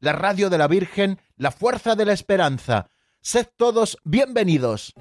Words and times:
la 0.00 0.12
radio 0.12 0.50
de 0.50 0.58
la 0.58 0.68
Virgen, 0.68 1.18
la 1.36 1.50
fuerza 1.50 1.94
de 1.94 2.06
la 2.06 2.12
esperanza. 2.12 2.86
Sed 3.20 3.46
todos 3.56 3.98
bienvenidos. 4.04 4.92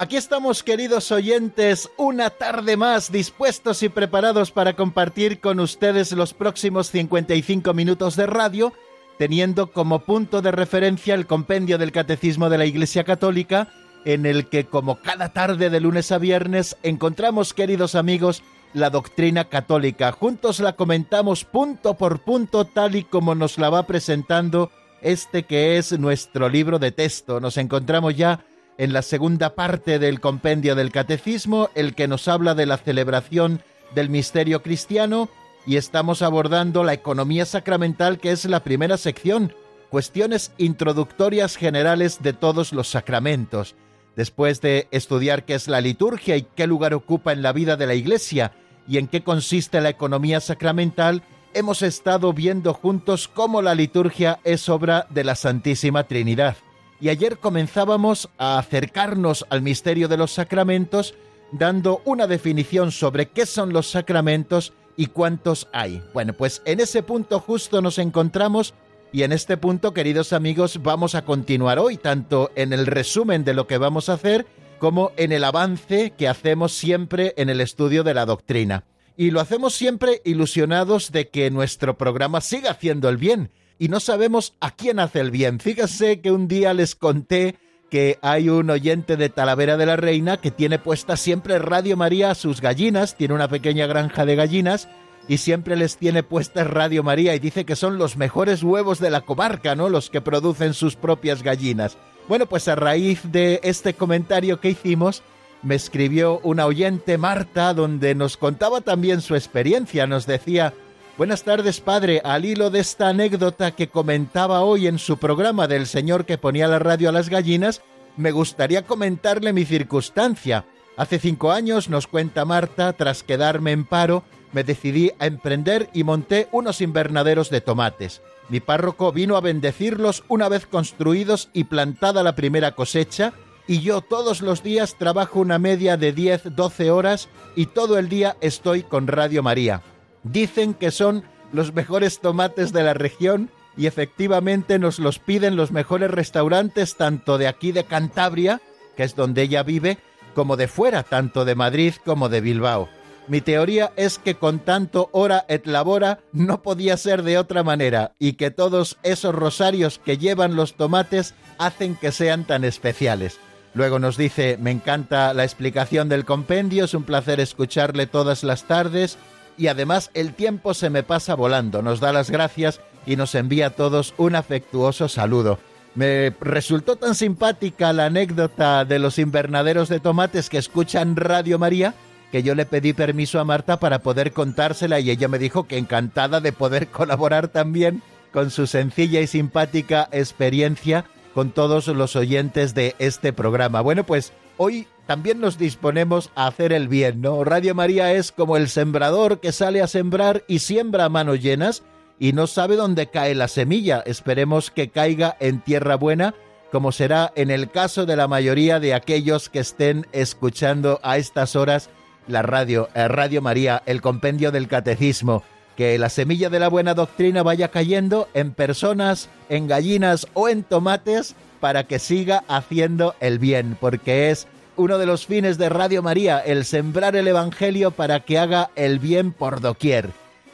Aquí 0.00 0.16
estamos, 0.16 0.62
queridos 0.62 1.10
oyentes, 1.10 1.90
una 1.96 2.30
tarde 2.30 2.76
más 2.76 3.10
dispuestos 3.10 3.82
y 3.82 3.88
preparados 3.88 4.52
para 4.52 4.76
compartir 4.76 5.40
con 5.40 5.58
ustedes 5.58 6.12
los 6.12 6.34
próximos 6.34 6.88
55 6.90 7.74
minutos 7.74 8.14
de 8.14 8.26
radio 8.26 8.72
teniendo 9.18 9.72
como 9.72 10.00
punto 10.00 10.40
de 10.42 10.52
referencia 10.52 11.14
el 11.14 11.26
compendio 11.26 11.76
del 11.76 11.92
Catecismo 11.92 12.48
de 12.48 12.58
la 12.58 12.66
Iglesia 12.66 13.04
Católica, 13.04 13.68
en 14.04 14.26
el 14.26 14.46
que, 14.46 14.64
como 14.64 15.00
cada 15.00 15.30
tarde 15.30 15.70
de 15.70 15.80
lunes 15.80 16.12
a 16.12 16.18
viernes, 16.18 16.76
encontramos, 16.82 17.52
queridos 17.52 17.94
amigos, 17.94 18.42
la 18.72 18.90
doctrina 18.90 19.44
católica. 19.44 20.12
Juntos 20.12 20.60
la 20.60 20.74
comentamos 20.74 21.44
punto 21.44 21.94
por 21.94 22.20
punto 22.20 22.64
tal 22.64 22.94
y 22.96 23.02
como 23.02 23.34
nos 23.34 23.58
la 23.58 23.70
va 23.70 23.86
presentando 23.86 24.70
este 25.02 25.44
que 25.44 25.78
es 25.78 25.98
nuestro 25.98 26.48
libro 26.48 26.78
de 26.78 26.92
texto. 26.92 27.40
Nos 27.40 27.56
encontramos 27.56 28.16
ya 28.16 28.44
en 28.76 28.92
la 28.92 29.02
segunda 29.02 29.54
parte 29.54 29.98
del 29.98 30.20
compendio 30.20 30.74
del 30.74 30.92
catecismo, 30.92 31.70
el 31.74 31.94
que 31.94 32.08
nos 32.08 32.28
habla 32.28 32.54
de 32.54 32.66
la 32.66 32.76
celebración 32.76 33.62
del 33.94 34.10
misterio 34.10 34.62
cristiano 34.62 35.28
y 35.68 35.76
estamos 35.76 36.22
abordando 36.22 36.82
la 36.82 36.94
economía 36.94 37.44
sacramental, 37.44 38.18
que 38.18 38.30
es 38.30 38.46
la 38.46 38.64
primera 38.64 38.96
sección, 38.96 39.52
cuestiones 39.90 40.50
introductorias 40.56 41.56
generales 41.56 42.22
de 42.22 42.32
todos 42.32 42.72
los 42.72 42.88
sacramentos. 42.88 43.74
Después 44.16 44.62
de 44.62 44.88
estudiar 44.92 45.44
qué 45.44 45.54
es 45.54 45.68
la 45.68 45.82
liturgia 45.82 46.38
y 46.38 46.46
qué 46.56 46.66
lugar 46.66 46.94
ocupa 46.94 47.34
en 47.34 47.42
la 47.42 47.52
vida 47.52 47.76
de 47.76 47.86
la 47.86 47.94
Iglesia 47.94 48.52
y 48.88 48.96
en 48.96 49.08
qué 49.08 49.22
consiste 49.22 49.82
la 49.82 49.90
economía 49.90 50.40
sacramental, 50.40 51.22
hemos 51.52 51.82
estado 51.82 52.32
viendo 52.32 52.72
juntos 52.72 53.28
cómo 53.28 53.60
la 53.60 53.74
liturgia 53.74 54.40
es 54.44 54.70
obra 54.70 55.06
de 55.10 55.22
la 55.22 55.34
Santísima 55.34 56.04
Trinidad. 56.04 56.56
Y 56.98 57.10
ayer 57.10 57.36
comenzábamos 57.36 58.30
a 58.38 58.58
acercarnos 58.58 59.44
al 59.50 59.60
misterio 59.60 60.08
de 60.08 60.16
los 60.16 60.32
sacramentos 60.32 61.14
dando 61.52 62.00
una 62.06 62.26
definición 62.26 62.90
sobre 62.90 63.26
qué 63.28 63.44
son 63.44 63.74
los 63.74 63.90
sacramentos 63.90 64.72
y 64.98 65.06
cuántos 65.06 65.68
hay. 65.72 66.02
Bueno, 66.12 66.34
pues 66.34 66.60
en 66.66 66.80
ese 66.80 67.02
punto 67.02 67.38
justo 67.38 67.80
nos 67.80 67.98
encontramos 67.98 68.74
y 69.12 69.22
en 69.22 69.32
este 69.32 69.56
punto, 69.56 69.94
queridos 69.94 70.34
amigos, 70.34 70.82
vamos 70.82 71.14
a 71.14 71.24
continuar 71.24 71.78
hoy, 71.78 71.96
tanto 71.96 72.50
en 72.56 72.74
el 72.74 72.84
resumen 72.84 73.44
de 73.44 73.54
lo 73.54 73.66
que 73.66 73.78
vamos 73.78 74.08
a 74.08 74.14
hacer 74.14 74.46
como 74.78 75.12
en 75.16 75.32
el 75.32 75.44
avance 75.44 76.12
que 76.18 76.28
hacemos 76.28 76.72
siempre 76.72 77.32
en 77.36 77.48
el 77.48 77.60
estudio 77.60 78.02
de 78.02 78.12
la 78.12 78.26
doctrina. 78.26 78.84
Y 79.16 79.30
lo 79.30 79.40
hacemos 79.40 79.72
siempre 79.74 80.20
ilusionados 80.24 81.12
de 81.12 81.28
que 81.28 81.50
nuestro 81.50 81.96
programa 81.96 82.40
siga 82.40 82.72
haciendo 82.72 83.08
el 83.08 83.16
bien. 83.16 83.50
Y 83.78 83.88
no 83.88 84.00
sabemos 84.00 84.54
a 84.60 84.72
quién 84.72 84.98
hace 84.98 85.20
el 85.20 85.30
bien. 85.30 85.60
Fíjense 85.60 86.20
que 86.20 86.32
un 86.32 86.48
día 86.48 86.74
les 86.74 86.96
conté 86.96 87.56
que 87.90 88.18
hay 88.22 88.48
un 88.48 88.70
oyente 88.70 89.16
de 89.16 89.28
Talavera 89.28 89.76
de 89.76 89.86
la 89.86 89.96
Reina 89.96 90.36
que 90.36 90.50
tiene 90.50 90.78
puesta 90.78 91.16
siempre 91.16 91.58
Radio 91.58 91.96
María 91.96 92.30
a 92.30 92.34
sus 92.34 92.60
gallinas, 92.60 93.16
tiene 93.16 93.34
una 93.34 93.48
pequeña 93.48 93.86
granja 93.86 94.24
de 94.26 94.36
gallinas 94.36 94.88
y 95.28 95.38
siempre 95.38 95.76
les 95.76 95.96
tiene 95.96 96.22
puesta 96.22 96.64
Radio 96.64 97.02
María 97.02 97.34
y 97.34 97.38
dice 97.38 97.64
que 97.64 97.76
son 97.76 97.98
los 97.98 98.16
mejores 98.16 98.62
huevos 98.62 98.98
de 98.98 99.10
la 99.10 99.20
comarca, 99.20 99.74
¿no? 99.74 99.88
Los 99.88 100.10
que 100.10 100.20
producen 100.20 100.74
sus 100.74 100.96
propias 100.96 101.42
gallinas. 101.42 101.98
Bueno, 102.28 102.46
pues 102.46 102.68
a 102.68 102.74
raíz 102.74 103.20
de 103.30 103.60
este 103.62 103.94
comentario 103.94 104.60
que 104.60 104.70
hicimos, 104.70 105.22
me 105.62 105.74
escribió 105.74 106.40
una 106.42 106.66
oyente, 106.66 107.18
Marta, 107.18 107.74
donde 107.74 108.14
nos 108.14 108.36
contaba 108.36 108.80
también 108.80 109.20
su 109.20 109.34
experiencia. 109.34 110.06
Nos 110.06 110.26
decía, 110.26 110.72
Buenas 111.18 111.42
tardes, 111.42 111.80
padre. 111.80 112.20
Al 112.22 112.44
hilo 112.44 112.70
de 112.70 112.78
esta 112.78 113.08
anécdota 113.08 113.72
que 113.72 113.88
comentaba 113.88 114.60
hoy 114.60 114.86
en 114.86 115.00
su 115.00 115.16
programa 115.16 115.66
del 115.66 115.88
señor 115.88 116.24
que 116.26 116.38
ponía 116.38 116.68
la 116.68 116.78
radio 116.78 117.08
a 117.08 117.12
las 117.12 117.28
gallinas, 117.28 117.82
me 118.16 118.30
gustaría 118.30 118.86
comentarle 118.86 119.52
mi 119.52 119.64
circunstancia. 119.64 120.64
Hace 120.96 121.18
cinco 121.18 121.50
años, 121.50 121.88
nos 121.88 122.06
cuenta 122.06 122.44
Marta, 122.44 122.92
tras 122.92 123.24
quedarme 123.24 123.72
en 123.72 123.84
paro, 123.84 124.22
me 124.52 124.62
decidí 124.62 125.10
a 125.18 125.26
emprender 125.26 125.90
y 125.92 126.04
monté 126.04 126.46
unos 126.52 126.80
invernaderos 126.80 127.50
de 127.50 127.62
tomates. 127.62 128.22
Mi 128.48 128.60
párroco 128.60 129.10
vino 129.10 129.36
a 129.36 129.40
bendecirlos 129.40 130.22
una 130.28 130.48
vez 130.48 130.66
construidos 130.66 131.50
y 131.52 131.64
plantada 131.64 132.22
la 132.22 132.36
primera 132.36 132.76
cosecha, 132.76 133.32
y 133.66 133.80
yo 133.80 134.02
todos 134.02 134.40
los 134.40 134.62
días 134.62 134.94
trabajo 134.96 135.40
una 135.40 135.58
media 135.58 135.96
de 135.96 136.14
10-12 136.14 136.90
horas 136.90 137.28
y 137.56 137.66
todo 137.66 137.98
el 137.98 138.08
día 138.08 138.36
estoy 138.40 138.84
con 138.84 139.08
Radio 139.08 139.42
María. 139.42 139.82
Dicen 140.22 140.74
que 140.74 140.90
son 140.90 141.24
los 141.52 141.72
mejores 141.74 142.20
tomates 142.20 142.72
de 142.72 142.82
la 142.82 142.94
región 142.94 143.50
y 143.76 143.86
efectivamente 143.86 144.78
nos 144.78 144.98
los 144.98 145.18
piden 145.18 145.56
los 145.56 145.70
mejores 145.70 146.10
restaurantes 146.10 146.96
tanto 146.96 147.38
de 147.38 147.46
aquí 147.46 147.72
de 147.72 147.84
Cantabria, 147.84 148.60
que 148.96 149.04
es 149.04 149.14
donde 149.14 149.42
ella 149.42 149.62
vive, 149.62 149.98
como 150.34 150.56
de 150.56 150.68
fuera, 150.68 151.04
tanto 151.04 151.44
de 151.44 151.54
Madrid 151.54 151.94
como 152.04 152.28
de 152.28 152.40
Bilbao. 152.40 152.88
Mi 153.28 153.40
teoría 153.40 153.92
es 153.96 154.18
que 154.18 154.36
con 154.36 154.58
tanto 154.58 155.10
hora 155.12 155.44
et 155.48 155.66
labora 155.66 156.20
no 156.32 156.62
podía 156.62 156.96
ser 156.96 157.22
de 157.22 157.36
otra 157.36 157.62
manera 157.62 158.14
y 158.18 158.32
que 158.32 158.50
todos 158.50 158.96
esos 159.02 159.34
rosarios 159.34 160.00
que 160.02 160.16
llevan 160.16 160.56
los 160.56 160.74
tomates 160.74 161.34
hacen 161.58 161.94
que 161.94 162.10
sean 162.10 162.44
tan 162.44 162.64
especiales. 162.64 163.38
Luego 163.74 163.98
nos 163.98 164.16
dice, 164.16 164.56
me 164.58 164.70
encanta 164.70 165.34
la 165.34 165.44
explicación 165.44 166.08
del 166.08 166.24
compendio, 166.24 166.86
es 166.86 166.94
un 166.94 167.04
placer 167.04 167.38
escucharle 167.38 168.06
todas 168.06 168.44
las 168.44 168.64
tardes 168.64 169.18
y 169.58 169.66
además 169.66 170.10
el 170.14 170.32
tiempo 170.32 170.72
se 170.72 170.88
me 170.88 171.02
pasa 171.02 171.34
volando. 171.34 171.82
Nos 171.82 172.00
da 172.00 172.12
las 172.12 172.30
gracias 172.30 172.80
y 173.04 173.16
nos 173.16 173.34
envía 173.34 173.66
a 173.66 173.70
todos 173.70 174.14
un 174.16 174.36
afectuoso 174.36 175.08
saludo. 175.08 175.58
Me 175.94 176.32
resultó 176.40 176.96
tan 176.96 177.14
simpática 177.14 177.92
la 177.92 178.06
anécdota 178.06 178.84
de 178.84 178.98
los 178.98 179.18
invernaderos 179.18 179.88
de 179.88 180.00
tomates 180.00 180.48
que 180.48 180.58
escuchan 180.58 181.16
Radio 181.16 181.58
María 181.58 181.94
que 182.30 182.42
yo 182.42 182.54
le 182.54 182.66
pedí 182.66 182.92
permiso 182.92 183.40
a 183.40 183.44
Marta 183.44 183.80
para 183.80 184.00
poder 184.00 184.32
contársela 184.32 185.00
y 185.00 185.10
ella 185.10 185.28
me 185.28 185.38
dijo 185.38 185.66
que 185.66 185.78
encantada 185.78 186.40
de 186.40 186.52
poder 186.52 186.88
colaborar 186.90 187.48
también 187.48 188.02
con 188.32 188.50
su 188.50 188.66
sencilla 188.66 189.20
y 189.20 189.26
simpática 189.26 190.08
experiencia 190.12 191.04
con 191.34 191.50
todos 191.50 191.86
los 191.88 192.16
oyentes 192.16 192.74
de 192.74 192.94
este 192.98 193.32
programa. 193.32 193.80
Bueno, 193.80 194.04
pues 194.04 194.32
hoy 194.58 194.86
también 195.06 195.40
nos 195.40 195.56
disponemos 195.56 196.30
a 196.34 196.46
hacer 196.46 196.74
el 196.74 196.86
bien, 196.86 197.22
¿no? 197.22 197.42
Radio 197.42 197.74
María 197.74 198.12
es 198.12 198.30
como 198.30 198.58
el 198.58 198.68
sembrador 198.68 199.40
que 199.40 199.52
sale 199.52 199.80
a 199.80 199.86
sembrar 199.86 200.44
y 200.46 200.58
siembra 200.58 201.06
a 201.06 201.08
manos 201.08 201.40
llenas 201.40 201.82
y 202.18 202.34
no 202.34 202.46
sabe 202.46 202.76
dónde 202.76 203.06
cae 203.06 203.34
la 203.34 203.48
semilla. 203.48 204.02
Esperemos 204.04 204.70
que 204.70 204.90
caiga 204.90 205.34
en 205.40 205.60
tierra 205.60 205.94
buena, 205.94 206.34
como 206.70 206.92
será 206.92 207.32
en 207.36 207.50
el 207.50 207.70
caso 207.70 208.04
de 208.04 208.16
la 208.16 208.28
mayoría 208.28 208.80
de 208.80 208.92
aquellos 208.92 209.48
que 209.48 209.60
estén 209.60 210.06
escuchando 210.12 211.00
a 211.02 211.16
estas 211.16 211.56
horas 211.56 211.88
la 212.26 212.42
radio, 212.42 212.90
eh, 212.94 213.08
Radio 213.08 213.40
María, 213.40 213.82
el 213.86 214.02
compendio 214.02 214.52
del 214.52 214.68
catecismo. 214.68 215.42
Que 215.74 215.96
la 215.96 216.10
semilla 216.10 216.50
de 216.50 216.58
la 216.58 216.68
buena 216.68 216.92
doctrina 216.92 217.42
vaya 217.42 217.68
cayendo 217.68 218.28
en 218.34 218.52
personas, 218.52 219.30
en 219.48 219.68
gallinas 219.68 220.26
o 220.34 220.48
en 220.48 220.64
tomates 220.64 221.34
para 221.60 221.84
que 221.84 221.98
siga 221.98 222.44
haciendo 222.48 223.14
el 223.20 223.38
bien, 223.38 223.76
porque 223.80 224.30
es 224.30 224.46
uno 224.76 224.98
de 224.98 225.06
los 225.06 225.26
fines 225.26 225.58
de 225.58 225.68
Radio 225.68 226.02
María, 226.02 226.38
el 226.38 226.64
sembrar 226.64 227.16
el 227.16 227.26
Evangelio 227.26 227.90
para 227.90 228.20
que 228.20 228.38
haga 228.38 228.70
el 228.76 228.98
bien 228.98 229.32
por 229.32 229.60
doquier. 229.60 230.10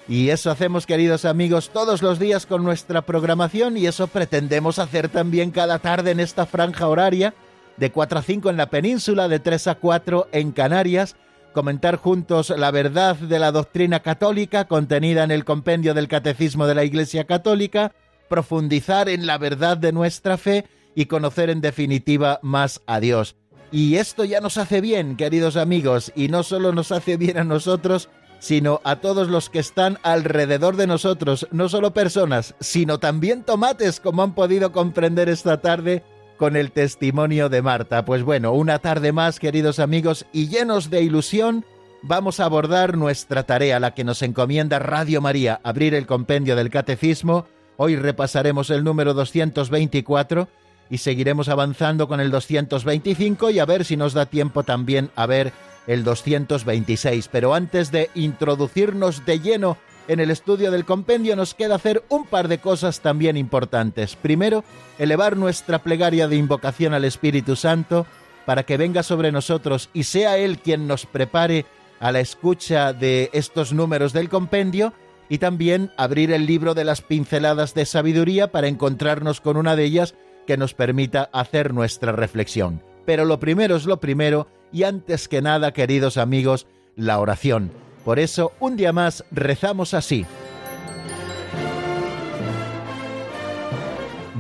Y 0.08 0.30
eso 0.30 0.50
hacemos, 0.50 0.86
queridos 0.86 1.24
amigos, 1.24 1.70
todos 1.70 2.02
los 2.02 2.18
días 2.18 2.46
con 2.46 2.62
nuestra 2.62 3.02
programación 3.02 3.76
y 3.76 3.86
eso 3.86 4.06
pretendemos 4.06 4.78
hacer 4.78 5.08
también 5.08 5.50
cada 5.50 5.78
tarde 5.78 6.10
en 6.10 6.20
esta 6.20 6.46
franja 6.46 6.88
horaria, 6.88 7.34
de 7.76 7.90
4 7.90 8.18
a 8.18 8.22
5 8.22 8.50
en 8.50 8.56
la 8.56 8.70
península, 8.70 9.28
de 9.28 9.40
3 9.40 9.66
a 9.68 9.74
4 9.76 10.28
en 10.32 10.52
Canarias, 10.52 11.16
comentar 11.52 11.96
juntos 11.96 12.50
la 12.50 12.70
verdad 12.70 13.16
de 13.16 13.38
la 13.38 13.52
doctrina 13.52 14.00
católica 14.00 14.66
contenida 14.66 15.24
en 15.24 15.30
el 15.30 15.44
compendio 15.44 15.94
del 15.94 16.08
Catecismo 16.08 16.66
de 16.66 16.74
la 16.74 16.84
Iglesia 16.84 17.24
Católica, 17.24 17.92
profundizar 18.28 19.08
en 19.08 19.26
la 19.26 19.38
verdad 19.38 19.76
de 19.76 19.92
nuestra 19.92 20.36
fe 20.36 20.64
y 20.94 21.06
conocer 21.06 21.50
en 21.50 21.60
definitiva 21.60 22.38
más 22.42 22.82
a 22.86 23.00
Dios. 23.00 23.36
Y 23.72 23.96
esto 23.96 24.24
ya 24.24 24.40
nos 24.40 24.56
hace 24.56 24.80
bien, 24.80 25.16
queridos 25.16 25.56
amigos, 25.56 26.12
y 26.14 26.28
no 26.28 26.42
solo 26.42 26.72
nos 26.72 26.92
hace 26.92 27.16
bien 27.16 27.38
a 27.38 27.44
nosotros, 27.44 28.08
sino 28.38 28.80
a 28.84 28.96
todos 28.96 29.28
los 29.28 29.50
que 29.50 29.58
están 29.58 29.98
alrededor 30.02 30.76
de 30.76 30.86
nosotros, 30.86 31.48
no 31.50 31.68
solo 31.68 31.92
personas, 31.92 32.54
sino 32.60 32.98
también 32.98 33.42
tomates, 33.42 34.00
como 34.00 34.22
han 34.22 34.34
podido 34.34 34.70
comprender 34.70 35.28
esta 35.28 35.60
tarde 35.60 36.04
con 36.36 36.56
el 36.56 36.72
testimonio 36.72 37.48
de 37.48 37.62
Marta. 37.62 38.04
Pues 38.04 38.22
bueno, 38.22 38.52
una 38.52 38.78
tarde 38.78 39.12
más, 39.12 39.40
queridos 39.40 39.78
amigos, 39.78 40.26
y 40.32 40.48
llenos 40.48 40.90
de 40.90 41.02
ilusión, 41.02 41.64
vamos 42.02 42.38
a 42.38 42.44
abordar 42.44 42.96
nuestra 42.96 43.44
tarea, 43.44 43.80
la 43.80 43.94
que 43.94 44.04
nos 44.04 44.22
encomienda 44.22 44.78
Radio 44.78 45.20
María, 45.20 45.60
abrir 45.64 45.94
el 45.94 46.06
compendio 46.06 46.54
del 46.54 46.70
Catecismo. 46.70 47.46
Hoy 47.76 47.96
repasaremos 47.96 48.70
el 48.70 48.84
número 48.84 49.14
224 49.14 50.48
y 50.90 50.98
seguiremos 50.98 51.48
avanzando 51.48 52.08
con 52.08 52.20
el 52.20 52.30
225 52.30 53.50
y 53.50 53.58
a 53.58 53.64
ver 53.64 53.84
si 53.84 53.96
nos 53.96 54.12
da 54.12 54.26
tiempo 54.26 54.62
también 54.62 55.10
a 55.16 55.26
ver 55.26 55.52
el 55.86 56.04
226. 56.04 57.28
Pero 57.28 57.54
antes 57.54 57.90
de 57.90 58.10
introducirnos 58.14 59.24
de 59.26 59.40
lleno 59.40 59.76
en 60.08 60.20
el 60.20 60.30
estudio 60.30 60.70
del 60.70 60.84
compendio 60.84 61.36
nos 61.36 61.54
queda 61.54 61.76
hacer 61.76 62.04
un 62.08 62.26
par 62.26 62.48
de 62.48 62.58
cosas 62.58 63.00
también 63.00 63.36
importantes. 63.36 64.16
Primero, 64.16 64.64
elevar 64.98 65.36
nuestra 65.36 65.80
plegaria 65.80 66.28
de 66.28 66.36
invocación 66.36 66.94
al 66.94 67.04
Espíritu 67.04 67.56
Santo 67.56 68.06
para 68.44 68.64
que 68.64 68.76
venga 68.76 69.02
sobre 69.02 69.32
nosotros 69.32 69.88
y 69.94 70.04
sea 70.04 70.36
Él 70.36 70.58
quien 70.58 70.86
nos 70.86 71.06
prepare 71.06 71.64
a 72.00 72.12
la 72.12 72.20
escucha 72.20 72.92
de 72.92 73.30
estos 73.32 73.72
números 73.72 74.12
del 74.12 74.28
compendio 74.28 74.92
y 75.28 75.38
también 75.38 75.90
abrir 75.96 76.32
el 76.32 76.44
libro 76.44 76.74
de 76.74 76.84
las 76.84 77.00
pinceladas 77.00 77.72
de 77.72 77.86
sabiduría 77.86 78.52
para 78.52 78.68
encontrarnos 78.68 79.40
con 79.40 79.56
una 79.56 79.74
de 79.74 79.84
ellas 79.84 80.14
que 80.46 80.56
nos 80.56 80.74
permita 80.74 81.30
hacer 81.32 81.72
nuestra 81.74 82.12
reflexión. 82.12 82.82
Pero 83.06 83.24
lo 83.24 83.38
primero 83.40 83.76
es 83.76 83.86
lo 83.86 84.00
primero 84.00 84.46
y 84.72 84.84
antes 84.84 85.28
que 85.28 85.42
nada, 85.42 85.72
queridos 85.72 86.16
amigos, 86.16 86.66
la 86.96 87.18
oración. 87.18 87.70
Por 88.04 88.18
eso, 88.18 88.52
un 88.60 88.76
día 88.76 88.92
más 88.92 89.24
rezamos 89.30 89.94
así. 89.94 90.26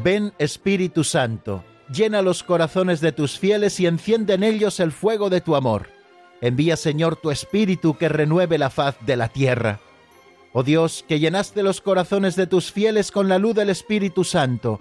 Ven 0.02 0.34
Espíritu 0.38 1.02
Santo, 1.02 1.64
llena 1.90 2.20
los 2.20 2.42
corazones 2.42 3.00
de 3.00 3.12
tus 3.12 3.38
fieles 3.38 3.80
y 3.80 3.86
enciende 3.86 4.34
en 4.34 4.42
ellos 4.42 4.80
el 4.80 4.92
fuego 4.92 5.30
de 5.30 5.40
tu 5.40 5.56
amor. 5.56 5.88
Envía 6.42 6.76
Señor 6.76 7.16
tu 7.16 7.30
Espíritu 7.30 7.96
que 7.96 8.10
renueve 8.10 8.58
la 8.58 8.68
faz 8.68 8.96
de 9.06 9.16
la 9.16 9.28
tierra. 9.28 9.80
Oh 10.52 10.62
Dios, 10.62 11.04
que 11.08 11.20
llenaste 11.20 11.62
los 11.62 11.80
corazones 11.80 12.36
de 12.36 12.46
tus 12.46 12.70
fieles 12.70 13.10
con 13.10 13.28
la 13.28 13.38
luz 13.38 13.54
del 13.54 13.70
Espíritu 13.70 14.24
Santo, 14.24 14.80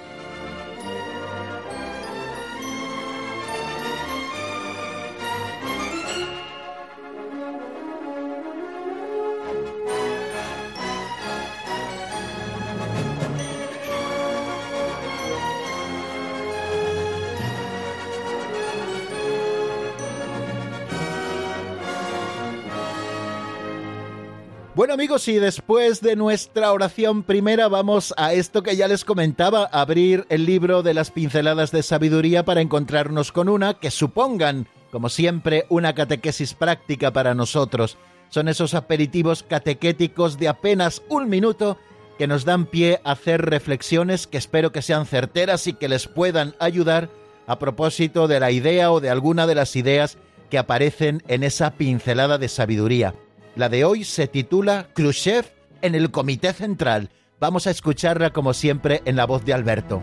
Bueno 24.81 24.95
amigos, 24.95 25.27
y 25.27 25.35
después 25.35 26.01
de 26.01 26.15
nuestra 26.15 26.71
oración 26.71 27.21
primera 27.21 27.67
vamos 27.67 28.15
a 28.17 28.33
esto 28.33 28.63
que 28.63 28.75
ya 28.75 28.87
les 28.87 29.05
comentaba, 29.05 29.65
abrir 29.65 30.25
el 30.29 30.47
libro 30.47 30.81
de 30.81 30.95
las 30.95 31.11
pinceladas 31.11 31.69
de 31.69 31.83
sabiduría 31.83 32.45
para 32.45 32.61
encontrarnos 32.61 33.31
con 33.31 33.47
una 33.47 33.75
que 33.75 33.91
supongan, 33.91 34.67
como 34.89 35.09
siempre, 35.09 35.67
una 35.69 35.93
catequesis 35.93 36.55
práctica 36.55 37.13
para 37.13 37.35
nosotros. 37.35 37.99
Son 38.29 38.47
esos 38.47 38.73
aperitivos 38.73 39.43
catequéticos 39.43 40.39
de 40.39 40.47
apenas 40.47 41.03
un 41.09 41.29
minuto 41.29 41.77
que 42.17 42.25
nos 42.25 42.43
dan 42.43 42.65
pie 42.65 43.01
a 43.03 43.11
hacer 43.11 43.45
reflexiones 43.45 44.25
que 44.25 44.39
espero 44.39 44.71
que 44.71 44.81
sean 44.81 45.05
certeras 45.05 45.67
y 45.67 45.73
que 45.73 45.89
les 45.89 46.07
puedan 46.07 46.55
ayudar 46.57 47.11
a 47.45 47.59
propósito 47.59 48.27
de 48.27 48.39
la 48.39 48.49
idea 48.49 48.91
o 48.91 48.99
de 48.99 49.11
alguna 49.11 49.45
de 49.45 49.53
las 49.53 49.75
ideas 49.75 50.17
que 50.49 50.57
aparecen 50.57 51.21
en 51.27 51.43
esa 51.43 51.69
pincelada 51.75 52.39
de 52.39 52.47
sabiduría. 52.49 53.13
La 53.55 53.67
de 53.67 53.83
hoy 53.83 54.05
se 54.05 54.27
titula 54.27 54.87
Khrushchev 54.93 55.45
en 55.81 55.93
el 55.93 56.09
Comité 56.09 56.53
Central. 56.53 57.09
Vamos 57.37 57.67
a 57.67 57.71
escucharla 57.71 58.29
como 58.29 58.53
siempre 58.53 59.01
en 59.03 59.17
la 59.17 59.25
voz 59.25 59.43
de 59.43 59.53
Alberto. 59.53 60.01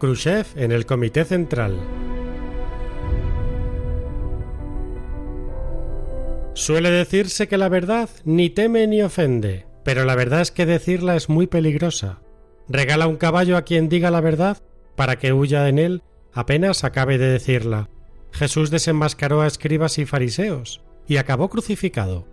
Khrushchev 0.00 0.46
en 0.56 0.72
el 0.72 0.84
Comité 0.84 1.24
Central. 1.24 1.76
Suele 6.54 6.90
decirse 6.90 7.46
que 7.46 7.58
la 7.58 7.68
verdad 7.68 8.10
ni 8.24 8.50
teme 8.50 8.88
ni 8.88 9.02
ofende, 9.02 9.66
pero 9.84 10.04
la 10.04 10.16
verdad 10.16 10.40
es 10.40 10.50
que 10.50 10.66
decirla 10.66 11.14
es 11.14 11.28
muy 11.28 11.46
peligrosa 11.46 12.18
regala 12.68 13.06
un 13.06 13.16
caballo 13.16 13.56
a 13.56 13.62
quien 13.62 13.88
diga 13.88 14.10
la 14.10 14.20
verdad 14.20 14.58
para 14.96 15.18
que 15.18 15.32
huya 15.32 15.68
en 15.68 15.78
él 15.78 16.02
apenas 16.32 16.84
acabe 16.84 17.18
de 17.18 17.28
decirla. 17.28 17.88
Jesús 18.32 18.70
desenmascaró 18.70 19.40
a 19.40 19.46
escribas 19.46 19.98
y 19.98 20.06
fariseos 20.06 20.82
y 21.06 21.16
acabó 21.16 21.48
crucificado. 21.48 22.26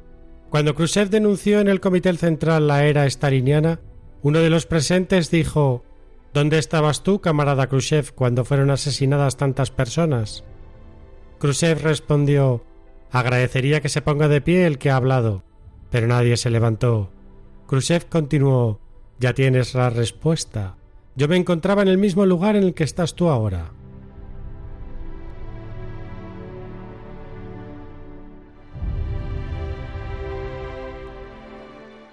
Cuando 0.49 0.75
Khrushchev 0.75 1.09
denunció 1.09 1.59
en 1.59 1.67
el 1.67 1.79
Comité 1.79 2.13
Central 2.17 2.67
la 2.67 2.85
era 2.85 3.09
staliniana, 3.09 3.79
uno 4.21 4.39
de 4.39 4.49
los 4.49 4.65
presentes 4.65 5.31
dijo 5.31 5.83
¿Dónde 6.33 6.57
estabas 6.57 7.01
tú, 7.03 7.21
camarada 7.21 7.67
Khrushchev, 7.67 8.13
cuando 8.13 8.43
fueron 8.43 8.69
asesinadas 8.69 9.37
tantas 9.37 9.71
personas? 9.71 10.43
Khrushchev 11.39 11.81
respondió 11.81 12.63
Agradecería 13.11 13.81
que 13.81 13.89
se 13.89 14.01
ponga 14.01 14.27
de 14.27 14.41
pie 14.41 14.65
el 14.65 14.77
que 14.77 14.89
ha 14.89 14.97
hablado. 14.97 15.43
Pero 15.89 16.07
nadie 16.07 16.35
se 16.35 16.49
levantó. 16.49 17.11
Khrushchev 17.67 18.07
continuó 18.09 18.81
ya 19.19 19.33
tienes 19.33 19.73
la 19.73 19.89
respuesta. 19.89 20.75
Yo 21.15 21.27
me 21.27 21.37
encontraba 21.37 21.81
en 21.81 21.87
el 21.87 21.97
mismo 21.97 22.25
lugar 22.25 22.55
en 22.55 22.63
el 22.63 22.73
que 22.73 22.83
estás 22.83 23.15
tú 23.15 23.29
ahora. 23.29 23.71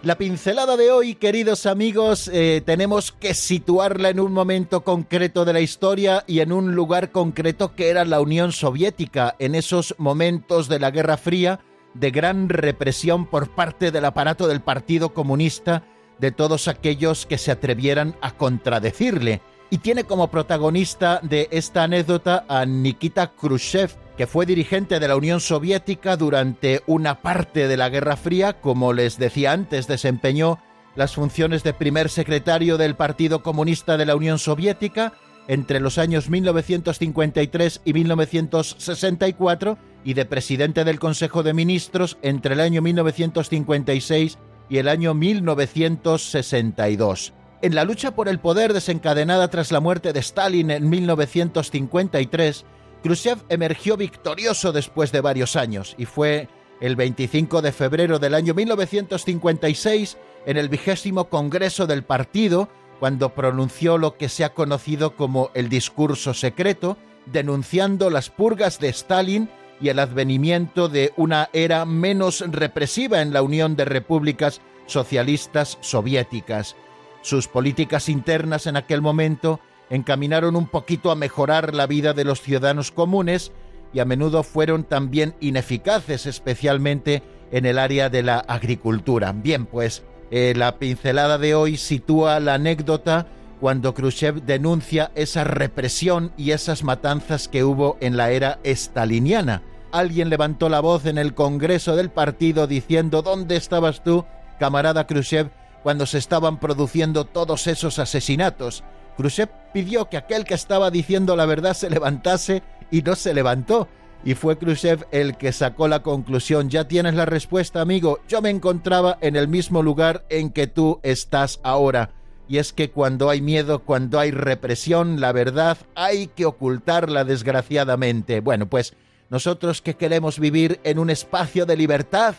La 0.02 0.18
pincelada 0.18 0.76
de 0.76 0.90
hoy, 0.90 1.14
queridos 1.14 1.64
amigos, 1.64 2.28
eh, 2.32 2.60
tenemos 2.66 3.12
que 3.12 3.34
situarla 3.34 4.08
en 4.08 4.18
un 4.18 4.32
momento 4.32 4.82
concreto 4.82 5.44
de 5.44 5.52
la 5.52 5.60
historia 5.60 6.24
y 6.26 6.40
en 6.40 6.50
un 6.50 6.74
lugar 6.74 7.12
concreto 7.12 7.76
que 7.76 7.88
era 7.88 8.04
la 8.04 8.20
Unión 8.20 8.50
Soviética, 8.50 9.36
en 9.38 9.54
esos 9.54 9.94
momentos 9.98 10.68
de 10.68 10.80
la 10.80 10.90
Guerra 10.90 11.16
Fría, 11.16 11.60
de 11.94 12.10
gran 12.10 12.48
represión 12.48 13.26
por 13.26 13.50
parte 13.50 13.92
del 13.92 14.04
aparato 14.04 14.48
del 14.48 14.60
Partido 14.60 15.14
Comunista 15.14 15.84
de 16.22 16.30
todos 16.30 16.68
aquellos 16.68 17.26
que 17.26 17.36
se 17.36 17.50
atrevieran 17.50 18.14
a 18.22 18.30
contradecirle. 18.30 19.42
Y 19.70 19.78
tiene 19.78 20.04
como 20.04 20.30
protagonista 20.30 21.18
de 21.20 21.48
esta 21.50 21.82
anécdota 21.82 22.44
a 22.48 22.64
Nikita 22.64 23.32
Khrushchev, 23.32 23.90
que 24.16 24.28
fue 24.28 24.46
dirigente 24.46 25.00
de 25.00 25.08
la 25.08 25.16
Unión 25.16 25.40
Soviética 25.40 26.16
durante 26.16 26.82
una 26.86 27.22
parte 27.22 27.66
de 27.66 27.76
la 27.76 27.88
Guerra 27.88 28.16
Fría, 28.16 28.60
como 28.60 28.92
les 28.92 29.18
decía 29.18 29.50
antes, 29.50 29.88
desempeñó 29.88 30.60
las 30.94 31.16
funciones 31.16 31.64
de 31.64 31.74
primer 31.74 32.08
secretario 32.08 32.78
del 32.78 32.94
Partido 32.94 33.42
Comunista 33.42 33.96
de 33.96 34.06
la 34.06 34.14
Unión 34.14 34.38
Soviética 34.38 35.14
entre 35.48 35.80
los 35.80 35.98
años 35.98 36.30
1953 36.30 37.80
y 37.84 37.92
1964 37.94 39.76
y 40.04 40.14
de 40.14 40.24
presidente 40.24 40.84
del 40.84 41.00
Consejo 41.00 41.42
de 41.42 41.52
Ministros 41.52 42.16
entre 42.22 42.54
el 42.54 42.60
año 42.60 42.80
1956 42.80 44.38
y 44.72 44.78
el 44.78 44.88
año 44.88 45.12
1962. 45.12 47.34
En 47.60 47.74
la 47.74 47.84
lucha 47.84 48.14
por 48.14 48.26
el 48.26 48.38
poder 48.38 48.72
desencadenada 48.72 49.48
tras 49.48 49.70
la 49.70 49.80
muerte 49.80 50.14
de 50.14 50.20
Stalin 50.20 50.70
en 50.70 50.88
1953, 50.88 52.64
Khrushchev 53.02 53.40
emergió 53.50 53.98
victorioso 53.98 54.72
después 54.72 55.12
de 55.12 55.20
varios 55.20 55.56
años 55.56 55.94
y 55.98 56.06
fue 56.06 56.48
el 56.80 56.96
25 56.96 57.60
de 57.60 57.72
febrero 57.72 58.18
del 58.18 58.34
año 58.34 58.54
1956 58.54 60.16
en 60.46 60.56
el 60.56 60.70
vigésimo 60.70 61.28
Congreso 61.28 61.86
del 61.86 62.02
Partido 62.02 62.70
cuando 62.98 63.34
pronunció 63.34 63.98
lo 63.98 64.16
que 64.16 64.30
se 64.30 64.42
ha 64.42 64.54
conocido 64.54 65.16
como 65.16 65.50
el 65.52 65.68
discurso 65.68 66.32
secreto, 66.32 66.96
denunciando 67.26 68.08
las 68.08 68.30
purgas 68.30 68.80
de 68.80 68.88
Stalin 68.88 69.50
y 69.82 69.88
el 69.88 69.98
advenimiento 69.98 70.88
de 70.88 71.12
una 71.16 71.50
era 71.52 71.84
menos 71.84 72.44
represiva 72.46 73.20
en 73.20 73.32
la 73.32 73.42
Unión 73.42 73.74
de 73.74 73.84
Repúblicas 73.84 74.60
Socialistas 74.86 75.76
Soviéticas. 75.80 76.76
Sus 77.20 77.48
políticas 77.48 78.08
internas 78.08 78.66
en 78.66 78.76
aquel 78.76 79.02
momento 79.02 79.60
encaminaron 79.90 80.54
un 80.54 80.68
poquito 80.68 81.10
a 81.10 81.16
mejorar 81.16 81.74
la 81.74 81.86
vida 81.86 82.12
de 82.12 82.24
los 82.24 82.40
ciudadanos 82.40 82.92
comunes 82.92 83.52
y 83.92 83.98
a 83.98 84.04
menudo 84.04 84.42
fueron 84.44 84.84
también 84.84 85.34
ineficaces, 85.40 86.26
especialmente 86.26 87.22
en 87.50 87.66
el 87.66 87.78
área 87.78 88.08
de 88.08 88.22
la 88.22 88.38
agricultura. 88.38 89.32
Bien, 89.32 89.66
pues 89.66 90.04
eh, 90.30 90.54
la 90.56 90.78
pincelada 90.78 91.38
de 91.38 91.54
hoy 91.54 91.76
sitúa 91.76 92.40
la 92.40 92.54
anécdota 92.54 93.26
cuando 93.60 93.94
Khrushchev 93.94 94.42
denuncia 94.42 95.12
esa 95.14 95.44
represión 95.44 96.32
y 96.36 96.52
esas 96.52 96.84
matanzas 96.84 97.48
que 97.48 97.64
hubo 97.64 97.96
en 98.00 98.16
la 98.16 98.30
era 98.30 98.58
estaliniana. 98.64 99.62
Alguien 99.92 100.30
levantó 100.30 100.70
la 100.70 100.80
voz 100.80 101.04
en 101.04 101.18
el 101.18 101.34
Congreso 101.34 101.96
del 101.96 102.10
partido 102.10 102.66
diciendo 102.66 103.20
¿Dónde 103.20 103.56
estabas 103.56 104.02
tú, 104.02 104.24
camarada 104.58 105.06
Khrushchev, 105.06 105.50
cuando 105.82 106.06
se 106.06 106.16
estaban 106.16 106.58
produciendo 106.58 107.26
todos 107.26 107.66
esos 107.66 107.98
asesinatos? 107.98 108.84
Khrushchev 109.18 109.50
pidió 109.74 110.08
que 110.08 110.16
aquel 110.16 110.44
que 110.44 110.54
estaba 110.54 110.90
diciendo 110.90 111.36
la 111.36 111.44
verdad 111.44 111.74
se 111.74 111.90
levantase 111.90 112.62
y 112.90 113.02
no 113.02 113.14
se 113.14 113.34
levantó. 113.34 113.86
Y 114.24 114.34
fue 114.34 114.56
Khrushchev 114.56 115.06
el 115.10 115.36
que 115.36 115.52
sacó 115.52 115.88
la 115.88 116.02
conclusión. 116.02 116.70
Ya 116.70 116.88
tienes 116.88 117.14
la 117.14 117.26
respuesta, 117.26 117.82
amigo. 117.82 118.20
Yo 118.28 118.40
me 118.40 118.50
encontraba 118.50 119.18
en 119.20 119.36
el 119.36 119.46
mismo 119.46 119.82
lugar 119.82 120.24
en 120.30 120.50
que 120.50 120.68
tú 120.68 121.00
estás 121.02 121.60
ahora. 121.62 122.10
Y 122.48 122.58
es 122.58 122.72
que 122.72 122.90
cuando 122.90 123.28
hay 123.28 123.40
miedo, 123.40 123.80
cuando 123.80 124.18
hay 124.18 124.30
represión, 124.30 125.20
la 125.20 125.32
verdad 125.32 125.76
hay 125.94 126.28
que 126.28 126.46
ocultarla 126.46 127.24
desgraciadamente. 127.24 128.40
Bueno, 128.40 128.66
pues 128.66 128.94
nosotros 129.32 129.80
que 129.80 129.94
queremos 129.94 130.38
vivir 130.38 130.78
en 130.84 130.98
un 130.98 131.08
espacio 131.08 131.64
de 131.64 131.74
libertad, 131.74 132.34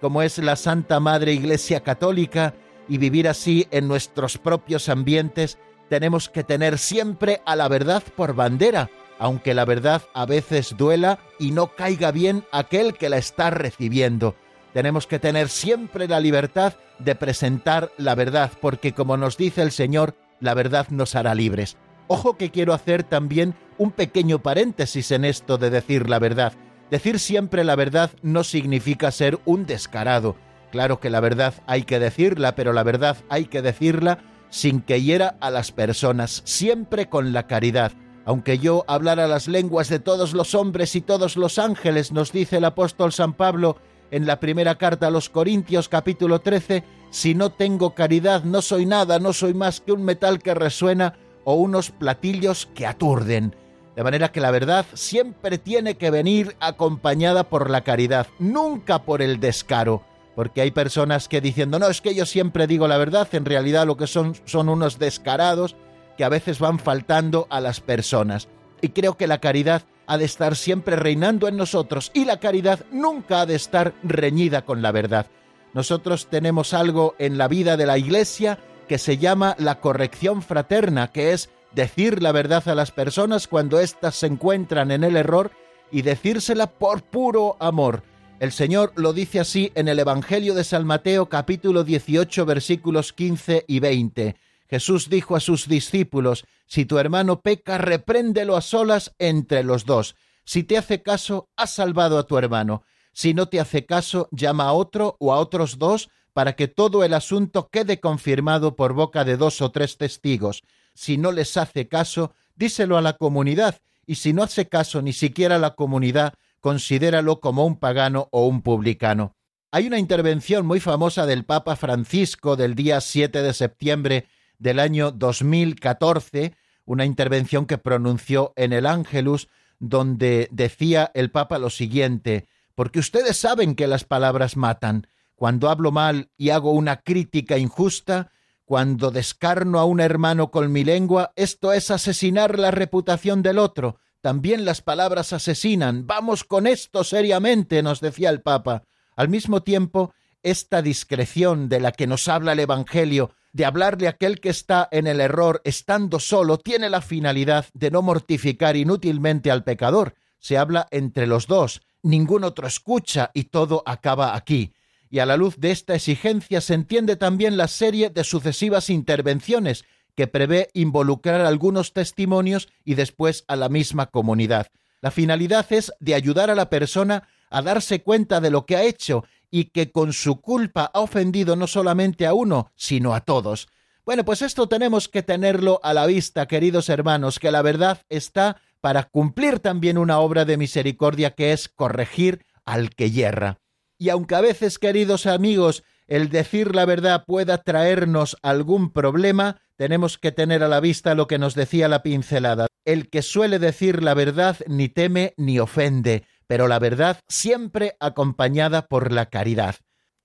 como 0.00 0.22
es 0.22 0.38
la 0.38 0.54
Santa 0.54 1.00
Madre 1.00 1.32
Iglesia 1.32 1.80
Católica, 1.80 2.54
y 2.88 2.98
vivir 2.98 3.26
así 3.26 3.66
en 3.72 3.88
nuestros 3.88 4.38
propios 4.38 4.88
ambientes, 4.88 5.58
tenemos 5.88 6.28
que 6.28 6.44
tener 6.44 6.78
siempre 6.78 7.42
a 7.46 7.56
la 7.56 7.66
verdad 7.66 8.00
por 8.14 8.36
bandera, 8.36 8.90
aunque 9.18 9.54
la 9.54 9.64
verdad 9.64 10.02
a 10.14 10.24
veces 10.24 10.76
duela 10.76 11.18
y 11.40 11.50
no 11.50 11.74
caiga 11.74 12.12
bien 12.12 12.44
aquel 12.52 12.94
que 12.94 13.08
la 13.08 13.16
está 13.16 13.50
recibiendo. 13.50 14.36
Tenemos 14.72 15.08
que 15.08 15.18
tener 15.18 15.48
siempre 15.48 16.06
la 16.06 16.20
libertad 16.20 16.74
de 17.00 17.16
presentar 17.16 17.90
la 17.98 18.14
verdad, 18.14 18.52
porque 18.60 18.92
como 18.92 19.16
nos 19.16 19.36
dice 19.36 19.62
el 19.62 19.72
Señor, 19.72 20.14
la 20.38 20.54
verdad 20.54 20.86
nos 20.90 21.16
hará 21.16 21.34
libres. 21.34 21.76
Ojo 22.08 22.36
que 22.36 22.50
quiero 22.50 22.72
hacer 22.72 23.02
también 23.02 23.54
un 23.78 23.90
pequeño 23.90 24.40
paréntesis 24.40 25.10
en 25.10 25.24
esto 25.24 25.58
de 25.58 25.70
decir 25.70 26.08
la 26.08 26.18
verdad. 26.18 26.52
Decir 26.90 27.18
siempre 27.18 27.64
la 27.64 27.74
verdad 27.74 28.10
no 28.22 28.44
significa 28.44 29.10
ser 29.10 29.40
un 29.44 29.66
descarado. 29.66 30.36
Claro 30.70 31.00
que 31.00 31.10
la 31.10 31.20
verdad 31.20 31.54
hay 31.66 31.82
que 31.82 31.98
decirla, 31.98 32.54
pero 32.54 32.72
la 32.72 32.84
verdad 32.84 33.16
hay 33.28 33.46
que 33.46 33.62
decirla 33.62 34.18
sin 34.50 34.80
que 34.80 35.02
hiera 35.02 35.36
a 35.40 35.50
las 35.50 35.72
personas, 35.72 36.42
siempre 36.44 37.08
con 37.08 37.32
la 37.32 37.46
caridad. 37.46 37.92
Aunque 38.24 38.58
yo 38.58 38.84
hablara 38.88 39.26
las 39.26 39.48
lenguas 39.48 39.88
de 39.88 39.98
todos 39.98 40.32
los 40.32 40.54
hombres 40.54 40.94
y 40.96 41.00
todos 41.00 41.36
los 41.36 41.58
ángeles, 41.58 42.12
nos 42.12 42.32
dice 42.32 42.58
el 42.58 42.64
apóstol 42.64 43.12
San 43.12 43.34
Pablo 43.34 43.78
en 44.10 44.26
la 44.26 44.38
primera 44.38 44.76
carta 44.76 45.08
a 45.08 45.10
los 45.10 45.28
Corintios 45.28 45.88
capítulo 45.88 46.40
13, 46.40 46.84
si 47.10 47.34
no 47.34 47.50
tengo 47.50 47.94
caridad 47.94 48.44
no 48.44 48.62
soy 48.62 48.86
nada, 48.86 49.18
no 49.18 49.32
soy 49.32 49.54
más 49.54 49.80
que 49.80 49.92
un 49.92 50.04
metal 50.04 50.40
que 50.40 50.54
resuena 50.54 51.14
o 51.46 51.54
unos 51.54 51.90
platillos 51.90 52.66
que 52.74 52.86
aturden. 52.86 53.56
De 53.96 54.04
manera 54.04 54.30
que 54.30 54.42
la 54.42 54.50
verdad 54.50 54.84
siempre 54.92 55.56
tiene 55.56 55.96
que 55.96 56.10
venir 56.10 56.54
acompañada 56.60 57.44
por 57.44 57.70
la 57.70 57.80
caridad, 57.80 58.26
nunca 58.38 58.98
por 58.98 59.22
el 59.22 59.40
descaro 59.40 60.04
porque 60.36 60.60
hay 60.60 60.70
personas 60.70 61.28
que 61.28 61.40
diciendo, 61.40 61.78
no, 61.78 61.88
es 61.88 62.02
que 62.02 62.14
yo 62.14 62.26
siempre 62.26 62.66
digo 62.66 62.86
la 62.86 62.98
verdad, 62.98 63.26
en 63.32 63.46
realidad 63.46 63.86
lo 63.86 63.96
que 63.96 64.06
son 64.06 64.34
son 64.44 64.68
unos 64.68 64.98
descarados 64.98 65.76
que 66.18 66.24
a 66.24 66.28
veces 66.28 66.58
van 66.58 66.78
faltando 66.78 67.46
a 67.48 67.58
las 67.58 67.80
personas. 67.80 68.46
Y 68.82 68.90
creo 68.90 69.16
que 69.16 69.26
la 69.26 69.38
caridad 69.38 69.82
ha 70.06 70.18
de 70.18 70.26
estar 70.26 70.54
siempre 70.54 70.94
reinando 70.94 71.48
en 71.48 71.56
nosotros 71.56 72.10
y 72.12 72.26
la 72.26 72.38
caridad 72.38 72.84
nunca 72.92 73.40
ha 73.40 73.46
de 73.46 73.54
estar 73.54 73.94
reñida 74.02 74.66
con 74.66 74.82
la 74.82 74.92
verdad. 74.92 75.26
Nosotros 75.72 76.28
tenemos 76.28 76.74
algo 76.74 77.14
en 77.18 77.38
la 77.38 77.48
vida 77.48 77.78
de 77.78 77.86
la 77.86 77.96
Iglesia 77.96 78.58
que 78.88 78.98
se 78.98 79.18
llama 79.18 79.56
la 79.58 79.80
corrección 79.80 80.42
fraterna, 80.42 81.12
que 81.12 81.32
es 81.32 81.50
decir 81.72 82.22
la 82.22 82.32
verdad 82.32 82.68
a 82.68 82.74
las 82.74 82.90
personas 82.90 83.48
cuando 83.48 83.80
éstas 83.80 84.16
se 84.16 84.26
encuentran 84.26 84.90
en 84.90 85.04
el 85.04 85.16
error 85.16 85.50
y 85.90 86.02
decírsela 86.02 86.66
por 86.66 87.02
puro 87.02 87.56
amor 87.60 88.02
el 88.38 88.52
Señor 88.52 88.92
lo 88.96 89.14
dice 89.14 89.40
así 89.40 89.72
en 89.74 89.88
el 89.88 89.98
Evangelio 89.98 90.54
de 90.54 90.62
San 90.62 90.84
Mateo 90.84 91.30
capítulo 91.30 91.84
18 91.84 92.44
versículos 92.44 93.14
15 93.14 93.64
y 93.66 93.80
20. 93.80 94.36
Jesús 94.68 95.08
dijo 95.08 95.36
a 95.36 95.40
sus 95.40 95.68
discípulos, 95.68 96.44
Si 96.66 96.84
tu 96.84 96.98
hermano 96.98 97.40
peca, 97.40 97.78
repréndelo 97.78 98.56
a 98.56 98.60
solas 98.60 99.14
entre 99.18 99.64
los 99.64 99.86
dos. 99.86 100.16
Si 100.44 100.64
te 100.64 100.76
hace 100.76 101.02
caso, 101.02 101.48
has 101.56 101.72
salvado 101.72 102.18
a 102.18 102.26
tu 102.26 102.36
hermano. 102.36 102.82
Si 103.12 103.32
no 103.32 103.48
te 103.48 103.58
hace 103.58 103.86
caso, 103.86 104.28
llama 104.32 104.64
a 104.64 104.72
otro 104.72 105.16
o 105.18 105.32
a 105.32 105.38
otros 105.38 105.78
dos 105.78 106.10
para 106.36 106.54
que 106.54 106.68
todo 106.68 107.02
el 107.02 107.14
asunto 107.14 107.70
quede 107.70 107.98
confirmado 107.98 108.76
por 108.76 108.92
boca 108.92 109.24
de 109.24 109.38
dos 109.38 109.62
o 109.62 109.70
tres 109.70 109.96
testigos. 109.96 110.64
Si 110.92 111.16
no 111.16 111.32
les 111.32 111.56
hace 111.56 111.88
caso, 111.88 112.34
díselo 112.56 112.98
a 112.98 113.00
la 113.00 113.14
comunidad, 113.14 113.80
y 114.04 114.16
si 114.16 114.34
no 114.34 114.42
hace 114.42 114.68
caso 114.68 115.00
ni 115.00 115.14
siquiera 115.14 115.58
la 115.58 115.74
comunidad, 115.76 116.34
considéralo 116.60 117.40
como 117.40 117.64
un 117.64 117.78
pagano 117.78 118.28
o 118.32 118.46
un 118.46 118.60
publicano. 118.60 119.34
Hay 119.70 119.86
una 119.86 119.98
intervención 119.98 120.66
muy 120.66 120.78
famosa 120.78 121.24
del 121.24 121.46
Papa 121.46 121.74
Francisco 121.74 122.54
del 122.54 122.74
día 122.74 123.00
7 123.00 123.40
de 123.40 123.54
septiembre 123.54 124.26
del 124.58 124.78
año 124.78 125.12
2014, 125.12 126.52
una 126.84 127.06
intervención 127.06 127.64
que 127.64 127.78
pronunció 127.78 128.52
en 128.56 128.74
el 128.74 128.84
Ángelus, 128.84 129.48
donde 129.78 130.48
decía 130.50 131.10
el 131.14 131.30
Papa 131.30 131.58
lo 131.58 131.70
siguiente, 131.70 132.46
porque 132.74 132.98
ustedes 132.98 133.38
saben 133.38 133.74
que 133.74 133.86
las 133.86 134.04
palabras 134.04 134.58
matan. 134.58 135.06
Cuando 135.36 135.68
hablo 135.70 135.92
mal 135.92 136.30
y 136.36 136.50
hago 136.50 136.72
una 136.72 137.02
crítica 137.02 137.58
injusta, 137.58 138.32
cuando 138.64 139.10
descarno 139.10 139.78
a 139.78 139.84
un 139.84 140.00
hermano 140.00 140.50
con 140.50 140.72
mi 140.72 140.82
lengua, 140.82 141.32
esto 141.36 141.72
es 141.72 141.90
asesinar 141.90 142.58
la 142.58 142.72
reputación 142.72 143.42
del 143.42 143.58
otro, 143.58 143.98
también 144.22 144.64
las 144.64 144.82
palabras 144.82 145.32
asesinan. 145.32 146.06
Vamos 146.06 146.42
con 146.42 146.66
esto 146.66 147.04
seriamente, 147.04 147.82
nos 147.82 148.00
decía 148.00 148.30
el 148.30 148.42
Papa. 148.42 148.82
Al 149.14 149.28
mismo 149.28 149.62
tiempo, 149.62 150.14
esta 150.42 150.82
discreción 150.82 151.68
de 151.68 151.78
la 151.78 151.92
que 151.92 152.08
nos 152.08 152.26
habla 152.26 152.52
el 152.52 152.60
Evangelio, 152.60 153.30
de 153.52 153.64
hablarle 153.64 154.08
a 154.08 154.10
aquel 154.10 154.40
que 154.40 154.48
está 154.48 154.88
en 154.90 155.06
el 155.06 155.20
error 155.20 155.60
estando 155.64 156.18
solo, 156.18 156.58
tiene 156.58 156.90
la 156.90 157.02
finalidad 157.02 157.66
de 157.72 157.90
no 157.90 158.02
mortificar 158.02 158.74
inútilmente 158.74 159.50
al 159.50 159.64
pecador. 159.64 160.14
Se 160.38 160.58
habla 160.58 160.88
entre 160.90 161.26
los 161.26 161.46
dos, 161.46 161.82
ningún 162.02 162.42
otro 162.42 162.66
escucha 162.66 163.30
y 163.32 163.44
todo 163.44 163.82
acaba 163.86 164.34
aquí. 164.34 164.72
Y 165.16 165.18
a 165.18 165.24
la 165.24 165.38
luz 165.38 165.56
de 165.56 165.70
esta 165.70 165.94
exigencia 165.94 166.60
se 166.60 166.74
entiende 166.74 167.16
también 167.16 167.56
la 167.56 167.68
serie 167.68 168.10
de 168.10 168.22
sucesivas 168.22 168.90
intervenciones 168.90 169.86
que 170.14 170.26
prevé 170.26 170.68
involucrar 170.74 171.40
algunos 171.40 171.94
testimonios 171.94 172.68
y 172.84 172.96
después 172.96 173.46
a 173.48 173.56
la 173.56 173.70
misma 173.70 174.10
comunidad. 174.10 174.66
La 175.00 175.10
finalidad 175.10 175.64
es 175.72 175.90
de 176.00 176.14
ayudar 176.14 176.50
a 176.50 176.54
la 176.54 176.68
persona 176.68 177.26
a 177.48 177.62
darse 177.62 178.02
cuenta 178.02 178.42
de 178.42 178.50
lo 178.50 178.66
que 178.66 178.76
ha 178.76 178.82
hecho 178.82 179.24
y 179.50 179.70
que 179.70 179.90
con 179.90 180.12
su 180.12 180.42
culpa 180.42 180.90
ha 180.92 181.00
ofendido 181.00 181.56
no 181.56 181.66
solamente 181.66 182.26
a 182.26 182.34
uno, 182.34 182.70
sino 182.76 183.14
a 183.14 183.22
todos. 183.22 183.68
Bueno, 184.04 184.22
pues 184.22 184.42
esto 184.42 184.68
tenemos 184.68 185.08
que 185.08 185.22
tenerlo 185.22 185.80
a 185.82 185.94
la 185.94 186.04
vista, 186.04 186.46
queridos 186.46 186.90
hermanos, 186.90 187.38
que 187.38 187.50
la 187.50 187.62
verdad 187.62 188.02
está 188.10 188.60
para 188.82 189.04
cumplir 189.04 189.60
también 189.60 189.96
una 189.96 190.18
obra 190.18 190.44
de 190.44 190.58
misericordia 190.58 191.30
que 191.30 191.54
es 191.54 191.70
corregir 191.70 192.44
al 192.66 192.90
que 192.90 193.10
yerra. 193.12 193.60
Y 193.98 194.10
aunque 194.10 194.34
a 194.34 194.40
veces, 194.40 194.78
queridos 194.78 195.26
amigos, 195.26 195.84
el 196.06 196.28
decir 196.28 196.74
la 196.74 196.84
verdad 196.84 197.24
pueda 197.26 197.58
traernos 197.58 198.36
algún 198.42 198.92
problema, 198.92 199.60
tenemos 199.76 200.18
que 200.18 200.32
tener 200.32 200.62
a 200.62 200.68
la 200.68 200.80
vista 200.80 201.14
lo 201.14 201.26
que 201.26 201.38
nos 201.38 201.54
decía 201.54 201.88
la 201.88 202.02
pincelada. 202.02 202.66
El 202.84 203.10
que 203.10 203.22
suele 203.22 203.58
decir 203.58 204.02
la 204.02 204.14
verdad 204.14 204.56
ni 204.68 204.88
teme 204.88 205.34
ni 205.36 205.58
ofende, 205.58 206.24
pero 206.46 206.68
la 206.68 206.78
verdad 206.78 207.20
siempre 207.28 207.96
acompañada 207.98 208.86
por 208.86 209.12
la 209.12 209.26
caridad. 209.26 209.76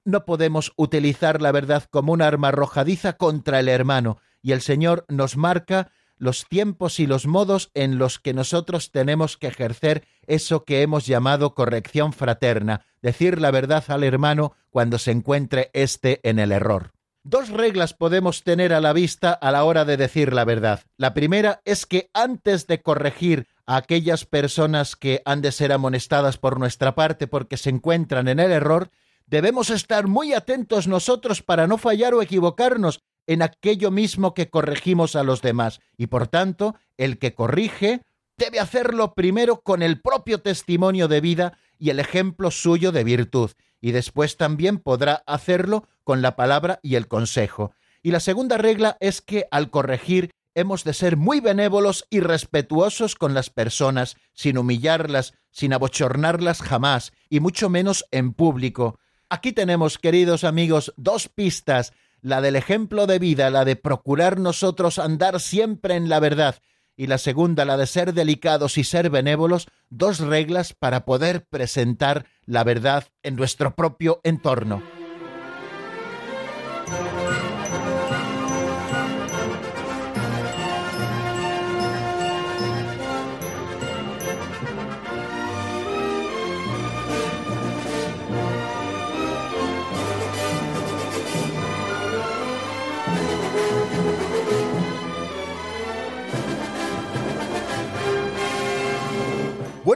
No 0.04 0.26
podemos 0.26 0.74
utilizar 0.78 1.42
la 1.42 1.52
verdad 1.52 1.84
como 1.90 2.14
un 2.14 2.22
arma 2.22 2.50
arrojadiza 2.50 3.14
contra 3.14 3.60
el 3.60 3.70
hermano, 3.70 4.20
y 4.42 4.52
el 4.52 4.62
Señor 4.62 5.06
nos 5.08 5.38
marca 5.38 5.92
los 6.18 6.46
tiempos 6.48 7.00
y 7.00 7.08
los 7.08 7.26
modos 7.26 7.72
en 7.74 7.98
los 7.98 8.20
que 8.20 8.34
nosotros 8.34 8.92
tenemos 8.92 9.38
que 9.38 9.48
ejercer 9.48 10.06
eso 10.28 10.66
que 10.66 10.84
hemos 10.84 11.08
llamado 11.08 11.56
corrección 11.56 12.14
fraterna, 12.14 12.86
decir 13.02 13.40
la 13.40 13.52
verdad 13.52 13.84
al 13.88 14.04
hermano 14.04 14.54
cuando 14.70 14.98
se 14.98 15.12
encuentre 15.12 15.70
éste 15.74 16.20
en 16.24 16.40
el 16.40 16.52
error. 16.52 16.92
Dos 17.24 17.50
reglas 17.50 17.94
podemos 17.94 18.44
tener 18.44 18.74
a 18.74 18.82
la 18.82 18.94
vista 18.94 19.32
a 19.32 19.52
la 19.52 19.64
hora 19.64 19.86
de 19.86 19.96
decir 19.96 20.34
la 20.34 20.44
verdad. 20.44 20.82
La 20.98 21.14
primera 21.14 21.62
es 21.66 21.86
que 21.86 22.10
antes 22.14 22.66
de 22.66 22.82
corregir 22.82 23.48
a 23.68 23.76
aquellas 23.76 24.26
personas 24.26 24.96
que 24.96 25.22
han 25.24 25.42
de 25.42 25.52
ser 25.52 25.72
amonestadas 25.72 26.38
por 26.38 26.58
nuestra 26.58 26.96
parte 26.96 27.28
porque 27.28 27.58
se 27.58 27.70
encuentran 27.70 28.28
en 28.28 28.40
el 28.40 28.52
error, 28.52 28.90
debemos 29.28 29.70
estar 29.70 30.08
muy 30.08 30.34
atentos 30.34 30.88
nosotros 30.88 31.44
para 31.44 31.68
no 31.68 31.78
fallar 31.78 32.16
o 32.16 32.24
equivocarnos 32.24 33.02
en 33.28 33.44
aquello 33.44 33.92
mismo 33.92 34.34
que 34.34 34.50
corregimos 34.50 35.16
a 35.16 35.24
los 35.24 35.44
demás. 35.44 35.80
Y 35.98 36.08
por 36.08 36.28
tanto, 36.28 36.76
el 36.98 37.20
que 37.20 37.36
corrige 37.36 38.02
debe 38.36 38.60
hacerlo 38.60 39.14
primero 39.14 39.62
con 39.62 39.84
el 39.84 40.02
propio 40.02 40.42
testimonio 40.42 41.08
de 41.08 41.22
vida 41.22 41.58
y 41.82 41.90
el 41.90 42.00
ejemplo 42.00 42.52
suyo 42.52 42.92
de 42.92 43.04
virtud, 43.04 43.50
y 43.82 43.92
después 43.92 44.38
también 44.38 44.78
podrá 44.78 45.24
hacerlo 45.26 45.88
con 46.04 46.22
la 46.22 46.36
palabra 46.36 46.80
y 46.84 46.94
el 46.94 47.08
consejo. 47.08 47.74
Y 48.04 48.12
la 48.12 48.20
segunda 48.20 48.60
regla 48.60 48.98
es 49.00 49.22
que 49.22 49.48
al 49.50 49.72
corregir 49.72 50.30
hemos 50.54 50.84
de 50.84 50.94
ser 50.94 51.18
muy 51.18 51.40
benévolos 51.40 52.06
y 52.12 52.20
respetuosos 52.20 53.16
con 53.16 53.34
las 53.34 53.50
personas, 53.50 54.16
sin 54.34 54.60
humillarlas, 54.60 55.34
sin 55.50 55.74
abochornarlas 55.74 56.62
jamás, 56.62 57.14
y 57.30 57.40
mucho 57.40 57.68
menos 57.68 58.06
en 58.12 58.34
público. 58.34 59.00
Aquí 59.28 59.52
tenemos, 59.52 59.98
queridos 59.98 60.44
amigos, 60.44 60.94
dos 60.98 61.30
pistas, 61.30 61.94
la 62.22 62.42
del 62.42 62.58
ejemplo 62.58 63.08
de 63.08 63.18
vida, 63.18 63.50
la 63.50 63.66
de 63.66 63.76
procurar 63.76 64.40
nosotros 64.40 65.00
andar 65.00 65.40
siempre 65.40 65.96
en 65.96 66.10
la 66.10 66.20
verdad, 66.20 66.62
y 66.96 67.08
la 67.08 67.18
segunda, 67.18 67.66
la 67.66 67.78
de 67.78 67.88
ser 67.88 68.14
delicados 68.14 68.78
y 68.78 68.84
ser 68.84 69.10
benévolos, 69.10 69.68
dos 69.90 70.20
reglas 70.20 70.74
para 70.74 71.06
poder 71.06 71.46
presentar 71.46 72.26
la 72.46 72.64
verdad 72.64 73.08
en 73.24 73.36
nuestro 73.36 73.76
propio 73.76 74.22
entorno. 74.24 75.01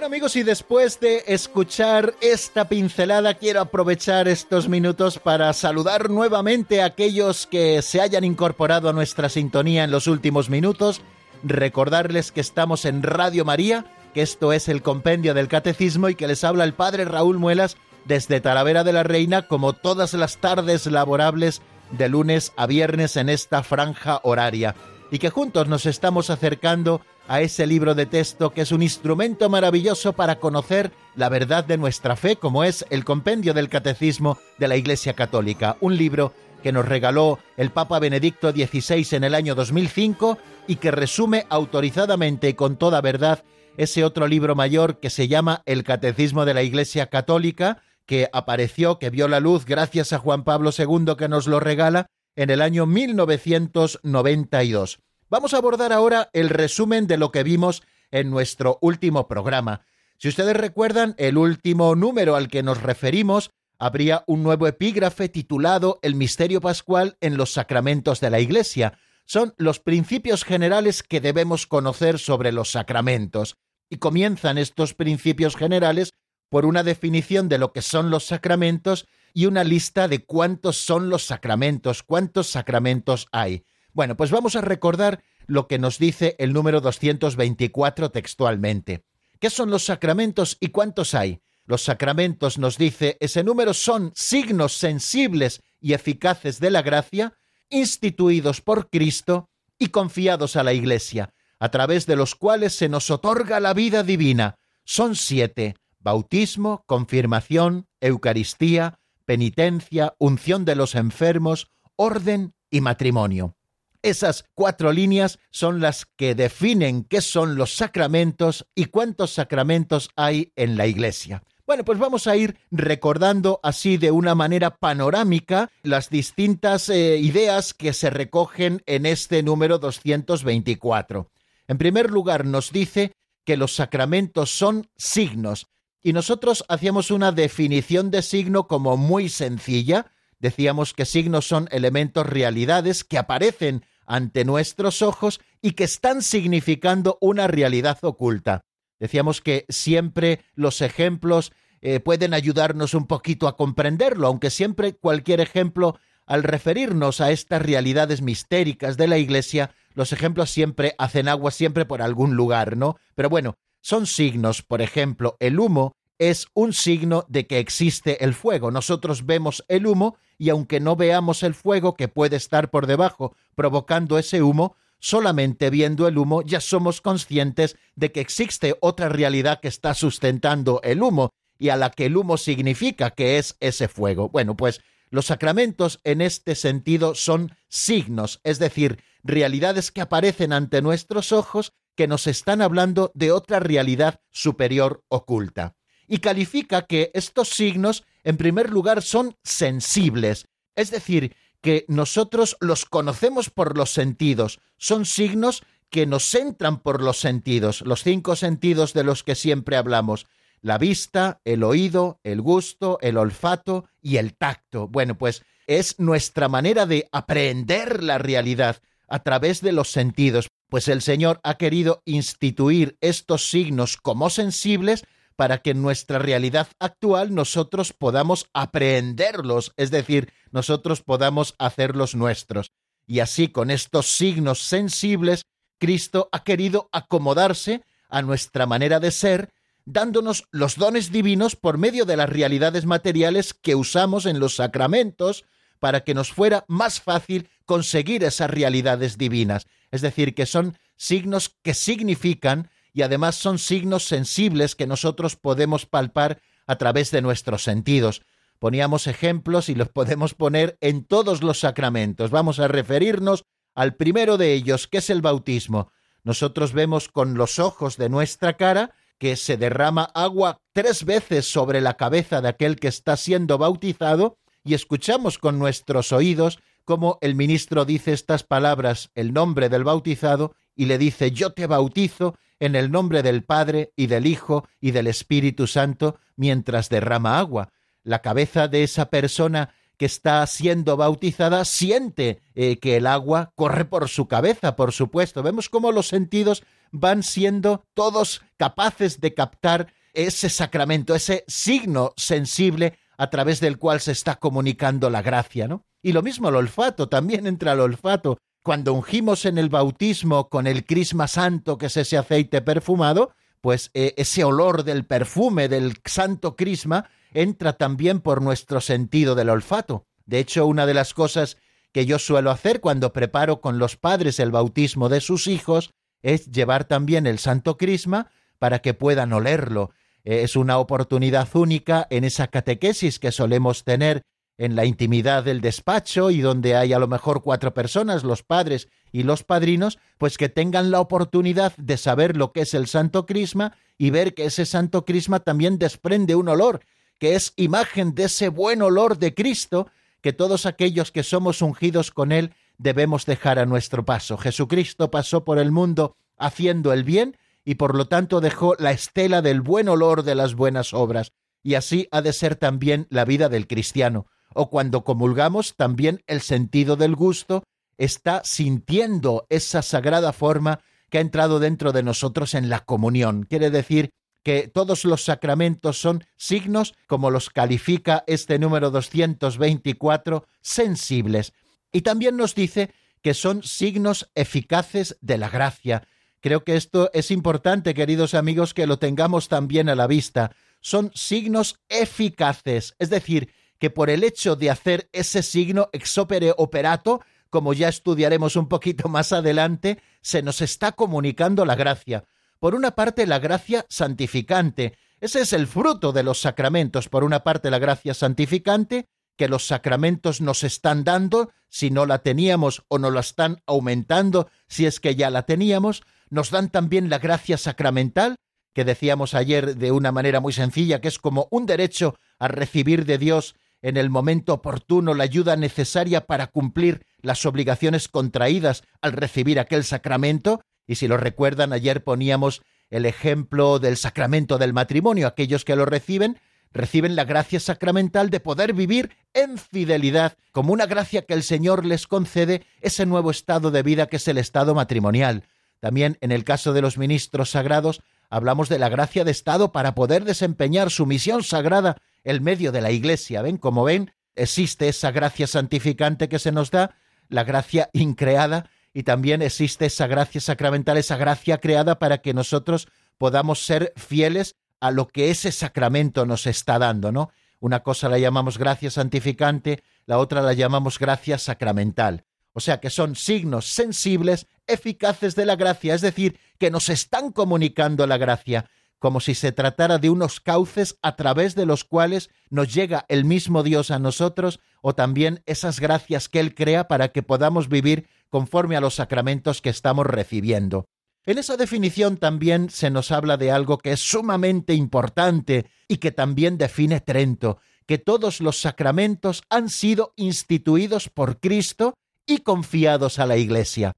Amigos, 0.06 0.36
y 0.36 0.44
después 0.44 1.00
de 1.00 1.24
escuchar 1.26 2.14
esta 2.22 2.70
pincelada, 2.70 3.34
quiero 3.34 3.60
aprovechar 3.60 4.28
estos 4.28 4.70
minutos 4.70 5.18
para 5.18 5.52
saludar 5.52 6.12
nuevamente 6.12 6.84
a 6.84 6.86
aquellos 6.86 7.48
que 7.48 7.82
se 7.82 8.02
hayan 8.02 8.24
incorporado 8.24 8.88
a 8.88 8.94
nuestra 8.94 9.30
sintonía 9.30 9.84
en 9.84 9.90
los 9.90 10.06
últimos 10.06 10.48
minutos, 10.48 11.02
recordarles 11.44 12.32
que 12.32 12.40
estamos 12.40 12.86
en 12.86 13.02
Radio 13.02 13.46
María, 13.46 13.86
que 14.14 14.22
esto 14.22 14.54
es 14.54 14.70
el 14.70 14.84
compendio 14.84 15.34
del 15.34 15.48
catecismo 15.48 16.08
y 16.08 16.14
que 16.14 16.28
les 16.28 16.44
habla 16.44 16.66
el 16.66 16.76
padre 16.76 17.06
Raúl 17.06 17.40
Muelas 17.40 17.76
desde 18.06 18.42
Talavera 18.42 18.84
de 18.84 18.94
la 18.94 19.02
Reina, 19.02 19.48
como 19.48 19.74
todas 19.74 20.14
las 20.14 20.38
tardes 20.38 20.86
laborables 20.86 21.64
de 21.90 22.10
lunes 22.10 22.54
a 22.58 22.68
viernes 22.68 23.18
en 23.18 23.28
esta 23.28 23.64
franja 23.64 24.20
horaria, 24.22 24.76
y 25.12 25.20
que 25.20 25.30
juntos 25.30 25.68
nos 25.68 25.86
estamos 25.86 26.30
acercando 26.30 27.02
a 27.28 27.42
ese 27.42 27.66
libro 27.66 27.96
de 27.96 28.06
texto 28.06 28.52
que 28.52 28.62
es 28.62 28.72
un 28.72 28.84
instrumento 28.84 29.50
maravilloso 29.50 30.14
para 30.14 30.40
conocer 30.40 30.92
la 31.16 31.30
verdad 31.30 31.64
de 31.64 31.78
nuestra 31.78 32.16
fe, 32.16 32.36
como 32.36 32.64
es 32.64 32.86
el 32.90 33.04
Compendio 33.04 33.54
del 33.54 33.70
Catecismo 33.70 34.38
de 34.58 34.68
la 34.68 34.76
Iglesia 34.76 35.14
Católica, 35.14 35.78
un 35.82 35.98
libro 35.98 36.34
que 36.62 36.72
nos 36.72 36.88
regaló 36.88 37.40
el 37.58 37.70
Papa 37.70 38.00
Benedicto 38.00 38.52
XVI 38.52 39.06
en 39.12 39.24
el 39.24 39.36
año 39.36 39.56
2005 39.56 40.38
y 40.68 40.78
que 40.78 40.92
resume 40.92 41.46
autorizadamente 41.50 42.50
y 42.50 42.54
con 42.54 42.78
toda 42.78 43.02
verdad 43.02 43.44
ese 43.78 44.04
otro 44.04 44.28
libro 44.28 44.56
mayor 44.56 45.00
que 45.00 45.10
se 45.10 45.28
llama 45.28 45.62
El 45.66 45.84
Catecismo 45.84 46.46
de 46.46 46.54
la 46.54 46.64
Iglesia 46.64 47.08
Católica, 47.08 47.82
que 48.06 48.30
apareció, 48.34 49.00
que 49.00 49.10
vio 49.10 49.28
la 49.28 49.40
luz 49.40 49.66
gracias 49.66 50.14
a 50.14 50.20
Juan 50.20 50.44
Pablo 50.44 50.72
II 50.78 51.16
que 51.18 51.28
nos 51.28 51.48
lo 51.48 51.60
regala 51.60 52.08
en 52.36 52.50
el 52.50 52.62
año 52.62 52.86
1992. 52.86 55.00
Vamos 55.30 55.54
a 55.54 55.58
abordar 55.58 55.94
ahora 55.94 56.30
el 56.34 56.50
resumen 56.50 57.08
de 57.08 57.18
lo 57.18 57.32
que 57.32 57.44
vimos 57.44 57.84
en 58.12 58.30
nuestro 58.30 58.78
último 58.82 59.28
programa. 59.28 59.86
Si 60.18 60.30
ustedes 60.30 60.56
recuerdan, 60.56 61.16
el 61.18 61.38
último 61.38 61.96
número 61.96 62.36
al 62.36 62.48
que 62.48 62.64
nos 62.64 62.82
referimos 62.82 63.52
habría 63.78 64.24
un 64.28 64.44
nuevo 64.44 64.68
epígrafe 64.68 65.30
titulado 65.30 66.00
El 66.02 66.16
misterio 66.16 66.62
pascual 66.62 67.18
en 67.20 67.38
los 67.38 67.54
sacramentos 67.54 68.22
de 68.22 68.30
la 68.30 68.40
Iglesia. 68.40 68.98
Son 69.26 69.54
los 69.58 69.80
principios 69.80 70.44
generales 70.44 71.04
que 71.04 71.20
debemos 71.20 71.68
conocer 71.68 72.20
sobre 72.20 72.52
los 72.52 72.72
sacramentos. 72.72 73.58
Y 73.90 73.98
comienzan 73.98 74.58
estos 74.58 74.94
principios 74.94 75.56
generales 75.56 76.14
por 76.50 76.66
una 76.66 76.84
definición 76.84 77.50
de 77.50 77.58
lo 77.58 77.74
que 77.74 77.82
son 77.82 78.10
los 78.10 78.26
sacramentos 78.26 79.08
y 79.36 79.48
una 79.48 79.66
lista 79.66 80.08
de 80.08 80.24
cuántos 80.24 80.78
son 80.78 81.10
los 81.10 81.26
sacramentos, 81.26 82.04
cuántos 82.04 82.48
sacramentos 82.48 83.28
hay. 83.34 83.66
Bueno, 83.92 84.16
pues 84.16 84.32
vamos 84.32 84.56
a 84.56 84.62
recordar 84.62 85.24
lo 85.46 85.68
que 85.68 85.78
nos 85.78 86.00
dice 86.00 86.38
el 86.40 86.54
número 86.54 86.80
224 86.80 88.12
textualmente. 88.12 89.04
¿Qué 89.42 89.50
son 89.50 89.70
los 89.70 89.84
sacramentos 89.84 90.56
y 90.62 90.70
cuántos 90.70 91.14
hay? 91.14 91.42
Los 91.66 91.84
sacramentos, 91.84 92.58
nos 92.58 92.78
dice 92.78 93.18
ese 93.20 93.44
número, 93.44 93.74
son 93.74 94.14
signos 94.16 94.78
sensibles 94.78 95.62
y 95.82 95.92
eficaces 95.92 96.62
de 96.62 96.72
la 96.72 96.82
gracia, 96.82 97.38
instituidos 97.70 98.62
por 98.62 98.90
Cristo 98.90 99.50
y 99.78 99.88
confiados 99.88 100.56
a 100.56 100.64
la 100.64 100.72
Iglesia, 100.72 101.34
a 101.60 101.70
través 101.72 102.06
de 102.06 102.16
los 102.16 102.36
cuales 102.36 102.74
se 102.74 102.88
nos 102.88 103.12
otorga 103.12 103.60
la 103.60 103.74
vida 103.74 104.02
divina. 104.04 104.60
Son 104.86 105.14
siete, 105.14 105.76
bautismo, 106.00 106.86
confirmación, 106.86 107.90
Eucaristía, 108.00 109.00
penitencia, 109.26 110.16
unción 110.18 110.66
de 110.66 110.76
los 110.76 110.96
enfermos, 110.96 111.72
orden 111.96 112.54
y 112.70 112.82
matrimonio. 112.82 113.56
Esas 114.02 114.46
cuatro 114.54 114.92
líneas 114.92 115.40
son 115.50 115.82
las 115.82 116.06
que 116.06 116.36
definen 116.36 117.04
qué 117.06 117.22
son 117.22 117.56
los 117.56 117.74
sacramentos 117.74 118.68
y 118.76 118.86
cuántos 118.86 119.32
sacramentos 119.32 120.10
hay 120.16 120.52
en 120.56 120.78
la 120.78 120.86
Iglesia. 120.86 121.42
Bueno, 121.66 121.84
pues 121.84 121.98
vamos 121.98 122.28
a 122.28 122.38
ir 122.38 122.60
recordando 122.70 123.60
así 123.64 123.98
de 123.98 124.12
una 124.12 124.36
manera 124.36 124.76
panorámica 124.76 125.72
las 125.82 126.12
distintas 126.12 126.90
eh, 126.90 127.18
ideas 127.18 127.74
que 127.74 127.94
se 127.94 128.12
recogen 128.12 128.84
en 128.86 129.08
este 129.08 129.42
número 129.42 129.80
224. 129.80 131.32
En 131.68 131.78
primer 131.80 132.12
lugar, 132.12 132.46
nos 132.46 132.72
dice 132.72 133.14
que 133.44 133.58
los 133.58 133.74
sacramentos 133.74 134.52
son 134.52 134.88
signos, 134.96 135.66
y 136.06 136.14
nosotros 136.14 136.64
hacíamos 136.68 137.10
una 137.10 137.32
definición 137.32 138.12
de 138.12 138.22
signo 138.22 138.68
como 138.68 138.96
muy 138.96 139.28
sencilla. 139.28 140.12
Decíamos 140.38 140.94
que 140.94 141.04
signos 141.04 141.48
son 141.48 141.68
elementos 141.72 142.28
realidades 142.28 143.04
que 143.04 143.18
aparecen 143.18 143.84
ante 144.06 144.46
nuestros 144.46 145.02
ojos 145.02 145.42
y 145.64 145.72
que 145.72 145.84
están 145.84 146.22
significando 146.22 147.18
una 147.22 147.48
realidad 147.48 147.98
oculta. 148.04 148.66
Decíamos 149.00 149.42
que 149.42 149.66
siempre 149.68 150.42
los 150.54 150.82
ejemplos 150.82 151.54
eh, 151.82 152.00
pueden 152.00 152.36
ayudarnos 152.36 152.94
un 152.94 153.08
poquito 153.08 153.48
a 153.48 153.58
comprenderlo, 153.58 154.28
aunque 154.28 154.52
siempre 154.52 154.94
cualquier 154.94 155.42
ejemplo, 155.42 155.98
al 156.28 156.44
referirnos 156.44 157.20
a 157.20 157.32
estas 157.32 157.64
realidades 157.64 158.22
mistéricas 158.22 158.96
de 158.96 159.08
la 159.08 159.18
Iglesia, 159.18 159.72
los 159.96 160.14
ejemplos 160.14 160.52
siempre 160.52 160.94
hacen 161.00 161.28
agua 161.28 161.50
siempre 161.50 161.86
por 161.86 162.04
algún 162.04 162.36
lugar, 162.36 162.78
¿no? 162.78 162.98
Pero 163.16 163.28
bueno, 163.30 163.58
son 163.86 164.08
signos, 164.08 164.64
por 164.64 164.82
ejemplo, 164.82 165.38
el 165.40 165.60
humo 165.60 165.96
es 166.18 166.48
un 166.56 166.74
signo 166.74 167.24
de 167.30 167.46
que 167.46 167.60
existe 167.60 168.24
el 168.24 168.34
fuego. 168.34 168.72
Nosotros 168.72 169.28
vemos 169.28 169.64
el 169.68 169.86
humo 169.86 170.18
y 170.40 170.50
aunque 170.50 170.80
no 170.80 170.96
veamos 170.96 171.44
el 171.44 171.54
fuego 171.54 171.94
que 171.94 172.08
puede 172.08 172.36
estar 172.36 172.72
por 172.72 172.88
debajo 172.88 173.36
provocando 173.54 174.18
ese 174.18 174.42
humo, 174.42 174.76
solamente 175.00 175.70
viendo 175.70 176.08
el 176.08 176.18
humo 176.18 176.42
ya 176.42 176.62
somos 176.62 177.00
conscientes 177.00 177.78
de 177.96 178.12
que 178.12 178.22
existe 178.22 178.76
otra 178.82 179.08
realidad 179.08 179.60
que 179.62 179.68
está 179.68 179.94
sustentando 179.94 180.82
el 180.84 181.04
humo 181.04 181.30
y 181.60 181.70
a 181.70 181.76
la 181.76 181.92
que 181.92 182.08
el 182.08 182.18
humo 182.18 182.38
significa 182.38 183.12
que 183.12 183.38
es 183.38 183.56
ese 183.60 183.88
fuego. 183.88 184.30
Bueno, 184.30 184.58
pues 184.58 184.82
los 185.12 185.28
sacramentos 185.28 186.00
en 186.04 186.22
este 186.22 186.56
sentido 186.56 187.14
son 187.14 187.56
signos, 187.68 188.42
es 188.44 188.58
decir, 188.58 189.04
realidades 189.24 189.92
que 189.92 190.02
aparecen 190.02 190.54
ante 190.54 190.82
nuestros 190.82 191.32
ojos 191.32 191.72
que 191.96 192.08
nos 192.08 192.28
están 192.28 192.62
hablando 192.62 193.12
de 193.14 193.32
otra 193.32 193.60
realidad 193.60 194.22
superior 194.32 195.04
oculta. 195.08 195.76
Y 196.08 196.20
califica 196.20 196.84
que 196.84 197.12
estos 197.14 197.50
signos 197.50 198.04
en 198.26 198.38
primer 198.38 198.72
lugar, 198.72 199.04
son 199.04 199.38
sensibles, 199.44 200.48
es 200.76 200.92
decir, 200.92 201.36
que 201.62 201.86
nosotros 201.88 202.58
los 202.60 202.86
conocemos 202.86 203.50
por 203.50 203.78
los 203.78 203.92
sentidos, 203.92 204.60
son 204.78 205.06
signos 205.06 205.64
que 205.90 206.08
nos 206.08 206.34
entran 206.34 206.80
por 206.80 207.02
los 207.02 207.20
sentidos, 207.20 207.82
los 207.82 208.04
cinco 208.04 208.36
sentidos 208.36 208.94
de 208.94 209.04
los 209.04 209.24
que 209.24 209.36
siempre 209.36 209.78
hablamos, 209.78 210.26
la 210.62 210.80
vista, 210.80 211.40
el 211.46 211.64
oído, 211.64 212.20
el 212.24 212.42
gusto, 212.42 212.98
el 213.02 213.18
olfato 213.18 213.86
y 214.02 214.18
el 214.18 214.36
tacto. 214.36 214.88
Bueno, 214.88 215.16
pues 215.16 215.44
es 215.68 216.00
nuestra 216.00 216.50
manera 216.50 216.88
de 216.88 217.08
aprender 217.12 218.02
la 218.02 218.18
realidad 218.18 218.82
a 219.08 219.20
través 219.20 219.62
de 219.62 219.72
los 219.72 219.92
sentidos. 219.92 220.50
Pues 220.70 220.88
el 220.88 221.02
Señor 221.02 221.40
ha 221.44 221.56
querido 221.56 222.02
instituir 222.06 222.98
estos 223.02 223.50
signos 223.50 223.98
como 223.98 224.30
sensibles 224.30 225.04
para 225.36 225.60
que 225.60 225.72
en 225.72 225.82
nuestra 225.82 226.20
realidad 226.20 226.68
actual 226.80 227.34
nosotros 227.34 227.94
podamos 227.94 228.50
aprehenderlos, 228.54 229.74
es 229.78 229.92
decir, 229.92 230.32
nosotros 230.52 231.02
podamos 231.02 231.56
hacerlos 231.60 232.16
nuestros. 232.16 232.72
Y 233.06 233.20
así 233.20 233.50
con 233.50 233.70
estos 233.70 234.08
signos 234.08 234.60
sensibles, 234.60 235.44
Cristo 235.78 236.30
ha 236.32 236.44
querido 236.44 236.90
acomodarse 236.92 237.84
a 238.10 238.22
nuestra 238.22 238.66
manera 238.66 239.00
de 239.00 239.12
ser, 239.12 239.52
dándonos 239.86 240.46
los 240.52 240.78
dones 240.78 241.12
divinos 241.12 241.56
por 241.56 241.78
medio 241.78 242.06
de 242.06 242.18
las 242.18 242.30
realidades 242.30 242.86
materiales 242.86 243.54
que 243.54 243.76
usamos 243.76 244.26
en 244.26 244.40
los 244.40 244.56
sacramentos, 244.56 245.46
para 245.80 246.04
que 246.04 246.14
nos 246.14 246.32
fuera 246.32 246.64
más 246.68 247.02
fácil 247.02 247.50
conseguir 247.66 248.24
esas 248.24 248.50
realidades 248.50 249.18
divinas. 249.18 249.68
Es 249.96 250.02
decir, 250.02 250.36
que 250.36 250.46
son 250.46 250.78
signos 250.98 251.56
que 251.64 251.74
significan 251.74 252.70
y 252.94 253.02
además 253.02 253.36
son 253.36 253.60
signos 253.60 254.04
sensibles 254.04 254.76
que 254.76 254.88
nosotros 254.88 255.38
podemos 255.38 255.86
palpar 255.86 256.42
a 256.68 256.78
través 256.78 257.12
de 257.12 257.22
nuestros 257.22 257.64
sentidos. 257.64 258.22
Poníamos 258.60 259.08
ejemplos 259.08 259.70
y 259.70 259.76
los 259.76 259.88
podemos 259.94 260.34
poner 260.34 260.78
en 260.82 261.06
todos 261.06 261.44
los 261.44 261.62
sacramentos. 261.62 262.30
Vamos 262.30 262.60
a 262.60 262.68
referirnos 262.68 263.46
al 263.74 263.96
primero 263.96 264.38
de 264.38 264.54
ellos, 264.54 264.88
que 264.88 264.98
es 264.98 265.10
el 265.10 265.22
bautismo. 265.22 265.92
Nosotros 266.24 266.74
vemos 266.74 267.08
con 267.08 267.36
los 267.36 267.58
ojos 267.58 267.96
de 267.96 268.10
nuestra 268.10 268.58
cara 268.58 268.96
que 269.18 269.38
se 269.38 269.56
derrama 269.56 270.12
agua 270.14 270.60
tres 270.74 271.06
veces 271.06 271.50
sobre 271.50 271.80
la 271.80 271.96
cabeza 271.96 272.42
de 272.42 272.50
aquel 272.50 272.76
que 272.76 272.90
está 272.90 273.16
siendo 273.16 273.58
bautizado 273.58 274.38
y 274.62 274.74
escuchamos 274.74 275.38
con 275.38 275.58
nuestros 275.58 276.12
oídos 276.12 276.60
cómo 276.86 277.18
el 277.22 277.36
ministro 277.36 277.84
dice 277.84 278.14
estas 278.14 278.44
palabras, 278.44 279.12
el 279.16 279.34
nombre 279.34 279.70
del 279.70 279.84
bautizado, 279.84 280.56
y 280.76 280.86
le 280.86 280.98
dice, 280.98 281.32
yo 281.32 281.54
te 281.54 281.68
bautizo 281.68 282.38
en 282.60 282.76
el 282.76 282.92
nombre 282.92 283.24
del 283.24 283.44
Padre 283.44 283.92
y 283.96 284.08
del 284.08 284.26
Hijo 284.28 284.68
y 284.80 284.92
del 284.92 285.08
Espíritu 285.08 285.68
Santo 285.68 286.20
mientras 286.36 286.90
derrama 286.90 287.40
agua. 287.40 287.72
La 288.04 288.22
cabeza 288.22 288.68
de 288.68 288.84
esa 288.84 289.10
persona 289.10 289.74
que 289.98 290.06
está 290.06 290.46
siendo 290.48 290.98
bautizada 290.98 291.66
siente 291.66 292.42
eh, 292.54 292.78
que 292.80 292.98
el 292.98 293.08
agua 293.08 293.52
corre 293.56 293.86
por 293.86 294.10
su 294.10 294.28
cabeza, 294.28 294.76
por 294.76 294.92
supuesto. 294.92 295.42
Vemos 295.42 295.70
cómo 295.70 295.92
los 295.92 296.08
sentidos 296.08 296.64
van 296.92 297.24
siendo 297.24 297.86
todos 297.94 298.42
capaces 298.58 299.22
de 299.22 299.34
captar 299.34 299.94
ese 300.14 300.50
sacramento, 300.50 301.16
ese 301.16 301.44
signo 301.48 302.14
sensible 302.18 302.98
a 303.18 303.30
través 303.30 303.60
del 303.60 303.78
cual 303.78 304.00
se 304.00 304.12
está 304.12 304.36
comunicando 304.36 305.10
la 305.10 305.22
gracia, 305.22 305.68
¿no? 305.68 305.86
Y 306.02 306.12
lo 306.12 306.22
mismo 306.22 306.50
el 306.50 306.56
olfato, 306.56 307.10
también 307.10 307.48
entra 307.48 307.74
el 307.74 307.80
olfato 307.80 308.38
cuando 308.64 308.94
ungimos 308.94 309.46
en 309.46 309.58
el 309.58 309.70
bautismo 309.70 310.50
con 310.50 310.66
el 310.66 310.86
crisma 310.86 311.28
santo, 311.28 311.78
que 311.78 311.86
es 311.86 311.98
ese 311.98 312.18
aceite 312.18 312.62
perfumado, 312.62 313.34
pues 313.62 313.92
eh, 313.94 314.14
ese 314.18 314.44
olor 314.44 314.84
del 314.84 315.06
perfume 315.06 315.68
del 315.68 315.98
santo 316.04 316.56
crisma 316.56 317.10
entra 317.34 317.74
también 317.74 318.22
por 318.22 318.42
nuestro 318.42 318.82
sentido 318.82 319.36
del 319.36 319.50
olfato. 319.50 320.06
De 320.26 320.40
hecho, 320.40 320.66
una 320.66 320.86
de 320.86 320.96
las 320.96 321.14
cosas 321.14 321.58
que 321.92 322.06
yo 322.06 322.18
suelo 322.18 322.52
hacer 322.52 322.82
cuando 322.82 323.14
preparo 323.14 323.62
con 323.62 323.78
los 323.78 323.98
padres 323.98 324.40
el 324.40 324.52
bautismo 324.52 325.10
de 325.10 325.22
sus 325.22 325.48
hijos 325.48 325.92
es 326.24 326.52
llevar 326.52 326.86
también 326.86 327.28
el 327.28 327.40
santo 327.40 327.78
crisma 327.78 328.32
para 328.58 328.80
que 328.80 328.94
puedan 328.94 329.32
olerlo. 329.32 329.92
Es 330.26 330.56
una 330.56 330.80
oportunidad 330.80 331.48
única 331.56 332.08
en 332.10 332.24
esa 332.24 332.48
catequesis 332.48 333.20
que 333.20 333.32
solemos 333.32 333.84
tener 333.84 334.24
en 334.58 334.76
la 334.76 334.86
intimidad 334.86 335.44
del 335.44 335.62
despacho 335.62 336.32
y 336.32 336.42
donde 336.42 336.76
hay 336.76 336.94
a 336.94 337.00
lo 337.00 337.08
mejor 337.08 337.44
cuatro 337.44 337.76
personas, 337.76 338.24
los 338.24 338.42
padres 338.42 338.88
y 339.12 339.22
los 339.22 339.44
padrinos, 339.44 340.00
pues 340.18 340.38
que 340.38 340.50
tengan 340.50 340.90
la 340.90 341.00
oportunidad 341.00 341.76
de 341.78 341.98
saber 341.98 342.36
lo 342.38 342.54
que 342.54 342.62
es 342.62 342.74
el 342.74 342.88
Santo 342.88 343.28
Crisma 343.28 343.78
y 344.00 344.10
ver 344.10 344.34
que 344.34 344.46
ese 344.46 344.66
Santo 344.66 345.06
Crisma 345.06 345.42
también 345.42 345.78
desprende 345.78 346.36
un 346.36 346.50
olor, 346.50 346.82
que 347.20 347.36
es 347.36 347.54
imagen 347.56 348.16
de 348.16 348.24
ese 348.24 348.50
buen 348.50 348.82
olor 348.82 349.20
de 349.20 349.36
Cristo 349.36 349.88
que 350.22 350.34
todos 350.34 350.66
aquellos 350.66 351.12
que 351.12 351.22
somos 351.22 351.62
ungidos 351.62 352.10
con 352.10 352.32
Él 352.32 352.52
debemos 352.80 353.28
dejar 353.28 353.60
a 353.60 353.68
nuestro 353.68 354.06
paso. 354.06 354.38
Jesucristo 354.38 355.12
pasó 355.12 355.46
por 355.46 355.60
el 355.60 355.72
mundo 355.72 356.16
haciendo 356.36 356.94
el 356.94 357.04
bien 357.04 357.38
y 357.66 357.76
por 357.76 357.96
lo 357.96 358.08
tanto 358.08 358.40
dejó 358.40 358.76
la 358.80 358.92
estela 358.92 359.42
del 359.42 359.62
buen 359.62 359.90
olor 359.90 360.24
de 360.24 360.36
las 360.36 360.56
buenas 360.56 360.94
obras. 360.94 361.34
Y 361.64 361.74
así 361.74 362.08
ha 362.12 362.22
de 362.22 362.32
ser 362.32 362.56
también 362.56 363.08
la 363.10 363.26
vida 363.26 363.50
del 363.50 363.68
cristiano 363.68 364.28
o 364.56 364.70
cuando 364.70 365.04
comulgamos 365.04 365.76
también 365.76 366.24
el 366.28 366.42
sentido 366.42 366.96
del 366.96 367.16
gusto 367.16 367.64
está 367.98 368.42
sintiendo 368.44 369.46
esa 369.50 369.82
sagrada 369.82 370.34
forma 370.34 370.80
que 371.10 371.20
ha 371.20 371.22
entrado 371.22 371.60
dentro 371.60 371.92
de 371.92 372.04
nosotros 372.04 372.54
en 372.56 372.70
la 372.70 372.80
comunión. 372.80 373.44
Quiere 373.44 373.70
decir 373.70 374.10
que 374.44 374.68
todos 374.68 375.06
los 375.06 375.24
sacramentos 375.24 376.00
son 376.00 376.24
signos, 376.38 376.94
como 377.08 377.32
los 377.32 377.50
califica 377.50 378.24
este 378.28 378.58
número 378.60 378.92
224, 378.92 380.46
sensibles. 380.62 381.54
Y 381.92 382.02
también 382.02 382.38
nos 382.38 382.56
dice 382.56 382.92
que 383.22 383.34
son 383.34 383.62
signos 383.64 384.32
eficaces 384.36 385.18
de 385.22 385.38
la 385.38 385.50
gracia. 385.50 386.08
Creo 386.46 386.64
que 386.64 386.76
esto 386.76 387.10
es 387.12 387.32
importante, 387.32 387.96
queridos 387.96 388.36
amigos, 388.36 388.76
que 388.76 388.86
lo 388.86 389.00
tengamos 389.00 389.48
también 389.48 389.90
a 389.90 389.96
la 389.96 390.06
vista. 390.06 390.52
Son 390.80 391.10
signos 391.16 391.80
eficaces, 391.90 392.96
es 393.00 393.10
decir, 393.10 393.52
que 393.80 393.90
por 393.90 394.12
el 394.12 394.24
hecho 394.24 394.56
de 394.56 394.70
hacer 394.70 395.10
ese 395.12 395.42
signo 395.42 395.90
ex 395.92 396.16
opere 396.20 396.54
operato, 396.56 397.22
como 397.50 397.74
ya 397.74 397.90
estudiaremos 397.90 398.58
un 398.58 398.68
poquito 398.68 399.10
más 399.10 399.34
adelante, 399.34 400.04
se 400.22 400.44
nos 400.44 400.62
está 400.62 400.92
comunicando 400.92 401.66
la 401.66 401.74
gracia. 401.74 402.26
Por 402.60 402.76
una 402.76 402.92
parte, 402.92 403.26
la 403.26 403.40
gracia 403.40 403.84
santificante. 403.90 405.00
Ese 405.20 405.42
es 405.42 405.52
el 405.52 405.66
fruto 405.66 406.12
de 406.12 406.22
los 406.22 406.42
sacramentos. 406.42 407.10
Por 407.10 407.24
una 407.24 407.44
parte, 407.44 407.72
la 407.72 407.80
gracia 407.80 408.14
santificante, 408.14 409.08
que 409.36 409.50
los 409.50 409.66
sacramentos 409.66 410.42
nos 410.42 410.64
están 410.64 411.04
dando, 411.04 411.50
si 411.70 411.90
no 411.90 412.06
la 412.06 412.20
teníamos 412.20 412.84
o 412.88 413.00
nos 413.00 413.12
la 413.12 413.22
están 413.22 413.64
aumentando, 413.66 414.48
si 414.68 414.86
es 414.86 415.00
que 415.00 415.16
ya 415.16 415.32
la 415.32 415.48
teníamos. 415.48 416.04
Nos 416.36 416.52
dan 416.52 416.68
también 416.68 417.10
la 417.10 417.20
gracia 417.20 417.58
sacramental, 417.58 418.36
que 418.74 418.84
decíamos 418.84 419.36
ayer 419.36 419.78
de 419.78 419.94
una 419.94 420.12
manera 420.12 420.42
muy 420.42 420.52
sencilla, 420.52 421.00
que 421.00 421.08
es 421.08 421.18
como 421.18 421.48
un 421.50 421.66
derecho 421.66 422.16
a 422.40 422.50
recibir 422.50 423.06
de 423.06 423.18
Dios 423.18 423.56
en 423.82 423.96
el 423.96 424.10
momento 424.10 424.56
oportuno 424.56 425.14
la 425.14 425.24
ayuda 425.24 425.56
necesaria 425.56 426.28
para 426.28 426.48
cumplir 426.48 427.06
las 427.22 427.46
obligaciones 427.46 428.10
contraídas 428.10 428.84
al 429.00 429.14
recibir 429.14 429.62
aquel 429.62 429.86
sacramento, 429.86 430.60
y 430.86 430.96
si 430.96 431.08
lo 431.08 431.16
recuerdan, 431.16 431.72
ayer 431.72 432.04
poníamos 432.04 432.64
el 432.90 433.06
ejemplo 433.06 433.80
del 433.80 433.96
sacramento 433.96 434.58
del 434.58 434.74
matrimonio, 434.74 435.28
aquellos 435.28 435.64
que 435.64 435.78
lo 435.78 435.86
reciben, 435.86 436.38
reciben 436.74 437.16
la 437.16 437.24
gracia 437.24 437.62
sacramental 437.62 438.30
de 438.30 438.42
poder 438.42 438.74
vivir 438.74 439.16
en 439.34 439.58
fidelidad, 439.58 440.36
como 440.52 440.74
una 440.74 440.86
gracia 440.86 441.22
que 441.22 441.34
el 441.34 441.44
Señor 441.44 441.86
les 441.86 442.08
concede 442.08 442.66
ese 442.82 443.06
nuevo 443.06 443.32
estado 443.32 443.72
de 443.72 443.84
vida 443.84 444.08
que 444.08 444.18
es 444.18 444.28
el 444.28 444.38
estado 444.38 444.76
matrimonial. 444.76 445.46
También 445.86 446.18
en 446.22 446.32
el 446.32 446.44
caso 446.44 446.74
de 446.74 446.82
los 446.82 446.98
ministros 446.98 447.52
sagrados, 447.52 448.02
hablamos 448.32 448.70
de 448.70 448.80
la 448.80 448.90
gracia 448.90 449.24
de 449.24 449.30
estado 449.30 449.72
para 449.72 449.94
poder 449.94 450.26
desempeñar 450.26 450.90
su 450.90 451.06
misión 451.06 451.44
sagrada 451.44 451.98
el 452.24 452.42
medio 452.42 452.72
de 452.72 452.82
la 452.82 452.90
Iglesia. 452.90 453.44
¿Ven? 453.44 453.58
Como 453.58 453.84
ven, 453.84 454.12
existe 454.34 454.88
esa 454.88 455.12
gracia 455.12 455.46
santificante 455.46 456.28
que 456.28 456.40
se 456.40 456.52
nos 456.52 456.72
da, 456.72 456.96
la 457.30 457.44
gracia 457.44 457.92
increada, 457.94 458.68
y 458.96 459.04
también 459.04 459.44
existe 459.44 459.86
esa 459.86 460.08
gracia 460.08 460.42
sacramental, 460.42 460.98
esa 460.98 461.18
gracia 461.18 461.60
creada 461.60 462.00
para 462.00 462.18
que 462.18 462.34
nosotros 462.34 462.88
podamos 463.20 463.64
ser 463.64 463.94
fieles 463.96 464.56
a 464.80 464.90
lo 464.90 465.08
que 465.08 465.30
ese 465.30 465.52
sacramento 465.52 466.26
nos 466.26 466.48
está 466.48 466.80
dando, 466.80 467.12
¿no? 467.12 467.30
Una 467.60 467.84
cosa 467.84 468.10
la 468.10 468.18
llamamos 468.18 468.58
gracia 468.58 468.90
santificante, 468.90 469.84
la 470.08 470.18
otra 470.18 470.42
la 470.42 470.54
llamamos 470.54 470.98
gracia 470.98 471.38
sacramental. 471.38 472.26
O 472.54 472.60
sea 472.60 472.80
que 472.80 472.90
son 472.90 473.16
signos 473.16 473.68
sensibles, 473.68 474.48
eficaces 474.68 475.36
de 475.36 475.46
la 475.46 475.56
gracia, 475.56 475.94
es 475.94 476.02
decir, 476.02 476.40
que 476.58 476.72
nos 476.72 476.90
están 476.90 477.32
comunicando 477.32 478.08
la 478.08 478.18
gracia, 478.18 478.70
como 479.00 479.20
si 479.20 479.36
se 479.36 479.52
tratara 479.52 479.98
de 479.98 480.10
unos 480.10 480.40
cauces 480.40 480.98
a 481.02 481.16
través 481.16 481.56
de 481.56 481.66
los 481.66 481.84
cuales 481.84 482.30
nos 482.50 482.74
llega 482.74 483.06
el 483.08 483.26
mismo 483.26 483.62
Dios 483.64 483.92
a 483.92 484.00
nosotros 484.00 484.60
o 484.82 484.96
también 484.96 485.44
esas 485.46 485.80
gracias 485.80 486.30
que 486.30 486.40
Él 486.40 486.56
crea 486.56 486.88
para 486.88 487.10
que 487.10 487.24
podamos 487.24 487.70
vivir 487.70 488.08
conforme 488.30 488.76
a 488.76 488.82
los 488.82 488.96
sacramentos 488.96 489.62
que 489.62 489.70
estamos 489.70 490.06
recibiendo. 490.06 490.88
En 491.28 491.40
esa 491.40 491.58
definición 491.58 492.18
también 492.18 492.70
se 492.70 492.92
nos 492.92 493.12
habla 493.12 493.38
de 493.38 493.52
algo 493.52 493.80
que 493.80 493.92
es 493.92 494.00
sumamente 494.00 494.74
importante 494.74 495.66
y 495.88 495.98
que 495.98 496.12
también 496.12 496.58
define 496.58 497.00
Trento, 497.00 497.60
que 497.88 497.98
todos 497.98 498.42
los 498.42 498.60
sacramentos 498.60 499.44
han 499.50 499.70
sido 499.70 500.14
instituidos 500.18 501.10
por 501.10 501.40
Cristo 501.40 501.96
y 502.28 502.40
confiados 502.40 503.20
a 503.20 503.26
la 503.26 503.38
Iglesia. 503.38 503.94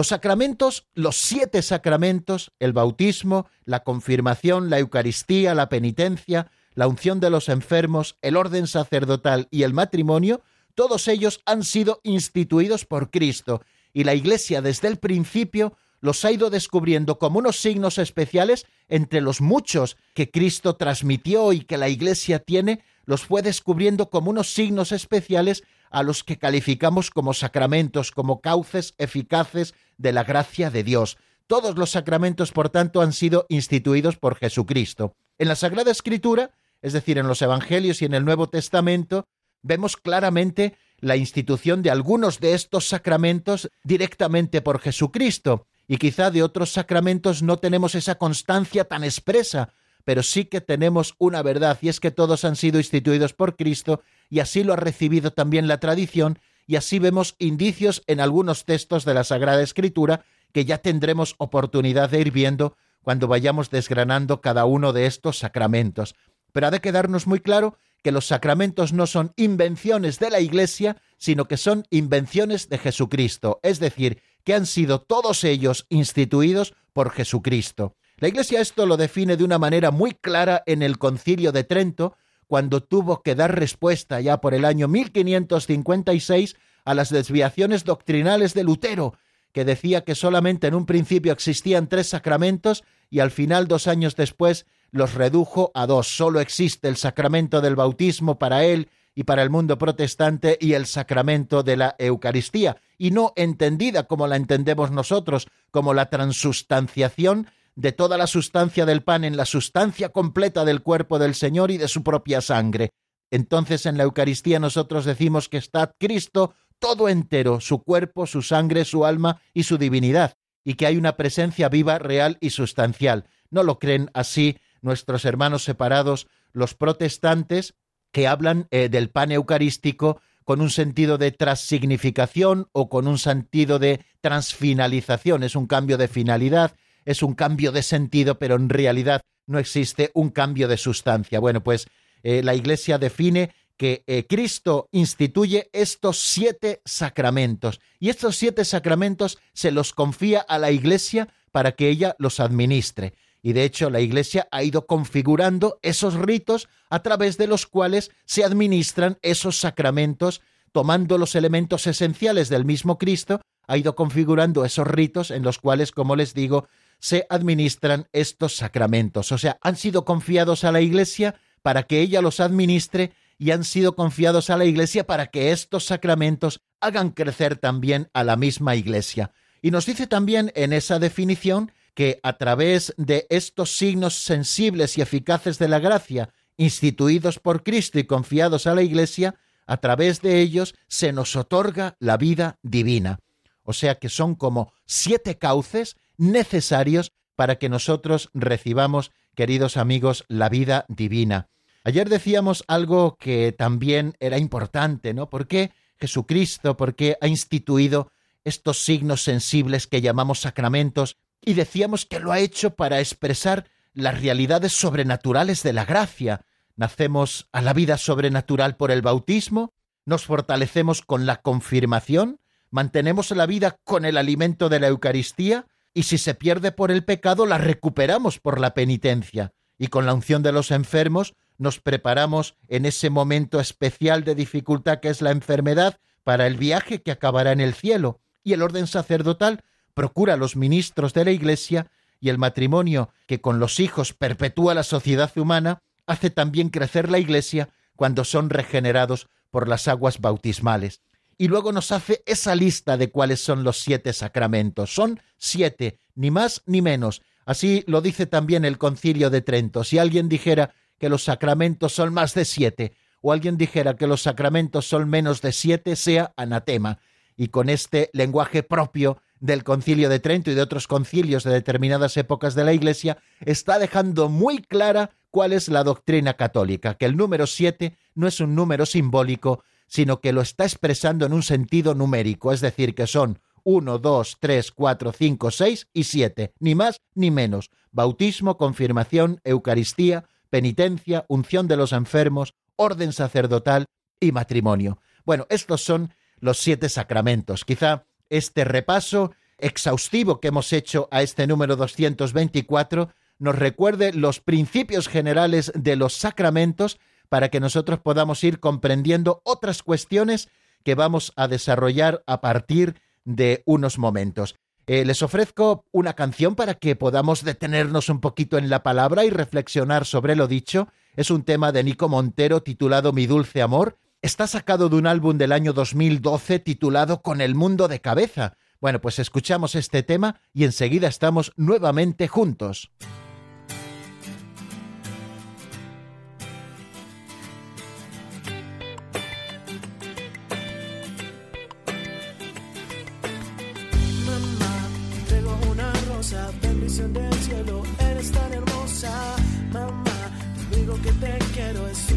Los 0.00 0.06
sacramentos, 0.06 0.86
los 0.94 1.16
siete 1.16 1.60
sacramentos, 1.60 2.52
el 2.58 2.72
bautismo, 2.72 3.50
la 3.66 3.80
confirmación, 3.80 4.70
la 4.70 4.78
Eucaristía, 4.78 5.54
la 5.54 5.68
penitencia, 5.68 6.50
la 6.74 6.88
unción 6.88 7.20
de 7.20 7.28
los 7.28 7.50
enfermos, 7.50 8.16
el 8.22 8.38
orden 8.38 8.66
sacerdotal 8.66 9.46
y 9.50 9.64
el 9.64 9.74
matrimonio, 9.74 10.40
todos 10.74 11.06
ellos 11.06 11.42
han 11.44 11.64
sido 11.64 12.00
instituidos 12.02 12.86
por 12.86 13.10
Cristo. 13.10 13.60
Y 13.92 14.04
la 14.04 14.14
Iglesia 14.14 14.62
desde 14.62 14.88
el 14.88 14.96
principio 14.96 15.76
los 16.00 16.24
ha 16.24 16.32
ido 16.32 16.48
descubriendo 16.48 17.18
como 17.18 17.38
unos 17.38 17.56
signos 17.60 17.98
especiales 17.98 18.64
entre 18.88 19.20
los 19.20 19.42
muchos 19.42 19.98
que 20.14 20.30
Cristo 20.30 20.76
transmitió 20.76 21.52
y 21.52 21.60
que 21.60 21.76
la 21.76 21.90
Iglesia 21.90 22.38
tiene, 22.38 22.82
los 23.04 23.24
fue 23.24 23.42
descubriendo 23.42 24.08
como 24.08 24.30
unos 24.30 24.50
signos 24.50 24.92
especiales 24.92 25.62
a 25.90 26.02
los 26.02 26.24
que 26.24 26.38
calificamos 26.38 27.10
como 27.10 27.34
sacramentos, 27.34 28.12
como 28.12 28.40
cauces 28.40 28.94
eficaces 28.96 29.74
de 30.00 30.12
la 30.12 30.24
gracia 30.24 30.70
de 30.70 30.82
Dios. 30.82 31.18
Todos 31.46 31.76
los 31.76 31.90
sacramentos, 31.90 32.52
por 32.52 32.70
tanto, 32.70 33.02
han 33.02 33.12
sido 33.12 33.46
instituidos 33.48 34.16
por 34.16 34.36
Jesucristo. 34.36 35.14
En 35.38 35.48
la 35.48 35.56
Sagrada 35.56 35.90
Escritura, 35.90 36.52
es 36.80 36.92
decir, 36.92 37.18
en 37.18 37.28
los 37.28 37.42
Evangelios 37.42 38.00
y 38.00 38.06
en 38.06 38.14
el 38.14 38.24
Nuevo 38.24 38.48
Testamento, 38.48 39.26
vemos 39.62 39.96
claramente 39.96 40.76
la 41.00 41.16
institución 41.16 41.82
de 41.82 41.90
algunos 41.90 42.40
de 42.40 42.54
estos 42.54 42.88
sacramentos 42.88 43.68
directamente 43.84 44.62
por 44.62 44.80
Jesucristo, 44.80 45.66
y 45.86 45.98
quizá 45.98 46.30
de 46.30 46.42
otros 46.42 46.72
sacramentos 46.72 47.42
no 47.42 47.58
tenemos 47.58 47.94
esa 47.94 48.14
constancia 48.14 48.84
tan 48.84 49.04
expresa, 49.04 49.72
pero 50.04 50.22
sí 50.22 50.46
que 50.46 50.60
tenemos 50.60 51.14
una 51.18 51.42
verdad, 51.42 51.78
y 51.82 51.88
es 51.88 52.00
que 52.00 52.10
todos 52.10 52.44
han 52.44 52.56
sido 52.56 52.78
instituidos 52.78 53.34
por 53.34 53.56
Cristo, 53.56 54.02
y 54.30 54.40
así 54.40 54.62
lo 54.62 54.72
ha 54.72 54.76
recibido 54.76 55.32
también 55.32 55.68
la 55.68 55.78
tradición, 55.78 56.38
y 56.70 56.76
así 56.76 57.00
vemos 57.00 57.34
indicios 57.40 58.04
en 58.06 58.20
algunos 58.20 58.64
textos 58.64 59.04
de 59.04 59.12
la 59.12 59.24
Sagrada 59.24 59.60
Escritura 59.60 60.24
que 60.52 60.64
ya 60.64 60.78
tendremos 60.78 61.34
oportunidad 61.38 62.10
de 62.10 62.20
ir 62.20 62.30
viendo 62.30 62.76
cuando 63.02 63.26
vayamos 63.26 63.70
desgranando 63.70 64.40
cada 64.40 64.66
uno 64.66 64.92
de 64.92 65.06
estos 65.06 65.36
sacramentos. 65.36 66.14
Pero 66.52 66.68
ha 66.68 66.70
de 66.70 66.80
quedarnos 66.80 67.26
muy 67.26 67.40
claro 67.40 67.76
que 68.04 68.12
los 68.12 68.28
sacramentos 68.28 68.92
no 68.92 69.08
son 69.08 69.32
invenciones 69.34 70.20
de 70.20 70.30
la 70.30 70.38
Iglesia, 70.38 70.96
sino 71.18 71.46
que 71.46 71.56
son 71.56 71.88
invenciones 71.90 72.68
de 72.68 72.78
Jesucristo, 72.78 73.58
es 73.64 73.80
decir, 73.80 74.22
que 74.44 74.54
han 74.54 74.66
sido 74.66 75.00
todos 75.00 75.42
ellos 75.42 75.86
instituidos 75.88 76.74
por 76.92 77.10
Jesucristo. 77.10 77.96
La 78.18 78.28
Iglesia 78.28 78.60
esto 78.60 78.86
lo 78.86 78.96
define 78.96 79.36
de 79.36 79.42
una 79.42 79.58
manera 79.58 79.90
muy 79.90 80.12
clara 80.12 80.62
en 80.66 80.82
el 80.82 80.98
Concilio 80.98 81.50
de 81.50 81.64
Trento, 81.64 82.16
cuando 82.50 82.82
tuvo 82.82 83.22
que 83.22 83.36
dar 83.36 83.56
respuesta 83.56 84.20
ya 84.20 84.40
por 84.40 84.54
el 84.54 84.64
año 84.64 84.88
1556 84.88 86.56
a 86.84 86.94
las 86.94 87.08
desviaciones 87.10 87.84
doctrinales 87.84 88.54
de 88.54 88.64
Lutero, 88.64 89.14
que 89.52 89.64
decía 89.64 90.00
que 90.00 90.16
solamente 90.16 90.66
en 90.66 90.74
un 90.74 90.84
principio 90.84 91.32
existían 91.32 91.88
tres 91.88 92.08
sacramentos 92.08 92.82
y 93.08 93.20
al 93.20 93.30
final, 93.30 93.68
dos 93.68 93.86
años 93.86 94.16
después, 94.16 94.66
los 94.90 95.14
redujo 95.14 95.70
a 95.74 95.86
dos. 95.86 96.08
Solo 96.08 96.40
existe 96.40 96.88
el 96.88 96.96
sacramento 96.96 97.60
del 97.60 97.76
bautismo 97.76 98.40
para 98.40 98.64
él 98.64 98.88
y 99.14 99.22
para 99.22 99.44
el 99.44 99.50
mundo 99.50 99.78
protestante 99.78 100.58
y 100.60 100.72
el 100.72 100.86
sacramento 100.86 101.62
de 101.62 101.76
la 101.76 101.94
Eucaristía, 102.00 102.78
y 102.98 103.12
no 103.12 103.32
entendida 103.36 104.08
como 104.08 104.26
la 104.26 104.34
entendemos 104.34 104.90
nosotros, 104.90 105.46
como 105.70 105.94
la 105.94 106.10
transustanciación 106.10 107.46
de 107.80 107.92
toda 107.92 108.18
la 108.18 108.26
sustancia 108.26 108.84
del 108.84 109.02
pan 109.02 109.24
en 109.24 109.38
la 109.38 109.46
sustancia 109.46 110.10
completa 110.10 110.66
del 110.66 110.82
cuerpo 110.82 111.18
del 111.18 111.34
Señor 111.34 111.70
y 111.70 111.78
de 111.78 111.88
su 111.88 112.02
propia 112.02 112.42
sangre. 112.42 112.90
Entonces 113.30 113.86
en 113.86 113.96
la 113.96 114.02
Eucaristía 114.02 114.58
nosotros 114.58 115.06
decimos 115.06 115.48
que 115.48 115.56
está 115.56 115.94
Cristo 115.98 116.54
todo 116.78 117.08
entero, 117.08 117.60
su 117.60 117.82
cuerpo, 117.82 118.26
su 118.26 118.42
sangre, 118.42 118.84
su 118.84 119.06
alma 119.06 119.40
y 119.54 119.62
su 119.62 119.78
divinidad, 119.78 120.34
y 120.62 120.74
que 120.74 120.86
hay 120.86 120.98
una 120.98 121.16
presencia 121.16 121.70
viva, 121.70 121.98
real 121.98 122.36
y 122.40 122.50
sustancial. 122.50 123.24
¿No 123.50 123.62
lo 123.62 123.78
creen 123.78 124.10
así 124.12 124.58
nuestros 124.82 125.24
hermanos 125.24 125.64
separados, 125.64 126.26
los 126.52 126.74
protestantes, 126.74 127.74
que 128.12 128.26
hablan 128.26 128.66
eh, 128.70 128.90
del 128.90 129.08
pan 129.08 129.32
eucarístico 129.32 130.20
con 130.44 130.60
un 130.60 130.70
sentido 130.70 131.16
de 131.16 131.30
transignificación 131.30 132.68
o 132.72 132.90
con 132.90 133.06
un 133.06 133.18
sentido 133.18 133.78
de 133.78 134.04
transfinalización? 134.20 135.44
Es 135.44 135.56
un 135.56 135.66
cambio 135.66 135.96
de 135.96 136.08
finalidad, 136.08 136.74
es 137.04 137.22
un 137.22 137.34
cambio 137.34 137.72
de 137.72 137.82
sentido, 137.82 138.38
pero 138.38 138.56
en 138.56 138.68
realidad 138.68 139.22
no 139.46 139.58
existe 139.58 140.10
un 140.14 140.30
cambio 140.30 140.68
de 140.68 140.76
sustancia. 140.76 141.40
Bueno, 141.40 141.62
pues 141.62 141.88
eh, 142.22 142.42
la 142.42 142.54
Iglesia 142.54 142.98
define 142.98 143.52
que 143.76 144.04
eh, 144.06 144.26
Cristo 144.28 144.88
instituye 144.92 145.70
estos 145.72 146.18
siete 146.20 146.82
sacramentos 146.84 147.80
y 147.98 148.10
estos 148.10 148.36
siete 148.36 148.64
sacramentos 148.64 149.38
se 149.54 149.70
los 149.70 149.94
confía 149.94 150.40
a 150.40 150.58
la 150.58 150.70
Iglesia 150.70 151.28
para 151.50 151.72
que 151.72 151.88
ella 151.88 152.14
los 152.18 152.40
administre. 152.40 153.14
Y 153.42 153.54
de 153.54 153.64
hecho 153.64 153.88
la 153.88 154.00
Iglesia 154.00 154.48
ha 154.50 154.62
ido 154.62 154.86
configurando 154.86 155.78
esos 155.82 156.14
ritos 156.14 156.68
a 156.90 157.02
través 157.02 157.38
de 157.38 157.46
los 157.46 157.66
cuales 157.66 158.10
se 158.26 158.44
administran 158.44 159.18
esos 159.22 159.58
sacramentos, 159.58 160.42
tomando 160.72 161.16
los 161.16 161.34
elementos 161.34 161.86
esenciales 161.86 162.50
del 162.50 162.66
mismo 162.66 162.98
Cristo, 162.98 163.40
ha 163.66 163.78
ido 163.78 163.94
configurando 163.94 164.64
esos 164.64 164.86
ritos 164.86 165.30
en 165.30 165.42
los 165.42 165.58
cuales, 165.58 165.92
como 165.92 166.16
les 166.16 166.34
digo, 166.34 166.68
se 167.00 167.26
administran 167.28 168.08
estos 168.12 168.56
sacramentos. 168.56 169.32
O 169.32 169.38
sea, 169.38 169.58
han 169.62 169.76
sido 169.76 170.04
confiados 170.04 170.64
a 170.64 170.72
la 170.72 170.80
Iglesia 170.80 171.34
para 171.62 171.82
que 171.84 172.00
ella 172.00 172.22
los 172.22 172.40
administre 172.40 173.12
y 173.38 173.50
han 173.50 173.64
sido 173.64 173.96
confiados 173.96 174.50
a 174.50 174.56
la 174.56 174.66
Iglesia 174.66 175.06
para 175.06 175.26
que 175.26 175.50
estos 175.50 175.86
sacramentos 175.86 176.60
hagan 176.80 177.10
crecer 177.10 177.56
también 177.56 178.10
a 178.12 178.22
la 178.22 178.36
misma 178.36 178.76
Iglesia. 178.76 179.32
Y 179.62 179.70
nos 179.70 179.86
dice 179.86 180.06
también 180.06 180.52
en 180.54 180.72
esa 180.72 180.98
definición 180.98 181.72
que 181.94 182.20
a 182.22 182.34
través 182.36 182.94
de 182.96 183.26
estos 183.30 183.76
signos 183.76 184.14
sensibles 184.14 184.96
y 184.96 185.02
eficaces 185.02 185.58
de 185.58 185.68
la 185.68 185.78
gracia, 185.78 186.30
instituidos 186.56 187.38
por 187.38 187.62
Cristo 187.62 187.98
y 187.98 188.04
confiados 188.04 188.66
a 188.66 188.74
la 188.74 188.82
Iglesia, 188.82 189.34
a 189.66 189.78
través 189.78 190.20
de 190.20 190.40
ellos 190.40 190.74
se 190.88 191.12
nos 191.12 191.36
otorga 191.36 191.96
la 191.98 192.16
vida 192.16 192.58
divina. 192.62 193.20
O 193.62 193.72
sea 193.72 193.98
que 193.98 194.08
son 194.08 194.34
como 194.34 194.72
siete 194.84 195.38
cauces 195.38 195.96
necesarios 196.20 197.12
para 197.34 197.56
que 197.56 197.70
nosotros 197.70 198.28
recibamos, 198.34 199.10
queridos 199.34 199.76
amigos, 199.78 200.24
la 200.28 200.50
vida 200.50 200.84
divina. 200.88 201.48
Ayer 201.82 202.10
decíamos 202.10 202.62
algo 202.68 203.16
que 203.18 203.52
también 203.52 204.14
era 204.20 204.36
importante, 204.36 205.14
¿no? 205.14 205.30
¿Por 205.30 205.46
qué 205.46 205.72
Jesucristo, 205.98 206.76
por 206.76 206.94
qué 206.94 207.16
ha 207.20 207.26
instituido 207.26 208.12
estos 208.44 208.84
signos 208.84 209.22
sensibles 209.22 209.86
que 209.86 210.02
llamamos 210.02 210.40
sacramentos? 210.40 211.16
Y 211.42 211.54
decíamos 211.54 212.04
que 212.04 212.20
lo 212.20 212.32
ha 212.32 212.38
hecho 212.38 212.74
para 212.74 213.00
expresar 213.00 213.66
las 213.94 214.20
realidades 214.20 214.74
sobrenaturales 214.74 215.62
de 215.62 215.72
la 215.72 215.86
gracia. 215.86 216.42
Nacemos 216.76 217.48
a 217.52 217.62
la 217.62 217.72
vida 217.72 217.96
sobrenatural 217.96 218.76
por 218.76 218.90
el 218.90 219.00
bautismo, 219.00 219.72
nos 220.04 220.26
fortalecemos 220.26 221.00
con 221.00 221.24
la 221.24 221.40
confirmación, 221.40 222.40
mantenemos 222.70 223.30
la 223.30 223.46
vida 223.46 223.78
con 223.84 224.04
el 224.04 224.18
alimento 224.18 224.68
de 224.68 224.80
la 224.80 224.88
Eucaristía, 224.88 225.66
y 225.94 226.04
si 226.04 226.18
se 226.18 226.34
pierde 226.34 226.72
por 226.72 226.90
el 226.90 227.04
pecado, 227.04 227.46
la 227.46 227.58
recuperamos 227.58 228.38
por 228.38 228.60
la 228.60 228.74
penitencia, 228.74 229.52
y 229.78 229.88
con 229.88 230.06
la 230.06 230.14
unción 230.14 230.42
de 230.42 230.52
los 230.52 230.70
enfermos 230.70 231.34
nos 231.58 231.80
preparamos 231.80 232.56
en 232.68 232.86
ese 232.86 233.10
momento 233.10 233.60
especial 233.60 234.24
de 234.24 234.34
dificultad 234.34 235.00
que 235.00 235.08
es 235.08 235.20
la 235.20 235.30
enfermedad 235.30 235.98
para 236.24 236.46
el 236.46 236.56
viaje 236.56 237.02
que 237.02 237.10
acabará 237.10 237.52
en 237.52 237.60
el 237.60 237.74
cielo, 237.74 238.20
y 238.42 238.52
el 238.52 238.62
orden 238.62 238.86
sacerdotal 238.86 239.62
procura 239.94 240.36
los 240.36 240.56
ministros 240.56 241.12
de 241.12 241.24
la 241.24 241.32
Iglesia 241.32 241.90
y 242.20 242.28
el 242.28 242.38
matrimonio 242.38 243.10
que 243.26 243.40
con 243.40 243.58
los 243.58 243.80
hijos 243.80 244.12
perpetúa 244.12 244.74
la 244.74 244.82
sociedad 244.82 245.30
humana, 245.36 245.82
hace 246.06 246.30
también 246.30 246.68
crecer 246.68 247.10
la 247.10 247.18
Iglesia 247.18 247.68
cuando 247.96 248.24
son 248.24 248.50
regenerados 248.50 249.28
por 249.50 249.68
las 249.68 249.88
aguas 249.88 250.20
bautismales. 250.20 251.02
Y 251.40 251.48
luego 251.48 251.72
nos 251.72 251.90
hace 251.90 252.22
esa 252.26 252.54
lista 252.54 252.98
de 252.98 253.10
cuáles 253.10 253.40
son 253.40 253.64
los 253.64 253.80
siete 253.80 254.12
sacramentos. 254.12 254.94
Son 254.94 255.22
siete, 255.38 255.98
ni 256.14 256.30
más 256.30 256.60
ni 256.66 256.82
menos. 256.82 257.22
Así 257.46 257.82
lo 257.86 258.02
dice 258.02 258.26
también 258.26 258.66
el 258.66 258.76
concilio 258.76 259.30
de 259.30 259.40
Trento. 259.40 259.82
Si 259.82 259.96
alguien 259.96 260.28
dijera 260.28 260.74
que 260.98 261.08
los 261.08 261.24
sacramentos 261.24 261.94
son 261.94 262.12
más 262.12 262.34
de 262.34 262.44
siete, 262.44 262.92
o 263.22 263.32
alguien 263.32 263.56
dijera 263.56 263.96
que 263.96 264.06
los 264.06 264.20
sacramentos 264.20 264.86
son 264.86 265.08
menos 265.08 265.40
de 265.40 265.52
siete, 265.52 265.96
sea 265.96 266.34
anatema. 266.36 266.98
Y 267.38 267.48
con 267.48 267.70
este 267.70 268.10
lenguaje 268.12 268.62
propio 268.62 269.22
del 269.40 269.64
concilio 269.64 270.10
de 270.10 270.20
Trento 270.20 270.50
y 270.50 270.54
de 270.54 270.60
otros 270.60 270.86
concilios 270.86 271.42
de 271.42 271.54
determinadas 271.54 272.18
épocas 272.18 272.54
de 272.54 272.64
la 272.64 272.74
Iglesia, 272.74 273.16
está 273.40 273.78
dejando 273.78 274.28
muy 274.28 274.58
clara 274.58 275.12
cuál 275.30 275.54
es 275.54 275.68
la 275.68 275.84
doctrina 275.84 276.34
católica, 276.34 276.98
que 276.98 277.06
el 277.06 277.16
número 277.16 277.46
siete 277.46 277.96
no 278.14 278.26
es 278.26 278.40
un 278.40 278.54
número 278.54 278.84
simbólico, 278.84 279.64
sino 279.90 280.20
que 280.20 280.32
lo 280.32 280.40
está 280.40 280.64
expresando 280.64 281.26
en 281.26 281.32
un 281.32 281.42
sentido 281.42 281.96
numérico, 281.96 282.52
es 282.52 282.60
decir, 282.60 282.94
que 282.94 283.08
son 283.08 283.40
uno, 283.64 283.98
dos, 283.98 284.38
tres, 284.38 284.70
cuatro, 284.70 285.12
cinco, 285.12 285.50
seis 285.50 285.88
y 285.92 286.04
siete, 286.04 286.54
ni 286.60 286.76
más 286.76 287.00
ni 287.14 287.32
menos. 287.32 287.70
Bautismo, 287.90 288.56
confirmación, 288.56 289.40
Eucaristía, 289.42 290.24
penitencia, 290.48 291.26
unción 291.28 291.66
de 291.66 291.76
los 291.76 291.92
enfermos, 291.92 292.54
orden 292.76 293.12
sacerdotal 293.12 293.86
y 294.20 294.30
matrimonio. 294.30 295.00
Bueno, 295.24 295.46
estos 295.50 295.82
son 295.82 296.14
los 296.38 296.58
siete 296.58 296.88
sacramentos. 296.88 297.64
Quizá 297.64 298.06
este 298.28 298.64
repaso 298.64 299.32
exhaustivo 299.58 300.40
que 300.40 300.48
hemos 300.48 300.72
hecho 300.72 301.08
a 301.10 301.22
este 301.22 301.48
número 301.48 301.74
224 301.74 303.10
nos 303.40 303.58
recuerde 303.58 304.12
los 304.12 304.38
principios 304.38 305.08
generales 305.08 305.72
de 305.74 305.96
los 305.96 306.14
sacramentos 306.14 307.00
para 307.30 307.48
que 307.48 307.60
nosotros 307.60 308.00
podamos 308.00 308.44
ir 308.44 308.60
comprendiendo 308.60 309.40
otras 309.44 309.82
cuestiones 309.82 310.50
que 310.84 310.94
vamos 310.94 311.32
a 311.36 311.48
desarrollar 311.48 312.22
a 312.26 312.42
partir 312.42 313.00
de 313.24 313.62
unos 313.64 313.98
momentos. 313.98 314.56
Eh, 314.86 315.04
les 315.04 315.22
ofrezco 315.22 315.86
una 315.92 316.14
canción 316.14 316.56
para 316.56 316.74
que 316.74 316.96
podamos 316.96 317.44
detenernos 317.44 318.08
un 318.08 318.20
poquito 318.20 318.58
en 318.58 318.68
la 318.68 318.82
palabra 318.82 319.24
y 319.24 319.30
reflexionar 319.30 320.04
sobre 320.04 320.34
lo 320.34 320.48
dicho. 320.48 320.88
Es 321.16 321.30
un 321.30 321.44
tema 321.44 321.70
de 321.70 321.84
Nico 321.84 322.08
Montero 322.08 322.62
titulado 322.62 323.12
Mi 323.12 323.26
dulce 323.26 323.62
amor. 323.62 323.98
Está 324.20 324.46
sacado 324.48 324.88
de 324.88 324.96
un 324.96 325.06
álbum 325.06 325.38
del 325.38 325.52
año 325.52 325.72
2012 325.72 326.58
titulado 326.58 327.22
Con 327.22 327.40
el 327.40 327.54
mundo 327.54 327.86
de 327.86 328.00
cabeza. 328.00 328.56
Bueno, 328.80 329.00
pues 329.00 329.20
escuchamos 329.20 329.76
este 329.76 330.02
tema 330.02 330.40
y 330.52 330.64
enseguida 330.64 331.06
estamos 331.06 331.52
nuevamente 331.56 332.26
juntos. 332.26 332.90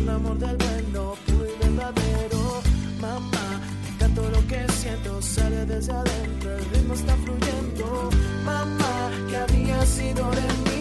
Un 0.03 0.09
amor 0.09 0.37
del 0.37 0.57
bueno, 0.57 1.15
puro 1.25 1.45
y 1.45 1.65
verdadero, 1.65 2.61
mamá. 2.99 3.61
Canto 3.99 4.29
lo 4.29 4.47
que 4.47 4.65
siento, 4.73 5.21
sale 5.21 5.65
desde 5.65 5.93
adentro, 5.93 6.57
el 6.57 6.65
ritmo 6.71 6.93
está 6.93 7.15
fluyendo, 7.15 8.09
mamá. 8.43 9.09
Que 9.29 9.37
había 9.37 9.85
sido 9.85 10.29
de 10.31 10.41
mí 10.65 10.72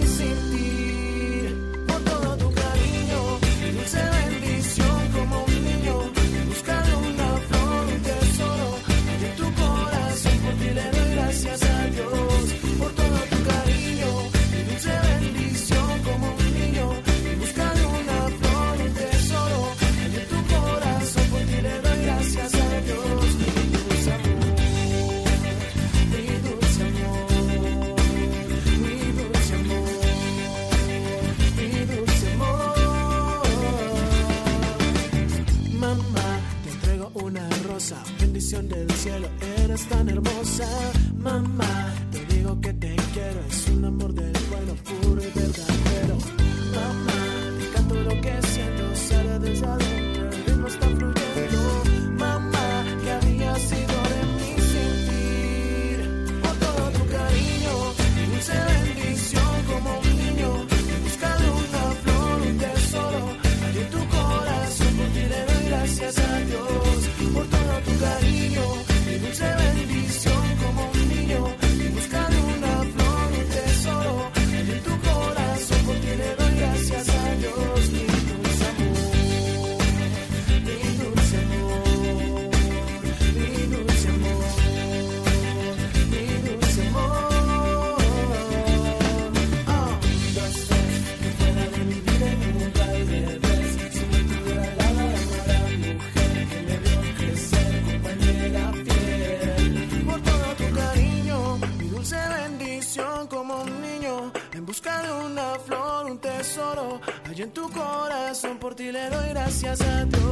por 108.62 108.77
ti 108.77 108.92
le 108.92 109.11
doy 109.11 109.31
gracias 109.31 109.81
a 109.81 110.05
Dios, 110.05 110.32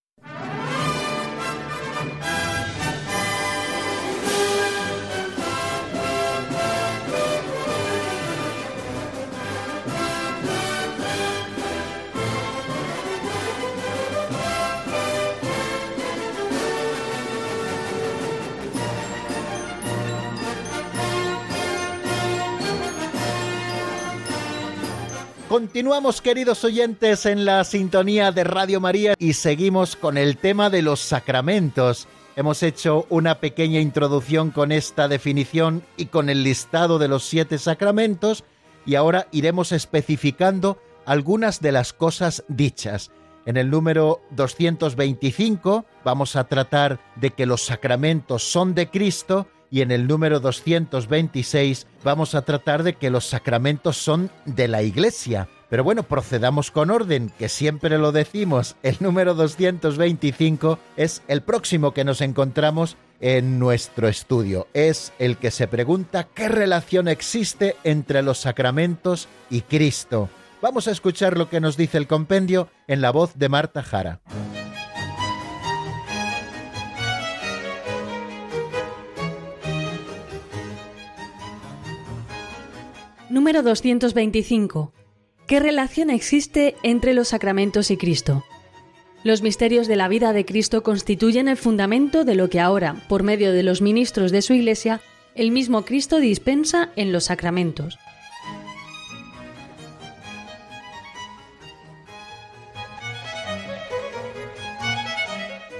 Continuamos, 25.51 26.21
queridos 26.21 26.63
oyentes, 26.63 27.25
en 27.25 27.43
la 27.43 27.65
sintonía 27.65 28.31
de 28.31 28.45
Radio 28.45 28.79
María 28.79 29.15
y 29.19 29.33
seguimos 29.33 29.97
con 29.97 30.17
el 30.17 30.37
tema 30.37 30.69
de 30.69 30.81
los 30.81 31.01
sacramentos. 31.01 32.07
Hemos 32.37 32.63
hecho 32.63 33.05
una 33.09 33.41
pequeña 33.41 33.81
introducción 33.81 34.51
con 34.51 34.71
esta 34.71 35.09
definición 35.09 35.83
y 35.97 36.05
con 36.05 36.29
el 36.29 36.45
listado 36.45 36.99
de 36.99 37.09
los 37.09 37.25
siete 37.25 37.57
sacramentos 37.57 38.45
y 38.85 38.95
ahora 38.95 39.27
iremos 39.33 39.73
especificando 39.73 40.81
algunas 41.05 41.59
de 41.59 41.73
las 41.73 41.91
cosas 41.91 42.45
dichas. 42.47 43.11
En 43.45 43.57
el 43.57 43.69
número 43.69 44.21
225 44.29 45.83
vamos 46.05 46.37
a 46.37 46.45
tratar 46.45 47.01
de 47.17 47.31
que 47.31 47.45
los 47.45 47.65
sacramentos 47.65 48.49
son 48.49 48.73
de 48.73 48.89
Cristo 48.89 49.47
y 49.71 49.81
en 49.81 49.89
el 49.89 50.05
número 50.05 50.39
226 50.39 51.87
vamos 52.03 52.35
a 52.35 52.43
tratar 52.43 52.83
de 52.83 52.93
que 52.93 53.09
los 53.09 53.25
sacramentos 53.25 53.97
son 53.97 54.29
de 54.45 54.67
la 54.67 54.83
Iglesia. 54.83 55.47
Pero 55.69 55.85
bueno, 55.85 56.03
procedamos 56.03 56.69
con 56.69 56.91
orden, 56.91 57.31
que 57.39 57.47
siempre 57.47 57.97
lo 57.97 58.11
decimos. 58.11 58.75
El 58.83 58.97
número 58.99 59.33
225 59.33 60.77
es 60.97 61.23
el 61.29 61.41
próximo 61.41 61.93
que 61.93 62.03
nos 62.03 62.19
encontramos 62.19 62.97
en 63.21 63.57
nuestro 63.57 64.09
estudio. 64.09 64.67
Es 64.73 65.13
el 65.17 65.37
que 65.37 65.49
se 65.49 65.69
pregunta 65.69 66.27
qué 66.35 66.49
relación 66.49 67.07
existe 67.07 67.77
entre 67.85 68.21
los 68.21 68.39
sacramentos 68.39 69.29
y 69.49 69.61
Cristo. 69.61 70.29
Vamos 70.61 70.89
a 70.89 70.91
escuchar 70.91 71.37
lo 71.37 71.49
que 71.49 71.61
nos 71.61 71.77
dice 71.77 71.97
el 71.97 72.07
compendio 72.07 72.67
en 72.87 72.99
la 72.99 73.11
voz 73.11 73.31
de 73.35 73.47
Marta 73.47 73.81
Jara. 73.81 74.19
Número 83.31 83.63
225. 83.63 84.91
¿Qué 85.47 85.61
relación 85.61 86.09
existe 86.09 86.75
entre 86.83 87.13
los 87.13 87.29
sacramentos 87.29 87.89
y 87.89 87.95
Cristo? 87.95 88.43
Los 89.23 89.41
misterios 89.41 89.87
de 89.87 89.95
la 89.95 90.09
vida 90.09 90.33
de 90.33 90.43
Cristo 90.43 90.83
constituyen 90.83 91.47
el 91.47 91.55
fundamento 91.55 92.25
de 92.25 92.35
lo 92.35 92.49
que 92.49 92.59
ahora, 92.59 93.05
por 93.07 93.23
medio 93.23 93.53
de 93.53 93.63
los 93.63 93.81
ministros 93.81 94.33
de 94.33 94.41
su 94.41 94.51
Iglesia, 94.53 94.99
el 95.33 95.51
mismo 95.51 95.85
Cristo 95.85 96.19
dispensa 96.19 96.89
en 96.97 97.13
los 97.13 97.23
sacramentos. 97.23 97.97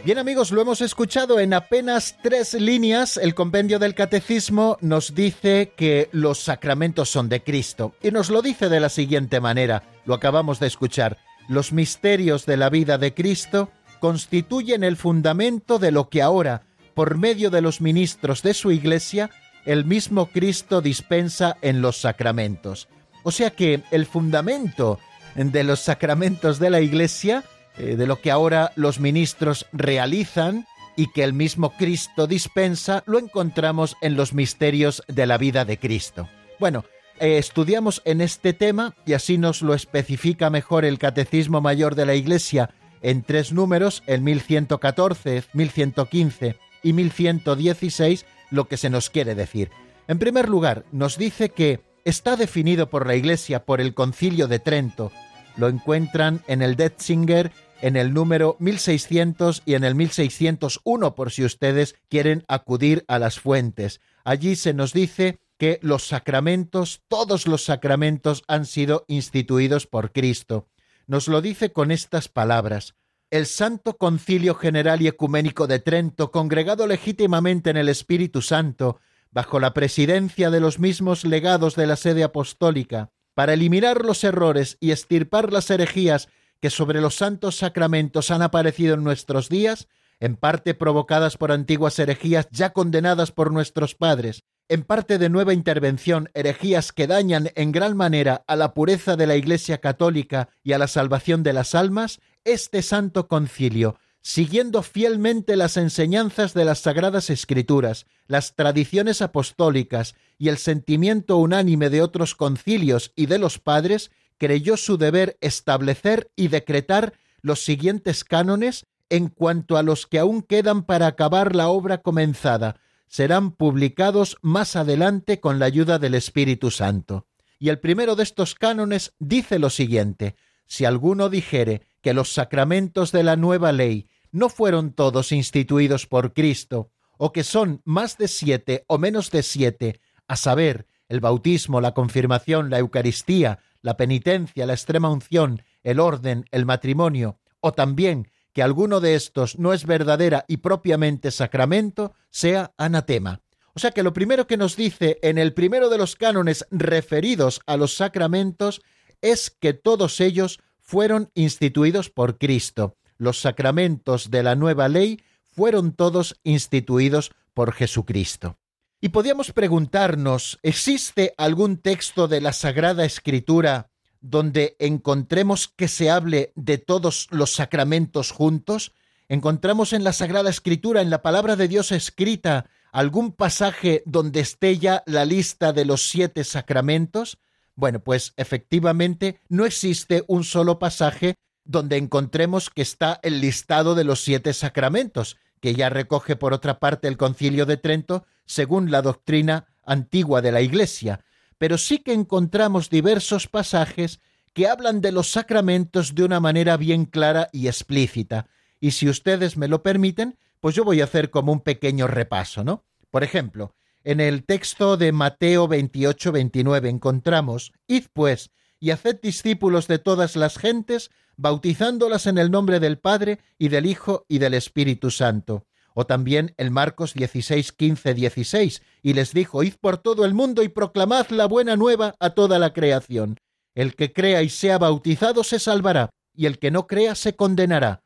Bien 0.04 0.18
amigos, 0.18 0.50
lo 0.50 0.62
hemos 0.62 0.82
escuchado 0.82 1.40
en 1.40 1.54
apenas 1.54 2.18
tres 2.24 2.56
líneas. 2.56 3.18
El 3.18 3.36
compendio 3.36 3.78
del 3.78 3.94
catecismo 3.94 4.80
nos 4.82 5.14
dice 5.14 5.74
que 5.78 6.10
los 6.12 6.40
sacramentos 6.40 7.08
son 7.10 7.30
de 7.30 7.44
Cristo 7.44 7.94
y 8.02 8.10
nos 8.10 8.32
lo 8.32 8.42
dice 8.42 8.68
de 8.68 8.80
la 8.80 8.90
siguiente 8.90 9.40
manera, 9.40 9.84
lo 10.06 10.16
acabamos 10.16 10.60
de 10.60 10.66
escuchar. 10.66 11.20
Los 11.48 11.72
misterios 11.72 12.48
de 12.48 12.58
la 12.58 12.72
vida 12.72 12.98
de 12.98 13.14
Cristo 13.14 13.70
constituyen 14.00 14.84
el 14.84 14.98
fundamento 14.98 15.78
de 15.78 15.92
lo 15.92 16.10
que 16.10 16.24
ahora, 16.24 16.64
por 16.96 17.20
medio 17.20 17.52
de 17.52 17.62
los 17.62 17.80
ministros 17.80 18.42
de 18.42 18.56
su 18.56 18.72
Iglesia, 18.72 19.30
el 19.66 19.86
mismo 19.86 20.26
Cristo 20.26 20.82
dispensa 20.82 21.58
en 21.62 21.84
los 21.84 21.98
sacramentos. 21.98 22.88
O 23.22 23.30
sea 23.30 23.52
que 23.52 23.84
el 23.92 24.08
fundamento 24.08 24.98
de 25.36 25.64
los 25.64 25.80
sacramentos 25.80 26.58
de 26.58 26.72
la 26.72 26.82
Iglesia 26.82 27.44
eh, 27.82 27.96
de 27.96 28.06
lo 28.06 28.22
que 28.22 28.30
ahora 28.30 28.72
los 28.76 29.00
ministros 29.00 29.66
realizan 29.74 30.68
y 30.96 31.08
que 31.08 31.24
el 31.24 31.34
mismo 31.34 31.76
Cristo 31.78 32.28
dispensa, 32.28 33.02
lo 33.08 33.18
encontramos 33.18 33.98
en 34.02 34.16
los 34.16 34.36
misterios 34.36 35.02
de 35.08 35.26
la 35.26 35.40
vida 35.40 35.66
de 35.66 35.80
Cristo. 35.80 36.30
Bueno, 36.60 36.86
eh, 37.20 37.40
estudiamos 37.40 38.04
en 38.06 38.22
este 38.22 38.54
tema 38.54 38.94
y 39.04 39.14
así 39.14 39.40
nos 39.40 39.64
lo 39.64 39.74
especifica 39.74 40.52
mejor 40.52 40.86
el 40.86 41.00
Catecismo 41.00 41.60
Mayor 41.60 41.96
de 41.96 42.06
la 42.06 42.14
Iglesia 42.14 42.70
en 43.02 43.24
tres 43.24 43.52
números, 43.52 44.04
el 44.06 44.22
1114, 44.22 45.46
1115 45.54 46.58
y 46.84 46.94
1116, 46.94 48.28
lo 48.52 48.66
que 48.66 48.78
se 48.78 48.92
nos 48.92 49.10
quiere 49.10 49.34
decir. 49.34 49.72
En 50.08 50.20
primer 50.20 50.50
lugar, 50.50 50.86
nos 50.92 51.18
dice 51.18 51.50
que 51.50 51.80
está 52.06 52.36
definido 52.36 52.92
por 52.92 53.08
la 53.08 53.16
Iglesia 53.16 53.66
por 53.66 53.82
el 53.82 53.96
Concilio 53.96 54.48
de 54.48 54.60
Trento, 54.60 55.12
lo 55.58 55.68
encuentran 55.68 56.42
en 56.48 56.62
el 56.62 56.76
Detzinger, 56.76 57.52
en 57.82 57.96
el 57.96 58.14
número 58.14 58.56
1600 58.60 59.64
y 59.66 59.74
en 59.74 59.84
el 59.84 59.96
1601 59.96 61.16
por 61.16 61.32
si 61.32 61.44
ustedes 61.44 61.96
quieren 62.10 62.44
acudir 62.48 63.04
a 63.08 63.20
las 63.20 63.40
fuentes. 63.40 64.02
Allí 64.24 64.56
se 64.56 64.74
nos 64.74 64.94
dice 64.94 65.40
que 65.58 65.80
los 65.82 66.08
sacramentos, 66.08 67.02
todos 67.08 67.48
los 67.48 67.64
sacramentos 67.64 68.44
han 68.48 68.66
sido 68.66 69.06
instituidos 69.08 69.88
por 69.88 70.12
Cristo. 70.12 70.68
Nos 71.08 71.28
lo 71.28 71.42
dice 71.42 71.72
con 71.72 71.92
estas 71.92 72.30
palabras. 72.30 72.96
El 73.30 73.46
Santo 73.46 73.98
Concilio 73.98 74.56
General 74.56 75.02
y 75.02 75.08
Ecuménico 75.08 75.68
de 75.68 75.80
Trento, 75.80 76.32
congregado 76.32 76.88
legítimamente 76.88 77.70
en 77.70 77.78
el 77.78 77.90
Espíritu 77.90 78.42
Santo, 78.42 79.00
bajo 79.32 79.60
la 79.60 79.74
presidencia 79.74 80.50
de 80.50 80.60
los 80.60 80.80
mismos 80.80 81.24
legados 81.24 81.76
de 81.76 81.88
la 81.88 81.96
sede 81.96 82.24
apostólica, 82.24 83.12
para 83.34 83.54
eliminar 83.54 84.04
los 84.04 84.24
errores 84.24 84.78
y 84.80 84.92
estirpar 84.92 85.54
las 85.54 85.70
herejías 85.70 86.28
que 86.62 86.70
sobre 86.70 87.02
los 87.02 87.16
santos 87.16 87.58
sacramentos 87.58 88.32
han 88.32 88.42
aparecido 88.42 88.94
en 88.94 89.04
nuestros 89.04 89.50
días, 89.50 89.88
en 90.20 90.36
parte 90.36 90.74
provocadas 90.76 91.36
por 91.36 91.52
antiguas 91.52 91.98
herejías 92.00 92.48
ya 92.52 92.72
condenadas 92.72 93.32
por 93.32 93.52
nuestros 93.52 93.96
padres, 93.96 94.44
en 94.70 94.84
parte 94.84 95.18
de 95.18 95.30
nueva 95.30 95.54
intervención, 95.54 96.30
herejías 96.34 96.94
que 96.94 97.08
dañan 97.08 97.50
en 97.56 97.74
gran 97.74 97.98
manera 97.98 98.46
a 98.48 98.56
la 98.56 98.74
pureza 98.74 99.18
de 99.18 99.28
la 99.28 99.36
Iglesia 99.36 99.80
católica 99.80 100.50
y 100.64 100.72
a 100.72 100.78
la 100.78 100.88
salvación 100.88 101.44
de 101.44 101.52
las 101.52 101.76
almas, 101.76 102.22
este 102.46 102.82
santo 102.84 103.28
concilio, 103.28 103.98
siguiendo 104.22 104.84
fielmente 104.84 105.56
las 105.56 105.78
enseñanzas 105.78 106.54
de 106.54 106.64
las 106.64 106.80
sagradas 106.80 107.30
escrituras, 107.30 108.06
las 108.28 108.56
tradiciones 108.56 109.22
apostólicas 109.22 110.16
y 110.38 110.50
el 110.50 110.58
sentimiento 110.58 111.38
unánime 111.38 111.90
de 111.90 112.02
otros 112.02 112.36
concilios 112.36 113.12
y 113.16 113.26
de 113.26 113.40
los 113.40 113.60
padres, 113.60 114.12
creyó 114.42 114.76
su 114.76 114.98
deber 114.98 115.38
establecer 115.40 116.32
y 116.36 116.48
decretar 116.48 117.14
los 117.44 117.64
siguientes 117.64 118.24
cánones 118.24 118.88
en 119.12 119.28
cuanto 119.28 119.78
a 119.78 119.84
los 119.84 120.08
que 120.08 120.18
aún 120.18 120.42
quedan 120.42 120.82
para 120.82 121.06
acabar 121.06 121.56
la 121.56 121.68
obra 121.68 122.00
comenzada, 122.00 122.78
serán 123.08 123.52
publicados 123.52 124.38
más 124.42 124.76
adelante 124.76 125.40
con 125.40 125.60
la 125.60 125.68
ayuda 125.68 126.00
del 126.00 126.16
Espíritu 126.16 126.72
Santo. 126.72 127.28
Y 127.60 127.70
el 127.70 127.78
primero 127.78 128.16
de 128.16 128.24
estos 128.24 128.56
cánones 128.56 129.14
dice 129.20 129.60
lo 129.60 129.70
siguiente, 129.70 130.36
si 130.66 130.86
alguno 130.86 131.30
dijere 131.30 131.84
que 132.02 132.16
los 132.16 132.34
sacramentos 132.34 133.12
de 133.12 133.22
la 133.22 133.36
nueva 133.36 133.72
ley 133.72 134.08
no 134.32 134.50
fueron 134.50 134.94
todos 134.94 135.32
instituidos 135.32 136.08
por 136.08 136.34
Cristo, 136.34 136.90
o 137.20 137.32
que 137.32 137.44
son 137.44 137.84
más 137.86 138.18
de 138.18 138.28
siete 138.28 138.86
o 138.88 138.98
menos 138.98 139.30
de 139.30 139.44
siete, 139.44 140.02
a 140.28 140.36
saber, 140.36 140.88
el 141.10 141.20
bautismo, 141.20 141.80
la 141.80 141.94
confirmación, 141.94 142.72
la 142.72 142.80
Eucaristía, 142.80 143.60
la 143.82 143.98
penitencia, 143.98 144.66
la 144.66 144.74
extrema 144.74 145.10
unción, 145.10 145.64
el 145.84 146.00
orden, 146.00 146.46
el 146.52 146.66
matrimonio, 146.66 147.40
o 147.60 147.72
también 147.72 148.30
que 148.54 148.64
alguno 148.64 149.00
de 149.00 149.16
estos 149.16 149.58
no 149.58 149.74
es 149.74 149.86
verdadera 149.86 150.46
y 150.48 150.58
propiamente 150.58 151.32
sacramento, 151.32 152.14
sea 152.30 152.74
anatema. 152.78 153.42
O 153.74 153.80
sea 153.80 153.92
que 153.92 154.04
lo 154.04 154.14
primero 154.14 154.48
que 154.48 154.58
nos 154.58 154.76
dice 154.76 155.18
en 155.22 155.38
el 155.38 155.54
primero 155.54 155.90
de 155.90 155.98
los 155.98 156.16
cánones 156.16 156.66
referidos 156.72 157.62
a 157.66 157.78
los 157.78 157.96
sacramentos 157.96 158.82
es 159.22 159.50
que 159.50 159.74
todos 159.74 160.20
ellos 160.20 160.60
fueron 160.80 161.32
instituidos 161.36 162.10
por 162.10 162.38
Cristo. 162.38 162.98
Los 163.18 163.40
sacramentos 163.40 164.30
de 164.30 164.44
la 164.44 164.56
nueva 164.56 164.90
ley 164.90 165.22
fueron 165.52 165.94
todos 165.94 166.40
instituidos 166.44 167.32
por 167.54 167.72
Jesucristo. 167.72 168.58
Y 169.04 169.10
podíamos 169.10 169.52
preguntarnos, 169.52 170.60
¿existe 170.62 171.34
algún 171.38 171.78
texto 171.78 172.28
de 172.28 172.40
la 172.40 172.54
Sagrada 172.54 173.04
Escritura 173.04 173.90
donde 174.22 174.76
encontremos 174.78 175.68
que 175.68 175.88
se 175.88 176.12
hable 176.12 176.54
de 176.54 176.78
todos 176.78 177.28
los 177.32 177.52
sacramentos 177.52 178.30
juntos? 178.30 178.94
¿Encontramos 179.28 179.94
en 179.94 180.04
la 180.04 180.14
Sagrada 180.14 180.52
Escritura, 180.52 181.02
en 181.02 181.10
la 181.10 181.24
palabra 181.24 181.56
de 181.56 181.68
Dios 181.68 181.92
escrita, 181.92 182.70
algún 182.92 183.32
pasaje 183.32 184.04
donde 184.06 184.40
esté 184.40 184.78
ya 184.78 185.02
la 185.08 185.26
lista 185.26 185.74
de 185.74 185.86
los 185.86 186.08
siete 186.08 186.44
sacramentos? 186.44 187.40
Bueno, 187.74 188.02
pues 188.04 188.34
efectivamente 188.38 189.40
no 189.50 189.66
existe 189.66 190.24
un 190.28 190.44
solo 190.44 190.78
pasaje 190.78 191.34
donde 191.64 191.98
encontremos 191.98 192.70
que 192.70 192.84
está 192.84 193.20
el 193.24 193.42
listado 193.42 193.96
de 193.96 194.04
los 194.04 194.24
siete 194.24 194.54
sacramentos, 194.54 195.38
que 195.62 195.74
ya 195.74 195.90
recoge 195.90 196.36
por 196.36 196.54
otra 196.54 196.80
parte 196.80 197.08
el 197.08 197.16
concilio 197.16 197.66
de 197.66 197.78
Trento, 197.78 198.26
según 198.46 198.92
la 198.92 199.02
doctrina 199.02 199.68
antigua 199.86 200.42
de 200.42 200.52
la 200.52 200.62
Iglesia, 200.62 201.24
pero 201.58 201.78
sí 201.78 202.00
que 202.00 202.14
encontramos 202.14 202.90
diversos 202.90 203.48
pasajes 203.48 204.20
que 204.54 204.68
hablan 204.68 205.00
de 205.00 205.12
los 205.12 205.32
sacramentos 205.32 206.16
de 206.16 206.26
una 206.26 206.40
manera 206.40 206.76
bien 206.76 207.06
clara 207.06 207.50
y 207.54 207.68
explícita. 207.68 208.48
Y 208.80 208.92
si 208.92 209.08
ustedes 209.08 209.56
me 209.56 209.68
lo 209.68 209.84
permiten, 209.84 210.38
pues 210.60 210.76
yo 210.76 210.84
voy 210.84 211.02
a 211.02 211.06
hacer 211.06 211.30
como 211.30 211.54
un 211.54 211.62
pequeño 211.62 212.08
repaso, 212.08 212.64
¿no? 212.64 212.84
Por 213.10 213.24
ejemplo, 213.24 213.76
en 214.04 214.20
el 214.20 214.44
texto 214.44 214.98
de 214.98 215.12
Mateo 215.12 215.70
28-29 215.70 216.90
encontramos, 216.90 217.72
Id 217.88 218.06
pues, 218.12 218.52
y 218.82 218.90
haced 218.90 219.22
discípulos 219.22 219.88
de 219.88 220.00
todas 220.00 220.36
las 220.36 220.58
gentes, 220.58 221.12
bautizándolas 221.38 222.26
en 222.26 222.38
el 222.40 222.52
nombre 222.52 222.80
del 222.80 222.98
Padre 222.98 223.40
y 223.58 223.70
del 223.70 223.86
Hijo 223.86 224.26
y 224.28 224.40
del 224.40 224.56
Espíritu 224.56 225.12
Santo. 225.12 225.66
O 225.94 226.06
también 226.06 226.56
el 226.58 226.72
Marcos 226.72 227.14
16, 227.14 227.72
15, 227.74 228.14
16, 228.16 228.82
y 229.04 229.14
les 229.14 229.34
dijo, 229.34 229.62
Id 229.62 229.76
por 229.80 230.00
todo 230.00 230.26
el 230.26 230.34
mundo 230.34 230.64
y 230.64 230.70
proclamad 230.70 231.30
la 231.30 231.46
buena 231.46 231.76
nueva 231.76 232.16
a 232.20 232.32
toda 232.32 232.58
la 232.60 232.74
creación. 232.74 233.38
El 233.76 233.96
que 233.96 234.12
crea 234.12 234.42
y 234.42 234.50
sea 234.50 234.80
bautizado 234.80 235.44
se 235.44 235.60
salvará, 235.60 236.10
y 236.34 236.48
el 236.48 236.58
que 236.58 236.72
no 236.72 236.88
crea 236.88 237.14
se 237.14 237.36
condenará. 237.36 238.04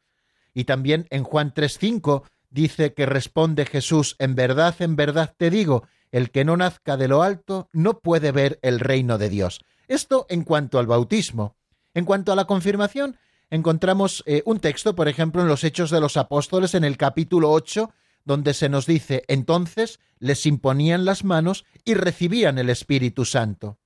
Y 0.53 0.65
también 0.65 1.07
en 1.09 1.23
Juan 1.23 1.53
3:5 1.53 2.23
dice 2.49 2.93
que 2.93 3.05
responde 3.05 3.65
Jesús, 3.65 4.17
en 4.19 4.35
verdad, 4.35 4.75
en 4.79 4.97
verdad 4.97 5.33
te 5.37 5.49
digo, 5.49 5.87
el 6.11 6.31
que 6.31 6.43
no 6.43 6.57
nazca 6.57 6.97
de 6.97 7.07
lo 7.07 7.23
alto 7.23 7.69
no 7.71 7.99
puede 7.99 8.31
ver 8.31 8.59
el 8.61 8.79
reino 8.79 9.17
de 9.17 9.29
Dios. 9.29 9.61
Esto 9.87 10.25
en 10.29 10.43
cuanto 10.43 10.79
al 10.79 10.87
bautismo. 10.87 11.55
En 11.93 12.05
cuanto 12.05 12.31
a 12.31 12.35
la 12.35 12.45
confirmación, 12.45 13.17
encontramos 13.49 14.23
eh, 14.25 14.43
un 14.45 14.59
texto, 14.59 14.95
por 14.95 15.07
ejemplo, 15.07 15.41
en 15.41 15.47
los 15.47 15.63
Hechos 15.63 15.89
de 15.89 16.01
los 16.01 16.17
Apóstoles, 16.17 16.73
en 16.73 16.83
el 16.83 16.97
capítulo 16.97 17.51
8, 17.51 17.91
donde 18.25 18.53
se 18.53 18.69
nos 18.69 18.85
dice 18.85 19.23
entonces 19.27 19.99
les 20.19 20.45
imponían 20.45 21.05
las 21.05 21.23
manos 21.23 21.65
y 21.83 21.93
recibían 21.93 22.57
el 22.57 22.69
Espíritu 22.69 23.25
Santo. 23.25 23.77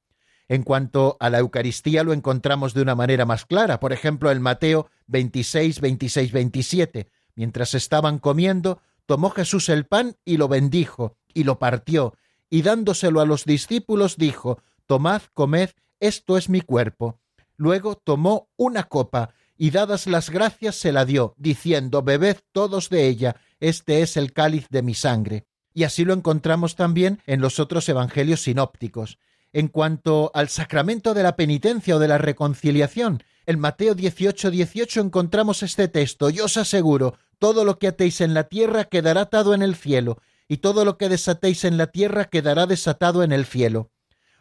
En 0.47 0.63
cuanto 0.63 1.17
a 1.19 1.29
la 1.29 1.39
Eucaristía 1.39 2.03
lo 2.03 2.13
encontramos 2.13 2.73
de 2.73 2.81
una 2.81 2.95
manera 2.95 3.25
más 3.25 3.45
clara, 3.45 3.79
por 3.79 3.93
ejemplo 3.93 4.31
en 4.31 4.41
Mateo 4.41 4.89
26, 5.07 5.81
26, 5.81 6.31
27. 6.31 7.11
Mientras 7.35 7.73
estaban 7.75 8.19
comiendo, 8.19 8.81
tomó 9.05 9.29
Jesús 9.29 9.69
el 9.69 9.85
pan 9.85 10.15
y 10.25 10.37
lo 10.37 10.47
bendijo, 10.47 11.17
y 11.33 11.43
lo 11.43 11.59
partió, 11.59 12.15
y 12.49 12.63
dándoselo 12.63 13.21
a 13.21 13.25
los 13.25 13.45
discípulos 13.45 14.17
dijo, 14.17 14.63
Tomad, 14.87 15.21
comed, 15.33 15.69
esto 15.99 16.37
es 16.37 16.49
mi 16.49 16.61
cuerpo. 16.61 17.19
Luego 17.57 17.95
tomó 17.95 18.49
una 18.55 18.83
copa, 18.83 19.33
y 19.57 19.71
dadas 19.71 20.07
las 20.07 20.29
gracias 20.29 20.75
se 20.75 20.93
la 20.93 21.03
dio, 21.03 21.35
diciendo, 21.37 22.01
Bebed 22.01 22.37
todos 22.53 22.89
de 22.89 23.07
ella, 23.07 23.35
este 23.59 24.01
es 24.01 24.15
el 24.15 24.31
cáliz 24.31 24.67
de 24.69 24.81
mi 24.81 24.93
sangre. 24.93 25.45
Y 25.73 25.83
así 25.83 26.05
lo 26.05 26.13
encontramos 26.13 26.75
también 26.75 27.21
en 27.27 27.41
los 27.41 27.59
otros 27.59 27.87
evangelios 27.89 28.43
sinópticos. 28.43 29.19
En 29.51 29.67
cuanto 29.67 30.31
al 30.33 30.47
sacramento 30.47 31.13
de 31.13 31.23
la 31.23 31.35
penitencia 31.35 31.95
o 31.95 31.99
de 31.99 32.07
la 32.07 32.17
reconciliación, 32.17 33.23
en 33.45 33.59
Mateo 33.59 33.95
18, 33.95 34.51
18 34.51 35.01
encontramos 35.01 35.63
este 35.63 35.87
texto, 35.87 36.29
yo 36.29 36.45
os 36.45 36.55
aseguro, 36.55 37.17
todo 37.39 37.65
lo 37.65 37.79
que 37.79 37.87
atéis 37.87 38.21
en 38.21 38.33
la 38.33 38.43
tierra 38.43 38.85
quedará 38.85 39.21
atado 39.21 39.53
en 39.53 39.61
el 39.61 39.75
cielo, 39.75 40.21
y 40.47 40.57
todo 40.57 40.85
lo 40.85 40.97
que 40.97 41.09
desatéis 41.09 41.63
en 41.65 41.77
la 41.77 41.87
tierra 41.87 42.25
quedará 42.25 42.65
desatado 42.65 43.23
en 43.23 43.31
el 43.31 43.45
cielo. 43.45 43.91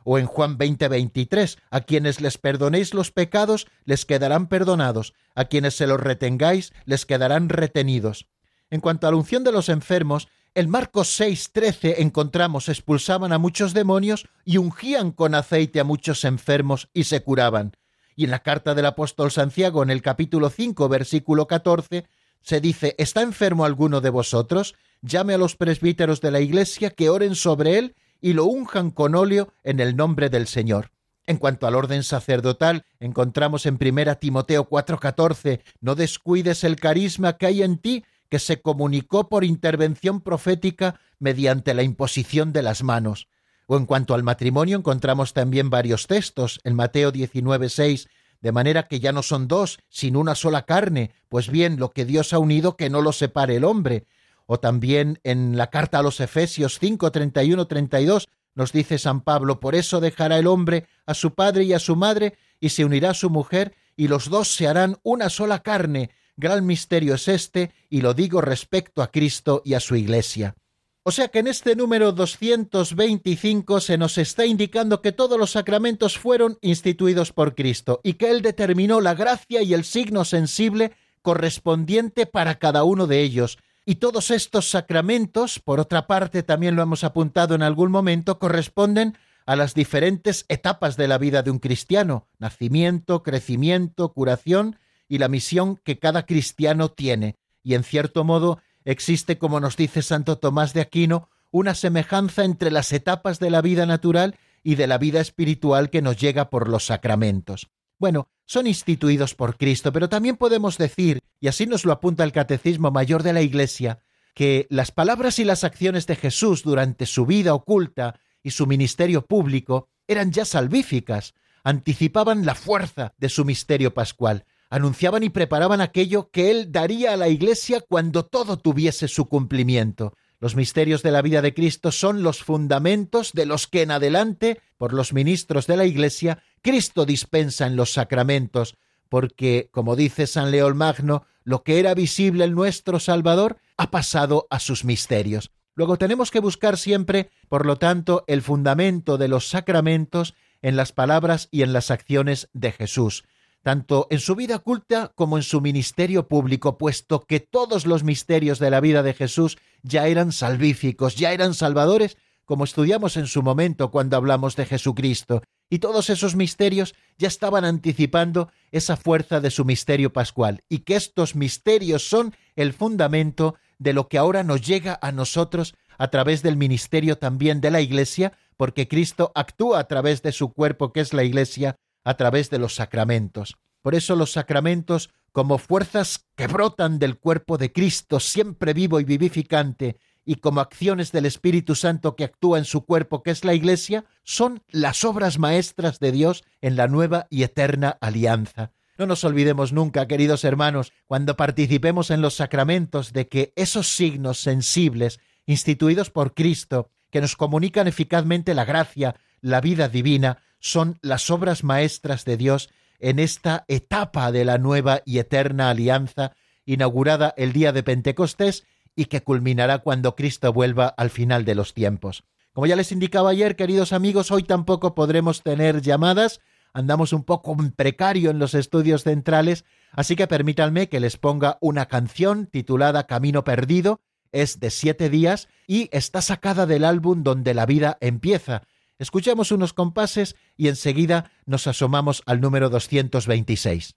O 0.05 0.19
en 0.19 0.27
Juan 0.27 0.59
20, 0.59 0.89
23, 0.89 1.59
a 1.71 1.81
quienes 1.81 2.21
les 2.21 2.39
perdonéis 2.39 2.95
los 2.95 3.11
pecados, 3.11 3.67
les 3.85 4.05
quedarán 4.05 4.49
perdonados, 4.49 5.15
a 5.35 5.47
quienes 5.47 5.77
se 5.77 5.87
los 5.87 6.01
retengáis, 6.01 6.73
les 6.85 7.07
quedarán 7.07 7.49
retenidos. 7.49 8.27
En 8.71 8.81
cuanto 8.81 9.07
a 9.07 9.11
la 9.11 9.17
unción 9.17 9.45
de 9.45 9.53
los 9.53 9.69
enfermos, 9.69 10.29
en 10.55 10.71
Marcos 10.71 11.09
6, 11.15 11.51
13 11.53 12.03
encontramos 12.03 12.69
expulsaban 12.69 13.33
a 13.33 13.39
muchos 13.39 13.75
demonios 13.75 14.27
y 14.45 14.57
ungían 14.57 15.13
con 15.13 15.35
aceite 15.35 15.81
a 15.81 15.85
muchos 15.85 16.25
enfermos 16.25 16.89
y 16.93 17.05
se 17.05 17.23
curaban. 17.23 17.77
Y 18.17 18.25
en 18.25 18.31
la 18.31 18.43
carta 18.43 18.75
del 18.75 18.87
apóstol 18.87 19.31
Santiago, 19.31 19.83
en 19.83 19.91
el 19.91 20.03
capítulo 20.03 20.51
5, 20.51 20.89
versículo 20.89 21.47
14, 21.47 22.07
se 22.41 22.61
dice, 22.61 22.95
¿está 22.99 23.23
enfermo 23.23 23.65
alguno 23.65 24.01
de 24.01 24.11
vosotros? 24.11 24.75
llame 25.03 25.35
a 25.35 25.39
los 25.39 25.57
presbíteros 25.57 26.21
de 26.21 26.31
la 26.31 26.41
Iglesia 26.41 26.91
que 26.91 27.11
oren 27.11 27.35
sobre 27.35 27.79
él 27.79 27.95
y 28.21 28.33
lo 28.33 28.45
unjan 28.45 28.91
con 28.91 29.15
óleo 29.15 29.53
en 29.63 29.81
el 29.81 29.97
nombre 29.97 30.31
del 30.31 30.47
Señor. 30.47 30.91
En 31.27 31.37
cuanto 31.37 31.67
al 31.67 31.75
orden 31.75 32.03
sacerdotal, 32.05 32.87
encontramos 33.01 33.67
en 33.67 33.79
1 33.79 34.17
Timoteo 34.17 34.69
4:14, 34.69 35.61
no 35.81 35.95
descuides 35.95 36.65
el 36.65 36.77
carisma 36.77 37.37
que 37.37 37.47
hay 37.47 37.63
en 37.63 37.79
ti, 37.79 38.05
que 38.31 38.39
se 38.39 38.61
comunicó 38.63 39.29
por 39.29 39.45
intervención 39.45 40.21
profética 40.21 41.01
mediante 41.19 41.75
la 41.75 41.83
imposición 41.83 42.53
de 42.53 42.63
las 42.63 42.83
manos. 42.83 43.29
O 43.67 43.77
en 43.77 43.85
cuanto 43.85 44.15
al 44.15 44.23
matrimonio, 44.23 44.79
encontramos 44.79 45.35
también 45.35 45.69
varios 45.69 46.07
textos 46.07 46.61
en 46.65 46.75
Mateo 46.75 47.13
19:6, 47.13 48.09
de 48.41 48.53
manera 48.53 48.85
que 48.85 49.01
ya 49.01 49.13
no 49.13 49.23
son 49.23 49.49
dos, 49.49 49.81
sino 49.91 50.21
una 50.21 50.35
sola 50.35 50.63
carne, 50.65 51.11
pues 51.29 51.51
bien, 51.51 51.79
lo 51.79 51.91
que 51.91 52.07
Dios 52.07 52.33
ha 52.33 52.39
unido 52.39 52.77
que 52.77 52.89
no 52.89 53.03
lo 53.03 53.13
separe 53.13 53.57
el 53.57 53.65
hombre 53.65 54.07
o 54.51 54.59
también 54.59 55.21
en 55.25 55.59
la 55.59 55.69
carta 55.69 55.99
a 55.99 56.03
los 56.03 56.21
Efesios 56.21 56.79
5, 56.81 57.13
31, 57.13 57.67
32, 57.67 58.29
nos 58.55 58.73
dice 58.73 58.99
San 58.99 59.21
Pablo, 59.21 59.61
por 59.61 59.75
eso 59.75 60.01
dejará 60.01 60.39
el 60.39 60.47
hombre 60.47 60.87
a 61.05 61.13
su 61.13 61.35
padre 61.35 61.65
y 61.65 61.75
a 61.75 61.79
su 61.79 61.97
madre, 61.97 62.39
y 62.59 62.71
se 62.71 62.87
unirá 62.87 63.11
a 63.11 63.15
su 63.15 63.29
mujer, 63.29 63.75
y 63.95 64.09
los 64.09 64.31
dos 64.31 64.49
se 64.49 64.67
harán 64.67 64.97
una 65.03 65.29
sola 65.29 65.63
carne. 65.63 66.11
Gran 66.39 66.65
misterio 66.65 67.15
es 67.15 67.29
este, 67.29 67.73
y 67.91 68.01
lo 68.01 68.15
digo 68.15 68.41
respecto 68.41 69.03
a 69.03 69.11
Cristo 69.11 69.61
y 69.67 69.75
a 69.75 69.81
su 69.81 69.97
Iglesia. 69.97 70.57
O 71.03 71.11
sea 71.11 71.29
que 71.29 71.41
en 71.41 71.47
este 71.47 71.77
número 71.77 72.13
225 72.13 73.81
se 73.81 73.99
nos 73.99 74.17
está 74.17 74.47
indicando 74.47 75.03
que 75.03 75.13
todos 75.13 75.39
los 75.39 75.51
sacramentos 75.51 76.19
fueron 76.19 76.59
instituidos 76.63 77.33
por 77.33 77.55
Cristo 77.55 78.01
y 78.03 78.15
que 78.15 78.31
Él 78.31 78.41
determinó 78.41 79.03
la 79.03 79.15
gracia 79.15 79.61
y 79.61 79.75
el 79.75 79.85
signo 79.85 80.25
sensible 80.25 80.93
correspondiente 81.21 82.25
para 82.25 82.59
cada 82.59 82.85
uno 82.85 83.07
de 83.07 83.21
ellos, 83.21 83.59
y 83.89 83.95
todos 83.95 84.31
estos 84.31 84.69
sacramentos, 84.69 85.61
por 85.61 85.81
otra 85.81 86.07
parte, 86.07 86.43
también 86.43 86.77
lo 86.77 86.83
hemos 86.83 87.05
apuntado 87.05 87.55
en 87.55 87.63
algún 87.63 87.91
momento, 87.91 88.39
corresponden 88.39 89.17
a 89.47 89.57
las 89.57 89.73
diferentes 89.73 90.45
etapas 90.51 90.99
de 90.99 91.09
la 91.09 91.17
vida 91.17 91.43
de 91.43 91.51
un 91.51 91.59
cristiano, 91.59 92.27
nacimiento, 92.39 93.23
crecimiento, 93.23 94.13
curación 94.13 94.79
y 95.09 95.17
la 95.17 95.29
misión 95.29 95.79
que 95.79 95.99
cada 95.99 96.27
cristiano 96.27 96.91
tiene. 96.91 97.37
Y 97.63 97.77
en 97.77 97.83
cierto 97.83 98.25
modo 98.25 98.61
existe, 98.85 99.39
como 99.39 99.59
nos 99.59 99.79
dice 99.79 100.03
Santo 100.03 100.37
Tomás 100.37 100.75
de 100.75 100.83
Aquino, 100.83 101.31
una 101.51 101.75
semejanza 101.75 102.45
entre 102.45 102.71
las 102.71 102.93
etapas 102.93 103.39
de 103.39 103.49
la 103.49 103.63
vida 103.63 103.87
natural 103.87 104.37
y 104.63 104.75
de 104.75 104.87
la 104.87 104.99
vida 104.99 105.23
espiritual 105.23 105.89
que 105.89 106.03
nos 106.03 106.19
llega 106.19 106.51
por 106.51 106.69
los 106.69 106.85
sacramentos. 106.85 107.71
Bueno, 107.99 108.29
son 108.49 108.67
instituidos 108.67 109.35
por 109.35 109.59
Cristo, 109.59 109.93
pero 109.93 110.09
también 110.09 110.37
podemos 110.37 110.79
decir, 110.79 111.21
y 111.39 111.49
así 111.49 111.67
nos 111.67 111.85
lo 111.85 111.93
apunta 111.93 112.25
el 112.25 112.33
Catecismo 112.33 112.91
Mayor 112.91 113.23
de 113.23 113.35
la 113.35 113.43
Iglesia, 113.43 114.01
que 114.35 114.67
las 114.71 114.91
palabras 114.91 115.39
y 115.39 115.45
las 115.45 115.65
acciones 115.65 116.07
de 116.07 116.17
Jesús 116.17 116.63
durante 116.63 117.05
su 117.05 117.27
vida 117.27 117.53
oculta 117.53 118.19
y 118.43 118.53
su 118.53 118.67
ministerio 118.67 119.27
público 119.27 119.91
eran 120.07 120.33
ya 120.33 120.47
salvíficas, 120.47 121.35
anticipaban 121.63 122.47
la 122.47 122.55
fuerza 122.55 123.13
de 123.19 123.29
su 123.29 123.45
misterio 123.45 123.93
pascual, 123.93 124.47
anunciaban 124.71 125.25
y 125.25 125.29
preparaban 125.29 125.83
aquello 125.83 126.31
que 126.31 126.51
él 126.51 126.73
daría 126.73 127.13
a 127.13 127.17
la 127.19 127.29
Iglesia 127.29 127.83
cuando 127.87 128.25
todo 128.25 128.59
tuviese 128.59 129.09
su 129.09 129.29
cumplimiento. 129.29 130.15
Los 130.41 130.55
misterios 130.55 131.03
de 131.03 131.11
la 131.11 131.23
vida 131.23 131.43
de 131.43 131.53
Cristo 131.53 131.91
son 131.91 132.23
los 132.23 132.45
fundamentos 132.45 133.33
de 133.33 133.45
los 133.45 133.67
que 133.67 133.83
en 133.83 133.91
adelante, 133.91 134.61
por 134.77 134.93
los 134.93 135.13
ministros 135.13 135.67
de 135.67 135.77
la 135.77 135.85
Iglesia, 135.85 136.43
Cristo 136.63 137.07
dispensa 137.07 137.67
en 137.67 137.75
los 137.75 137.93
sacramentos, 137.93 138.77
porque, 139.09 139.69
como 139.73 139.97
dice 139.97 140.27
San 140.29 140.51
León 140.51 140.77
Magno, 140.77 141.25
lo 141.43 141.65
que 141.65 141.81
era 141.81 141.95
visible 141.95 142.45
en 142.45 142.55
nuestro 142.55 143.01
Salvador 143.01 143.59
ha 143.77 143.91
pasado 143.91 144.47
a 144.51 144.61
sus 144.61 144.85
misterios. 144.85 145.51
Luego 145.75 145.97
tenemos 145.97 146.31
que 146.31 146.41
buscar 146.41 146.77
siempre, 146.77 147.31
por 147.49 147.65
lo 147.65 147.77
tanto, 147.77 148.25
el 148.27 148.43
fundamento 148.43 149.19
de 149.19 149.29
los 149.29 149.49
sacramentos 149.49 150.35
en 150.63 150.77
las 150.77 150.93
palabras 150.93 151.49
y 151.51 151.63
en 151.63 151.73
las 151.73 151.91
acciones 151.91 152.49
de 152.53 152.73
Jesús, 152.73 153.25
tanto 153.63 154.07
en 154.11 154.21
su 154.21 154.35
vida 154.35 154.59
culta 154.59 155.13
como 155.15 155.37
en 155.37 155.43
su 155.43 155.61
ministerio 155.61 156.29
público, 156.29 156.79
puesto 156.79 157.21
que 157.21 157.41
todos 157.41 157.87
los 157.87 158.05
misterios 158.05 158.59
de 158.59 158.71
la 158.71 158.81
vida 158.81 159.03
de 159.03 159.15
Jesús 159.15 159.59
ya 159.83 160.07
eran 160.07 160.33
salvíficos, 160.33 161.17
ya 161.17 161.33
eran 161.33 161.55
salvadores, 161.55 162.17
como 162.45 162.65
estudiamos 162.65 163.17
en 163.17 163.27
su 163.27 163.43
momento 163.43 163.91
cuando 163.91 164.17
hablamos 164.17 164.57
de 164.57 164.67
Jesucristo, 164.67 165.43
y 165.71 165.81
todos 165.81 166.09
esos 166.09 166.35
misterios 166.35 166.95
ya 167.19 167.29
estaban 167.29 167.65
anticipando 167.65 168.51
esa 168.71 168.97
fuerza 168.97 169.41
de 169.41 169.51
su 169.51 169.65
misterio 169.65 170.13
pascual, 170.13 170.63
y 170.69 170.79
que 170.79 170.97
estos 170.97 171.37
misterios 171.37 172.09
son 172.09 172.35
el 172.57 172.73
fundamento 172.73 173.57
de 173.79 173.93
lo 173.93 174.09
que 174.09 174.19
ahora 174.19 174.45
nos 174.45 174.63
llega 174.63 174.99
a 175.03 175.13
nosotros 175.13 175.75
a 175.99 176.09
través 176.09 176.43
del 176.43 176.57
ministerio 176.57 177.19
también 177.19 177.61
de 177.61 177.71
la 177.71 177.81
Iglesia, 177.81 178.33
porque 178.57 178.89
Cristo 178.89 179.31
actúa 179.35 179.81
a 179.81 179.89
través 179.89 180.23
de 180.23 180.33
su 180.33 180.53
cuerpo, 180.53 180.93
que 180.93 181.01
es 181.01 181.13
la 181.13 181.25
Iglesia, 181.25 181.77
a 182.05 182.15
través 182.17 182.51
de 182.51 182.59
los 182.59 182.75
sacramentos. 182.75 183.57
Por 183.83 183.95
eso 183.95 184.17
los 184.17 184.33
sacramentos, 184.33 185.11
como 185.39 185.59
fuerzas 185.59 186.27
que 186.35 186.49
brotan 186.49 186.99
del 186.99 187.17
cuerpo 187.17 187.59
de 187.59 187.71
Cristo, 187.71 188.19
siempre 188.19 188.73
vivo 188.73 188.99
y 188.99 189.05
vivificante, 189.05 189.97
y 190.25 190.35
como 190.35 190.61
acciones 190.61 191.13
del 191.13 191.27
Espíritu 191.27 191.77
Santo 191.77 192.17
que 192.17 192.25
actúa 192.25 192.59
en 192.59 192.65
su 192.65 192.85
cuerpo, 192.85 193.23
que 193.23 193.31
es 193.31 193.45
la 193.45 193.55
Iglesia, 193.55 194.05
son 194.25 194.65
las 194.69 195.05
obras 195.05 195.39
maestras 195.39 196.01
de 196.01 196.11
Dios 196.11 196.43
en 196.61 196.75
la 196.75 196.89
nueva 196.89 197.29
y 197.31 197.45
eterna 197.45 197.99
alianza. 198.01 198.73
No 198.99 199.07
nos 199.07 199.23
olvidemos 199.23 199.73
nunca, 199.73 200.09
queridos 200.09 200.43
hermanos, 200.43 200.93
cuando 201.07 201.37
participemos 201.37 202.11
en 202.11 202.21
los 202.21 202.35
sacramentos, 202.35 203.13
de 203.13 203.29
que 203.29 203.53
esos 203.55 203.95
signos 203.95 204.41
sensibles 204.41 205.21
instituidos 205.47 206.11
por 206.11 206.35
Cristo, 206.35 206.91
que 207.13 207.21
nos 207.21 207.37
comunican 207.37 207.87
eficazmente 207.87 208.55
la 208.55 208.65
gracia, 208.65 209.15
la 209.41 209.61
vida 209.61 209.89
divina, 209.89 210.43
son 210.59 210.99
las 211.01 211.31
obras 211.31 211.63
maestras 211.63 212.25
de 212.25 212.37
Dios 212.37 212.71
en 212.99 213.19
esta 213.19 213.65
etapa 213.69 214.33
de 214.33 214.45
la 214.45 214.59
nueva 214.59 215.03
y 215.05 215.19
eterna 215.19 215.71
alianza, 215.71 216.33
inaugurada 216.65 217.35
el 217.37 217.53
día 217.53 217.73
de 217.73 217.83
Pentecostés 217.83 218.65
y 218.95 219.07
que 219.07 219.23
culminará 219.23 219.79
cuando 219.79 220.17
Cristo 220.17 220.53
vuelva 220.53 220.89
al 220.89 221.11
final 221.11 221.45
de 221.45 221.55
los 221.55 221.73
tiempos. 221.73 222.25
Como 222.53 222.67
ya 222.67 222.77
les 222.77 222.91
indicaba 222.91 223.31
ayer, 223.31 223.55
queridos 223.55 223.93
amigos, 223.93 224.31
hoy 224.31 224.43
tampoco 224.43 224.95
podremos 224.95 225.43
tener 225.43 225.81
llamadas, 225.81 226.41
andamos 226.73 227.13
un 227.13 227.23
poco 227.23 227.57
precario 227.77 228.31
en 228.31 228.41
los 228.41 228.55
estudios 228.55 229.05
centrales, 229.05 229.65
así 229.93 230.17
que 230.17 230.27
permítanme 230.27 230.89
que 230.89 230.99
les 230.99 231.17
ponga 231.17 231.59
una 231.61 231.87
canción 231.87 232.47
titulada 232.47 233.07
Camino 233.07 233.45
Perdido, 233.45 234.01
es 234.33 234.61
de 234.61 234.71
siete 234.71 235.09
días 235.09 235.49
y 235.67 235.89
está 235.93 236.21
sacada 236.21 236.67
del 236.67 236.85
álbum 236.85 237.23
donde 237.23 237.55
la 237.55 237.67
vida 237.67 237.97
empieza. 238.01 238.63
Escuchamos 238.99 239.53
unos 239.53 239.73
compases 239.75 240.35
y 240.57 240.67
enseguida 240.67 241.31
nos 241.47 241.69
asomamos 241.69 242.23
al 242.27 242.41
número 242.41 242.69
226. 242.69 243.95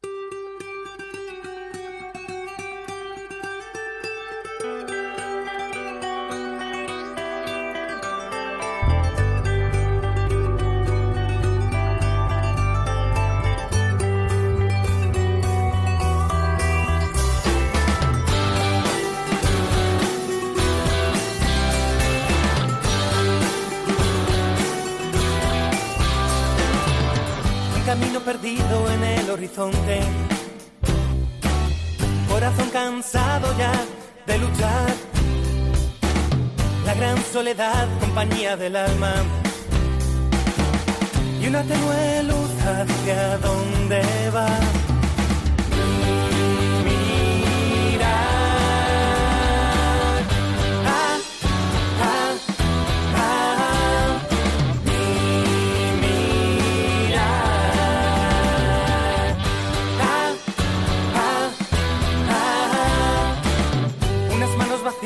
Horizonte. 29.42 30.00
Corazón 32.30 32.70
cansado 32.70 33.48
ya 33.58 33.72
de 34.28 34.38
luchar. 34.38 34.94
La 36.86 36.94
gran 36.94 37.18
soledad, 37.34 37.88
compañía 38.00 38.56
del 38.56 38.76
alma. 38.76 39.14
Y 41.42 41.48
una 41.48 41.64
tenue 41.64 42.24
luz 42.24 42.52
hacia 42.68 43.38
dónde 43.40 44.02
va. 44.30 44.81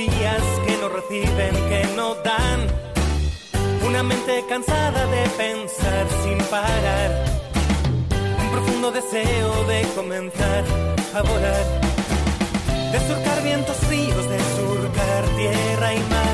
Vacías 0.06 0.44
que 0.66 0.78
no 0.78 0.90
reciben, 0.90 1.54
que 1.70 1.88
no 1.96 2.16
dan. 2.16 2.68
Una 3.86 4.04
mente 4.04 4.44
cansada 4.48 5.06
de 5.08 5.30
pensar 5.30 6.08
sin 6.24 6.38
parar. 6.50 7.26
Un 8.40 8.52
profundo 8.52 8.92
deseo 8.92 9.64
de 9.66 9.82
comenzar 9.96 10.64
a 11.14 11.22
volar. 11.22 11.66
De 12.92 13.00
surcar 13.08 13.44
vientos 13.44 13.78
fríos, 13.88 14.30
de 14.30 14.40
surcar 14.58 15.26
tierra 15.38 15.94
y 15.94 16.00
mar. 16.10 16.25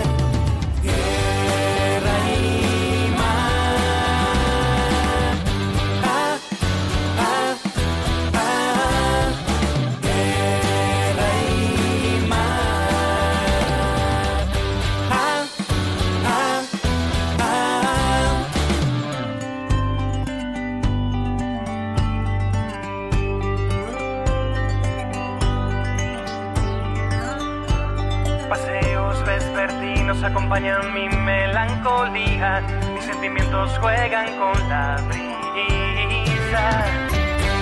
Acompañan 30.23 30.93
mi 30.93 31.09
melancolía, 31.09 32.61
mis 32.93 33.03
sentimientos 33.05 33.77
juegan 33.79 34.27
con 34.37 34.69
la 34.69 34.97
brisa. 35.07 36.65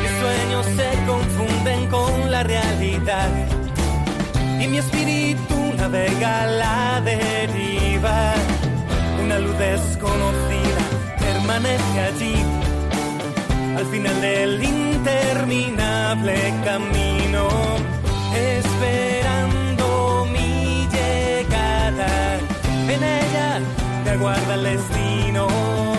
Mis 0.02 0.12
sueños 0.20 0.66
se 0.66 1.06
confunden 1.06 1.88
con 1.88 2.32
la 2.32 2.44
realidad 2.44 3.30
y 4.60 4.68
mi 4.68 4.78
espíritu 4.78 5.74
navega 5.78 6.46
la 6.48 7.02
deriva. 7.02 8.34
Una 9.24 9.40
luz 9.40 9.58
desconocida 9.58 10.84
permanece 11.20 12.00
allí 12.00 12.36
al 13.78 13.86
final 13.86 14.20
del 14.22 14.62
interminable 14.62 16.36
camino, 16.66 17.48
esperando 18.36 20.28
mi 20.34 20.88
llegada. 20.92 22.40
En 22.90 23.04
ella 23.04 23.62
te 24.04 24.10
aguarda 24.10 24.56
el 24.56 24.64
destino. 24.64 25.99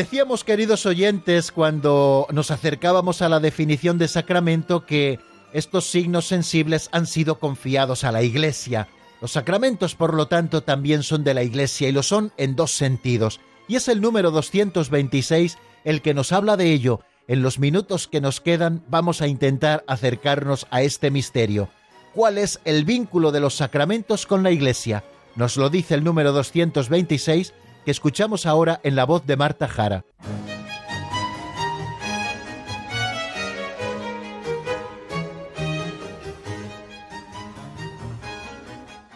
Decíamos, 0.00 0.44
queridos 0.44 0.86
oyentes, 0.86 1.52
cuando 1.52 2.26
nos 2.32 2.50
acercábamos 2.50 3.20
a 3.20 3.28
la 3.28 3.38
definición 3.38 3.98
de 3.98 4.08
sacramento, 4.08 4.86
que 4.86 5.18
estos 5.52 5.84
signos 5.84 6.24
sensibles 6.26 6.88
han 6.90 7.06
sido 7.06 7.38
confiados 7.38 8.02
a 8.04 8.10
la 8.10 8.22
Iglesia. 8.22 8.88
Los 9.20 9.32
sacramentos, 9.32 9.94
por 9.94 10.14
lo 10.14 10.26
tanto, 10.26 10.62
también 10.62 11.02
son 11.02 11.22
de 11.22 11.34
la 11.34 11.42
Iglesia 11.42 11.86
y 11.86 11.92
lo 11.92 12.02
son 12.02 12.32
en 12.38 12.56
dos 12.56 12.70
sentidos. 12.70 13.40
Y 13.68 13.76
es 13.76 13.88
el 13.88 14.00
número 14.00 14.30
226 14.30 15.58
el 15.84 16.00
que 16.00 16.14
nos 16.14 16.32
habla 16.32 16.56
de 16.56 16.72
ello. 16.72 17.00
En 17.28 17.42
los 17.42 17.58
minutos 17.58 18.08
que 18.08 18.22
nos 18.22 18.40
quedan 18.40 18.82
vamos 18.88 19.20
a 19.20 19.28
intentar 19.28 19.84
acercarnos 19.86 20.66
a 20.70 20.80
este 20.80 21.10
misterio. 21.10 21.68
¿Cuál 22.14 22.38
es 22.38 22.58
el 22.64 22.86
vínculo 22.86 23.32
de 23.32 23.40
los 23.40 23.52
sacramentos 23.52 24.24
con 24.24 24.42
la 24.42 24.50
Iglesia? 24.50 25.04
Nos 25.36 25.58
lo 25.58 25.68
dice 25.68 25.94
el 25.94 26.04
número 26.04 26.32
226 26.32 27.52
que 27.84 27.90
escuchamos 27.90 28.46
ahora 28.46 28.80
en 28.82 28.96
la 28.96 29.04
voz 29.04 29.26
de 29.26 29.36
Marta 29.36 29.68
Jara. 29.68 30.04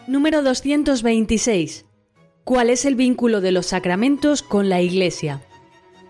Número 0.06 0.42
226. 0.42 1.86
¿Cuál 2.44 2.70
es 2.70 2.84
el 2.84 2.94
vínculo 2.94 3.40
de 3.40 3.52
los 3.52 3.66
sacramentos 3.66 4.42
con 4.42 4.68
la 4.68 4.80
Iglesia? 4.80 5.42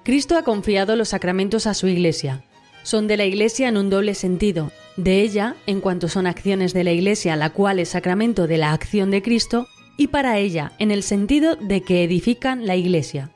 Cristo 0.02 0.36
ha 0.36 0.42
confiado 0.42 0.96
los 0.96 1.08
sacramentos 1.08 1.66
a 1.66 1.74
su 1.74 1.86
Iglesia. 1.86 2.44
Son 2.82 3.06
de 3.06 3.16
la 3.16 3.24
Iglesia 3.24 3.68
en 3.68 3.78
un 3.78 3.88
doble 3.88 4.14
sentido. 4.14 4.70
De 4.96 5.22
ella, 5.22 5.56
en 5.66 5.80
cuanto 5.80 6.08
son 6.08 6.26
acciones 6.26 6.74
de 6.74 6.84
la 6.84 6.92
Iglesia, 6.92 7.36
la 7.36 7.50
cual 7.50 7.78
es 7.78 7.88
sacramento 7.88 8.46
de 8.46 8.58
la 8.58 8.72
acción 8.72 9.10
de 9.10 9.22
Cristo, 9.22 9.68
y 9.96 10.08
para 10.08 10.38
ella, 10.38 10.72
en 10.78 10.90
el 10.90 11.02
sentido 11.02 11.56
de 11.56 11.82
que 11.82 12.04
edifican 12.04 12.66
la 12.66 12.76
Iglesia. 12.76 13.30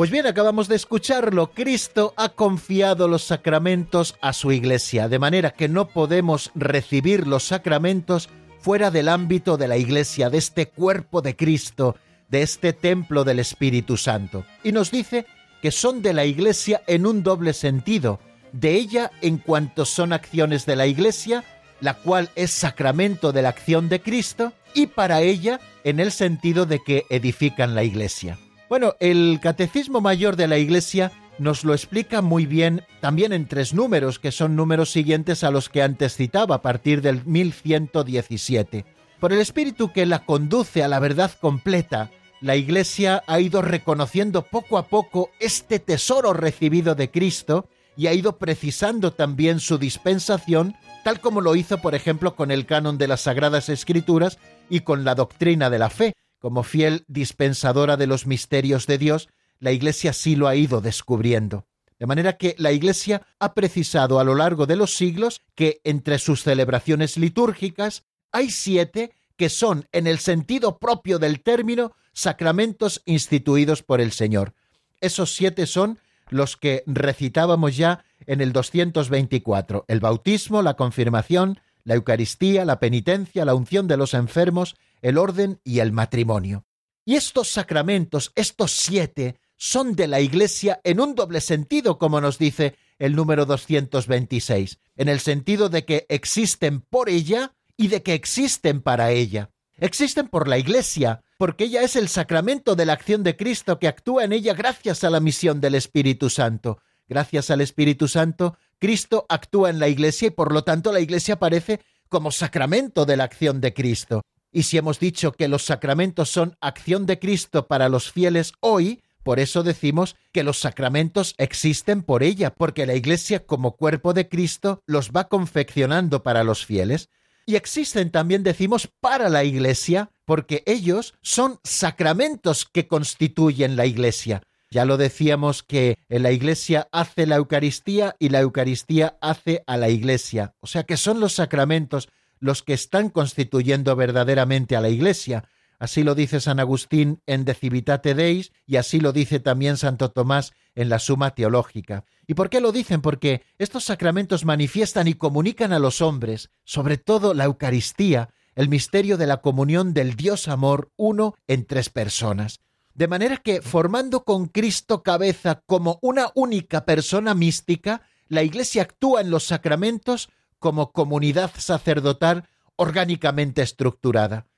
Pues 0.00 0.10
bien, 0.10 0.26
acabamos 0.26 0.66
de 0.66 0.76
escucharlo. 0.76 1.50
Cristo 1.50 2.14
ha 2.16 2.30
confiado 2.30 3.06
los 3.06 3.22
sacramentos 3.24 4.16
a 4.22 4.32
su 4.32 4.50
iglesia, 4.50 5.10
de 5.10 5.18
manera 5.18 5.50
que 5.50 5.68
no 5.68 5.88
podemos 5.88 6.52
recibir 6.54 7.26
los 7.26 7.44
sacramentos 7.44 8.30
fuera 8.60 8.90
del 8.90 9.08
ámbito 9.08 9.58
de 9.58 9.68
la 9.68 9.76
iglesia, 9.76 10.30
de 10.30 10.38
este 10.38 10.68
cuerpo 10.68 11.20
de 11.20 11.36
Cristo, 11.36 11.96
de 12.30 12.40
este 12.40 12.72
templo 12.72 13.24
del 13.24 13.40
Espíritu 13.40 13.98
Santo. 13.98 14.46
Y 14.64 14.72
nos 14.72 14.90
dice 14.90 15.26
que 15.60 15.70
son 15.70 16.00
de 16.00 16.14
la 16.14 16.24
iglesia 16.24 16.82
en 16.86 17.04
un 17.04 17.22
doble 17.22 17.52
sentido, 17.52 18.20
de 18.52 18.74
ella 18.74 19.10
en 19.20 19.38
cuanto 19.38 19.84
son 19.84 20.12
acciones 20.12 20.66
de 20.66 20.76
la 20.76 20.86
iglesia, 20.86 21.44
la 21.80 21.94
cual 21.94 22.30
es 22.34 22.50
sacramento 22.50 23.32
de 23.32 23.42
la 23.42 23.50
acción 23.50 23.88
de 23.88 24.00
Cristo, 24.00 24.52
y 24.74 24.86
para 24.86 25.20
ella 25.20 25.60
en 25.84 26.00
el 26.00 26.12
sentido 26.12 26.66
de 26.66 26.80
que 26.82 27.04
edifican 27.10 27.74
la 27.74 27.84
iglesia. 27.84 28.38
Bueno, 28.68 28.94
el 29.00 29.40
Catecismo 29.42 30.00
Mayor 30.00 30.36
de 30.36 30.46
la 30.46 30.58
Iglesia 30.58 31.10
nos 31.38 31.64
lo 31.64 31.72
explica 31.72 32.22
muy 32.22 32.46
bien 32.46 32.82
también 33.00 33.32
en 33.32 33.48
tres 33.48 33.74
números, 33.74 34.18
que 34.18 34.30
son 34.30 34.54
números 34.54 34.90
siguientes 34.90 35.42
a 35.42 35.50
los 35.50 35.68
que 35.68 35.82
antes 35.82 36.14
citaba, 36.14 36.56
a 36.56 36.62
partir 36.62 37.00
del 37.00 37.24
1117. 37.24 38.84
Por 39.18 39.32
el 39.32 39.40
espíritu 39.40 39.92
que 39.92 40.06
la 40.06 40.24
conduce 40.24 40.84
a 40.84 40.88
la 40.88 41.00
verdad 41.00 41.32
completa, 41.40 42.10
la 42.40 42.56
Iglesia 42.56 43.22
ha 43.26 43.40
ido 43.40 43.60
reconociendo 43.60 44.42
poco 44.42 44.78
a 44.78 44.86
poco 44.86 45.30
este 45.40 45.78
tesoro 45.78 46.32
recibido 46.32 46.94
de 46.94 47.10
Cristo 47.10 47.66
y 47.96 48.06
ha 48.06 48.14
ido 48.14 48.38
precisando 48.38 49.12
también 49.12 49.60
su 49.60 49.78
dispensación, 49.78 50.76
tal 51.04 51.20
como 51.20 51.40
lo 51.40 51.56
hizo, 51.56 51.78
por 51.78 51.94
ejemplo, 51.94 52.36
con 52.36 52.50
el 52.50 52.66
canon 52.66 52.98
de 52.98 53.08
las 53.08 53.22
Sagradas 53.22 53.68
Escrituras 53.68 54.38
y 54.68 54.80
con 54.80 55.04
la 55.04 55.14
doctrina 55.14 55.70
de 55.70 55.78
la 55.78 55.90
fe. 55.90 56.14
Como 56.38 56.62
fiel 56.62 57.04
dispensadora 57.08 57.96
de 57.96 58.06
los 58.06 58.26
misterios 58.26 58.86
de 58.86 58.98
Dios, 58.98 59.28
la 59.58 59.72
Iglesia 59.72 60.12
sí 60.12 60.36
lo 60.36 60.48
ha 60.48 60.56
ido 60.56 60.80
descubriendo. 60.80 61.66
De 61.98 62.06
manera 62.06 62.38
que 62.38 62.54
la 62.58 62.72
Iglesia 62.72 63.26
ha 63.38 63.52
precisado 63.52 64.18
a 64.18 64.24
lo 64.24 64.34
largo 64.34 64.66
de 64.66 64.76
los 64.76 64.96
siglos 64.96 65.42
que 65.54 65.82
entre 65.84 66.18
sus 66.18 66.42
celebraciones 66.42 67.18
litúrgicas 67.18 68.04
hay 68.32 68.50
siete 68.50 69.12
que 69.36 69.50
son, 69.50 69.86
en 69.92 70.06
el 70.06 70.18
sentido 70.18 70.78
propio 70.78 71.18
del 71.18 71.42
término, 71.42 71.92
sacramentos 72.12 73.02
instituidos 73.04 73.82
por 73.82 74.00
el 74.00 74.12
Señor. 74.12 74.54
Esos 75.00 75.34
siete 75.34 75.66
son 75.66 75.98
los 76.32 76.56
que 76.56 76.82
recitábamos 76.86 77.76
ya 77.76 78.04
en 78.26 78.40
el 78.40 78.52
224, 78.52 79.84
el 79.88 80.00
bautismo, 80.00 80.62
la 80.62 80.74
confirmación, 80.74 81.60
la 81.84 81.94
Eucaristía, 81.94 82.64
la 82.64 82.80
penitencia, 82.80 83.44
la 83.44 83.54
unción 83.54 83.88
de 83.88 83.96
los 83.96 84.14
enfermos, 84.14 84.76
el 85.02 85.18
orden 85.18 85.60
y 85.64 85.80
el 85.80 85.92
matrimonio. 85.92 86.64
Y 87.04 87.16
estos 87.16 87.48
sacramentos, 87.48 88.32
estos 88.34 88.72
siete, 88.72 89.40
son 89.56 89.94
de 89.94 90.08
la 90.08 90.20
Iglesia 90.20 90.80
en 90.84 91.00
un 91.00 91.14
doble 91.14 91.40
sentido, 91.40 91.98
como 91.98 92.20
nos 92.20 92.38
dice 92.38 92.76
el 92.98 93.16
número 93.16 93.46
226, 93.46 94.78
en 94.96 95.08
el 95.08 95.20
sentido 95.20 95.68
de 95.68 95.84
que 95.84 96.06
existen 96.08 96.80
por 96.80 97.08
ella 97.08 97.54
y 97.76 97.88
de 97.88 98.02
que 98.02 98.14
existen 98.14 98.80
para 98.82 99.10
ella. 99.10 99.50
Existen 99.78 100.28
por 100.28 100.48
la 100.48 100.58
Iglesia, 100.58 101.22
porque 101.40 101.64
ella 101.64 101.80
es 101.80 101.96
el 101.96 102.08
sacramento 102.08 102.76
de 102.76 102.84
la 102.84 102.92
acción 102.92 103.22
de 103.22 103.34
Cristo 103.34 103.78
que 103.78 103.88
actúa 103.88 104.24
en 104.24 104.34
ella 104.34 104.52
gracias 104.52 105.04
a 105.04 105.08
la 105.08 105.20
misión 105.20 105.58
del 105.58 105.74
Espíritu 105.74 106.28
Santo. 106.28 106.82
Gracias 107.08 107.50
al 107.50 107.62
Espíritu 107.62 108.08
Santo, 108.08 108.58
Cristo 108.78 109.24
actúa 109.26 109.70
en 109.70 109.78
la 109.78 109.88
Iglesia 109.88 110.28
y 110.28 110.32
por 110.32 110.52
lo 110.52 110.64
tanto 110.64 110.92
la 110.92 111.00
Iglesia 111.00 111.36
aparece 111.36 111.80
como 112.10 112.30
sacramento 112.30 113.06
de 113.06 113.16
la 113.16 113.24
acción 113.24 113.62
de 113.62 113.72
Cristo. 113.72 114.20
Y 114.52 114.64
si 114.64 114.76
hemos 114.76 115.00
dicho 115.00 115.32
que 115.32 115.48
los 115.48 115.64
sacramentos 115.64 116.28
son 116.28 116.58
acción 116.60 117.06
de 117.06 117.18
Cristo 117.18 117.66
para 117.68 117.88
los 117.88 118.12
fieles 118.12 118.52
hoy, 118.60 119.00
por 119.22 119.40
eso 119.40 119.62
decimos 119.62 120.16
que 120.32 120.44
los 120.44 120.58
sacramentos 120.58 121.34
existen 121.38 122.02
por 122.02 122.22
ella, 122.22 122.52
porque 122.52 122.84
la 122.84 122.96
Iglesia 122.96 123.46
como 123.46 123.76
cuerpo 123.76 124.12
de 124.12 124.28
Cristo 124.28 124.82
los 124.84 125.10
va 125.10 125.28
confeccionando 125.28 126.22
para 126.22 126.44
los 126.44 126.66
fieles. 126.66 127.08
Y 127.50 127.56
existen 127.56 128.12
también, 128.12 128.44
decimos, 128.44 128.88
para 129.00 129.28
la 129.28 129.42
Iglesia, 129.42 130.12
porque 130.24 130.62
ellos 130.66 131.14
son 131.20 131.58
sacramentos 131.64 132.64
que 132.64 132.86
constituyen 132.86 133.74
la 133.74 133.86
Iglesia. 133.86 134.44
Ya 134.70 134.84
lo 134.84 134.96
decíamos 134.96 135.64
que 135.64 135.98
la 136.08 136.30
Iglesia 136.30 136.86
hace 136.92 137.26
la 137.26 137.34
Eucaristía 137.34 138.14
y 138.20 138.28
la 138.28 138.38
Eucaristía 138.38 139.18
hace 139.20 139.64
a 139.66 139.76
la 139.78 139.88
Iglesia. 139.88 140.54
O 140.60 140.68
sea 140.68 140.84
que 140.84 140.96
son 140.96 141.18
los 141.18 141.32
sacramentos 141.32 142.08
los 142.38 142.62
que 142.62 142.72
están 142.72 143.08
constituyendo 143.08 143.96
verdaderamente 143.96 144.76
a 144.76 144.80
la 144.80 144.88
Iglesia. 144.88 145.48
Así 145.80 146.04
lo 146.04 146.14
dice 146.14 146.40
San 146.40 146.60
Agustín 146.60 147.22
en 147.26 147.46
De 147.46 147.54
Civitate 147.54 148.14
Deis 148.14 148.52
y 148.66 148.76
así 148.76 149.00
lo 149.00 149.14
dice 149.14 149.40
también 149.40 149.78
Santo 149.78 150.10
Tomás 150.10 150.52
en 150.74 150.90
la 150.90 150.98
Suma 150.98 151.34
Teológica. 151.34 152.04
¿Y 152.26 152.34
por 152.34 152.50
qué 152.50 152.60
lo 152.60 152.70
dicen? 152.70 153.00
Porque 153.00 153.42
estos 153.56 153.84
sacramentos 153.84 154.44
manifiestan 154.44 155.08
y 155.08 155.14
comunican 155.14 155.72
a 155.72 155.78
los 155.78 156.02
hombres, 156.02 156.50
sobre 156.64 156.98
todo 156.98 157.32
la 157.32 157.44
Eucaristía, 157.44 158.28
el 158.54 158.68
misterio 158.68 159.16
de 159.16 159.26
la 159.26 159.38
comunión 159.38 159.94
del 159.94 160.16
Dios 160.16 160.48
amor 160.48 160.92
uno 160.96 161.34
en 161.48 161.64
tres 161.64 161.88
personas. 161.88 162.60
De 162.92 163.08
manera 163.08 163.38
que, 163.38 163.62
formando 163.62 164.24
con 164.24 164.48
Cristo 164.48 165.02
cabeza 165.02 165.62
como 165.64 165.98
una 166.02 166.28
única 166.34 166.84
persona 166.84 167.34
mística, 167.34 168.02
la 168.28 168.42
Iglesia 168.42 168.82
actúa 168.82 169.22
en 169.22 169.30
los 169.30 169.44
sacramentos 169.44 170.28
como 170.58 170.92
comunidad 170.92 171.50
sacerdotal 171.56 172.50
orgánicamente 172.76 173.62
estructurada. 173.62 174.49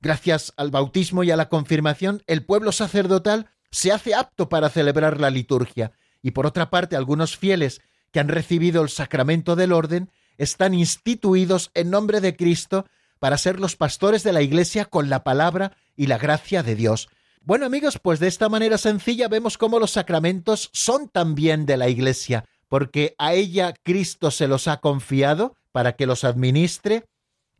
Gracias 0.00 0.52
al 0.56 0.70
bautismo 0.70 1.24
y 1.24 1.30
a 1.30 1.36
la 1.36 1.48
confirmación, 1.48 2.22
el 2.26 2.44
pueblo 2.44 2.72
sacerdotal 2.72 3.50
se 3.70 3.92
hace 3.92 4.14
apto 4.14 4.48
para 4.48 4.70
celebrar 4.70 5.20
la 5.20 5.30
liturgia, 5.30 5.92
y 6.22 6.30
por 6.30 6.46
otra 6.46 6.70
parte 6.70 6.96
algunos 6.96 7.36
fieles 7.36 7.80
que 8.10 8.20
han 8.20 8.28
recibido 8.28 8.82
el 8.82 8.88
sacramento 8.88 9.56
del 9.56 9.72
orden 9.72 10.10
están 10.38 10.74
instituidos 10.74 11.70
en 11.74 11.90
nombre 11.90 12.20
de 12.20 12.34
Cristo 12.34 12.86
para 13.18 13.36
ser 13.36 13.60
los 13.60 13.76
pastores 13.76 14.22
de 14.22 14.32
la 14.32 14.42
Iglesia 14.42 14.86
con 14.86 15.10
la 15.10 15.22
palabra 15.22 15.76
y 15.96 16.06
la 16.06 16.18
gracia 16.18 16.62
de 16.62 16.74
Dios. 16.74 17.08
Bueno 17.42 17.66
amigos, 17.66 17.98
pues 18.02 18.20
de 18.20 18.28
esta 18.28 18.48
manera 18.48 18.78
sencilla 18.78 19.28
vemos 19.28 19.58
cómo 19.58 19.78
los 19.78 19.92
sacramentos 19.92 20.70
son 20.72 21.08
también 21.08 21.66
de 21.66 21.76
la 21.76 21.88
Iglesia, 21.88 22.46
porque 22.68 23.14
a 23.18 23.34
ella 23.34 23.74
Cristo 23.82 24.30
se 24.30 24.48
los 24.48 24.66
ha 24.66 24.78
confiado 24.78 25.56
para 25.72 25.92
que 25.92 26.06
los 26.06 26.24
administre, 26.24 27.04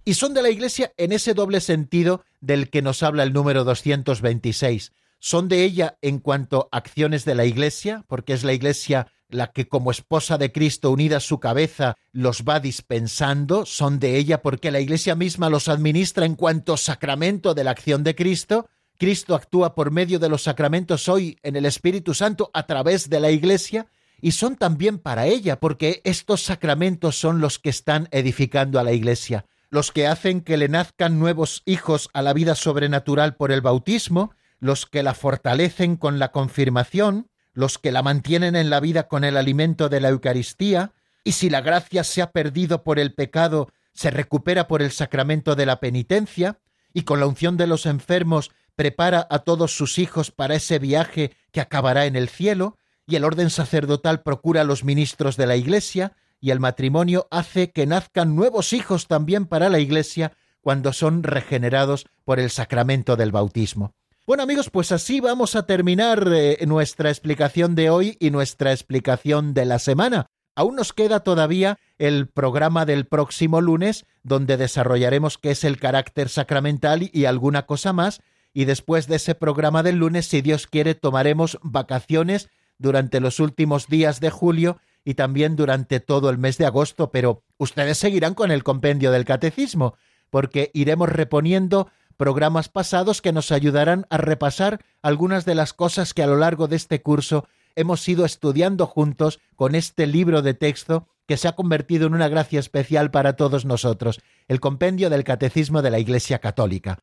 y 0.05 0.15
son 0.15 0.35
de 0.35 0.43
la 0.43 0.51
Iglesia 0.51 0.93
en 0.97 1.13
ese 1.13 1.35
doble 1.35 1.61
sentido 1.61 2.25
del 2.41 2.71
que 2.71 2.83
nos 2.83 3.03
habla 3.03 3.23
el 3.23 3.33
número 3.33 3.65
226. 3.65 4.93
Son 5.19 5.49
de 5.49 5.65
ella 5.65 5.99
en 6.01 6.19
cuanto 6.19 6.69
a 6.73 6.79
acciones 6.79 7.25
de 7.25 7.35
la 7.35 7.45
Iglesia, 7.45 8.05
porque 8.09 8.33
es 8.33 8.43
la 8.43 8.55
Iglesia 8.55 9.09
la 9.29 9.53
que 9.53 9.69
como 9.69 9.91
esposa 9.91 10.39
de 10.39 10.51
Cristo 10.51 10.91
unida 10.91 11.19
a 11.19 11.21
su 11.21 11.39
cabeza 11.39 11.97
los 12.13 12.43
va 12.43 12.59
dispensando, 12.59 13.65
son 13.67 14.01
de 14.01 14.17
ella 14.17 14.43
porque 14.43 14.71
la 14.71 14.81
Iglesia 14.81 15.15
misma 15.15 15.51
los 15.51 15.69
administra 15.69 16.27
en 16.27 16.35
cuanto 16.35 16.77
sacramento 16.77 17.55
de 17.55 17.65
la 17.65 17.71
acción 17.71 18.03
de 18.03 18.15
Cristo. 18.15 18.69
Cristo 18.99 19.35
actúa 19.35 19.75
por 19.75 19.91
medio 19.91 20.19
de 20.19 20.29
los 20.29 20.43
sacramentos 20.43 21.09
hoy 21.09 21.39
en 21.43 21.57
el 21.57 21.67
Espíritu 21.67 22.15
Santo 22.15 22.51
a 22.53 22.67
través 22.67 23.09
de 23.09 23.21
la 23.21 23.31
Iglesia 23.31 23.87
y 24.21 24.33
son 24.33 24.57
también 24.57 24.99
para 24.99 25.27
ella 25.27 25.61
porque 25.61 26.01
estos 26.05 26.43
sacramentos 26.43 27.17
son 27.17 27.41
los 27.41 27.59
que 27.59 27.71
están 27.71 28.09
edificando 28.11 28.81
a 28.81 28.85
la 28.85 28.93
Iglesia 28.93 29.47
los 29.71 29.93
que 29.93 30.07
hacen 30.07 30.41
que 30.41 30.57
le 30.57 30.69
nazcan 30.69 31.19
nuevos 31.19 31.63
hijos 31.65 32.11
a 32.13 32.23
la 32.23 32.33
vida 32.33 32.55
sobrenatural 32.55 33.37
por 33.37 33.53
el 33.53 33.61
bautismo, 33.61 34.35
los 34.59 34.85
que 34.85 35.03
la 35.03 35.15
fortalecen 35.15 35.97
con 35.97 36.19
la 36.19 36.33
confirmación, 36.33 37.29
los 37.53 37.79
que 37.79 37.93
la 37.93 38.03
mantienen 38.03 38.57
en 38.57 38.69
la 38.69 38.81
vida 38.81 39.09
con 39.09 39.25
el 39.25 39.37
alimento 39.37 39.89
de 39.89 40.01
la 40.01 40.09
Eucaristía, 40.09 40.93
y 41.25 41.33
si 41.33 41.51
la 41.51 41.61
gracia 41.61 42.05
se 42.05 42.21
ha 42.23 42.33
perdido 42.33 42.83
por 42.83 42.99
el 42.99 43.15
pecado, 43.15 43.71
se 43.93 44.11
recupera 44.11 44.67
por 44.67 44.83
el 44.83 44.91
sacramento 44.91 45.55
de 45.55 45.67
la 45.67 45.81
penitencia, 45.81 46.59
y 46.93 47.03
con 47.03 47.21
la 47.21 47.27
unción 47.27 47.57
de 47.57 47.69
los 47.69 47.87
enfermos 47.87 48.51
prepara 48.75 49.27
a 49.31 49.41
todos 49.41 49.77
sus 49.77 49.99
hijos 49.99 50.31
para 50.31 50.57
ese 50.57 50.79
viaje 50.79 51.33
que 51.53 51.61
acabará 51.61 52.07
en 52.07 52.17
el 52.17 52.29
cielo, 52.29 52.77
y 53.07 53.17
el 53.17 53.25
orden 53.25 53.51
sacerdotal 53.51 54.23
procura 54.23 54.63
a 54.63 54.65
los 54.65 54.85
ministros 54.85 55.37
de 55.37 55.47
la 55.47 55.57
Iglesia, 55.57 56.13
y 56.41 56.51
el 56.51 56.61
matrimonio 56.61 57.29
hace 57.31 57.71
que 57.71 57.87
nazcan 57.87 58.35
nuevos 58.35 58.73
hijos 58.73 59.07
también 59.07 59.47
para 59.47 59.69
la 59.69 59.79
Iglesia 59.79 60.33
cuando 60.61 60.93
son 60.93 61.23
regenerados 61.23 62.07
por 62.25 62.41
el 62.41 62.51
sacramento 62.51 63.17
del 63.17 63.33
bautismo. 63.33 63.95
Bueno 64.27 64.43
amigos, 64.43 64.71
pues 64.71 64.93
así 64.93 65.21
vamos 65.21 65.57
a 65.57 65.67
terminar 65.67 66.29
eh, 66.33 66.59
nuestra 66.67 67.11
explicación 67.11 67.75
de 67.75 67.91
hoy 67.91 68.17
y 68.21 68.31
nuestra 68.31 68.73
explicación 68.73 69.55
de 69.55 69.65
la 69.65 69.79
semana. 69.79 70.27
Aún 70.55 70.77
nos 70.77 70.93
queda 70.93 71.21
todavía 71.21 71.79
el 71.99 72.29
programa 72.29 72.85
del 72.85 73.07
próximo 73.07 73.61
lunes, 73.61 74.05
donde 74.23 74.57
desarrollaremos 74.57 75.39
qué 75.39 75.53
es 75.53 75.65
el 75.65 75.79
carácter 75.79 76.29
sacramental 76.29 77.09
y 77.13 77.25
alguna 77.25 77.67
cosa 77.67 77.93
más, 77.93 78.21
y 78.53 78.65
después 78.65 79.07
de 79.07 79.17
ese 79.17 79.35
programa 79.35 79.83
del 79.83 79.97
lunes, 79.97 80.27
si 80.27 80.43
Dios 80.43 80.67
quiere, 80.67 80.95
tomaremos 80.95 81.59
vacaciones 81.63 82.51
durante 82.79 83.21
los 83.21 83.41
últimos 83.41 83.87
días 83.87 84.21
de 84.21 84.31
julio 84.31 84.79
y 85.05 85.15
también 85.15 85.57
durante 85.57 86.01
todo 86.01 86.31
el 86.31 86.39
mes 86.39 86.59
de 86.59 86.67
agosto, 86.67 87.11
pero 87.11 87.43
ustedes 87.59 87.99
seguirán 87.99 88.35
con 88.35 88.51
el 88.51 88.63
compendio 88.63 89.11
del 89.11 89.25
catecismo, 89.25 89.95
porque 90.31 90.71
iremos 90.75 91.09
reponiendo 91.09 91.89
programas 92.17 92.69
pasados 92.69 93.23
que 93.23 93.33
nos 93.33 93.51
ayudarán 93.51 94.07
a 94.11 94.19
repasar 94.19 94.85
algunas 95.03 95.45
de 95.45 95.55
las 95.55 95.73
cosas 95.73 96.13
que 96.13 96.23
a 96.23 96.27
lo 96.27 96.37
largo 96.37 96.69
de 96.69 96.77
este 96.77 97.01
curso 97.03 97.49
hemos 97.77 98.07
ido 98.09 98.25
estudiando 98.25 98.87
juntos 98.87 99.41
con 99.57 99.75
este 99.75 100.07
libro 100.07 100.43
de 100.43 100.55
texto 100.55 101.09
que 101.27 101.37
se 101.37 101.49
ha 101.49 101.53
convertido 101.53 102.07
en 102.07 102.15
una 102.15 102.29
gracia 102.29 102.61
especial 102.61 103.11
para 103.11 103.37
todos 103.37 103.65
nosotros, 103.65 104.21
el 104.49 104.61
compendio 104.61 105.11
del 105.11 105.25
Catecismo 105.25 105.81
de 105.81 105.91
la 105.91 105.99
Iglesia 105.99 106.41
Católica. 106.41 106.99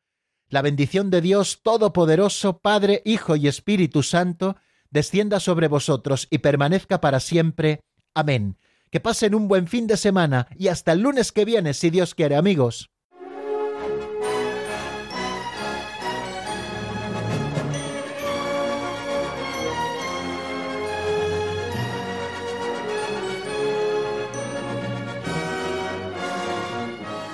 La 0.50 0.62
bendición 0.62 1.10
de 1.10 1.20
Dios 1.20 1.62
Todopoderoso, 1.62 2.58
Padre, 2.58 3.02
Hijo 3.04 3.36
y 3.36 3.48
Espíritu 3.48 4.02
Santo, 4.02 4.56
descienda 4.90 5.40
sobre 5.40 5.68
vosotros 5.68 6.26
y 6.30 6.38
permanezca 6.38 7.00
para 7.00 7.20
siempre. 7.20 7.80
Amén. 8.14 8.56
Que 8.90 9.00
pasen 9.00 9.34
un 9.34 9.48
buen 9.48 9.68
fin 9.68 9.86
de 9.86 9.96
semana 9.96 10.48
y 10.56 10.68
hasta 10.68 10.92
el 10.92 11.00
lunes 11.00 11.30
que 11.32 11.44
viene, 11.44 11.74
si 11.74 11.90
Dios 11.90 12.14
quiere, 12.14 12.36
amigos. 12.36 12.90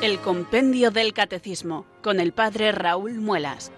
El 0.04 0.18
Compendio 0.18 0.90
del 0.90 1.14
Catecismo 1.14 1.86
con 2.02 2.20
el 2.20 2.32
Padre 2.32 2.72
Raúl 2.72 3.14
Muelas. 3.14 3.72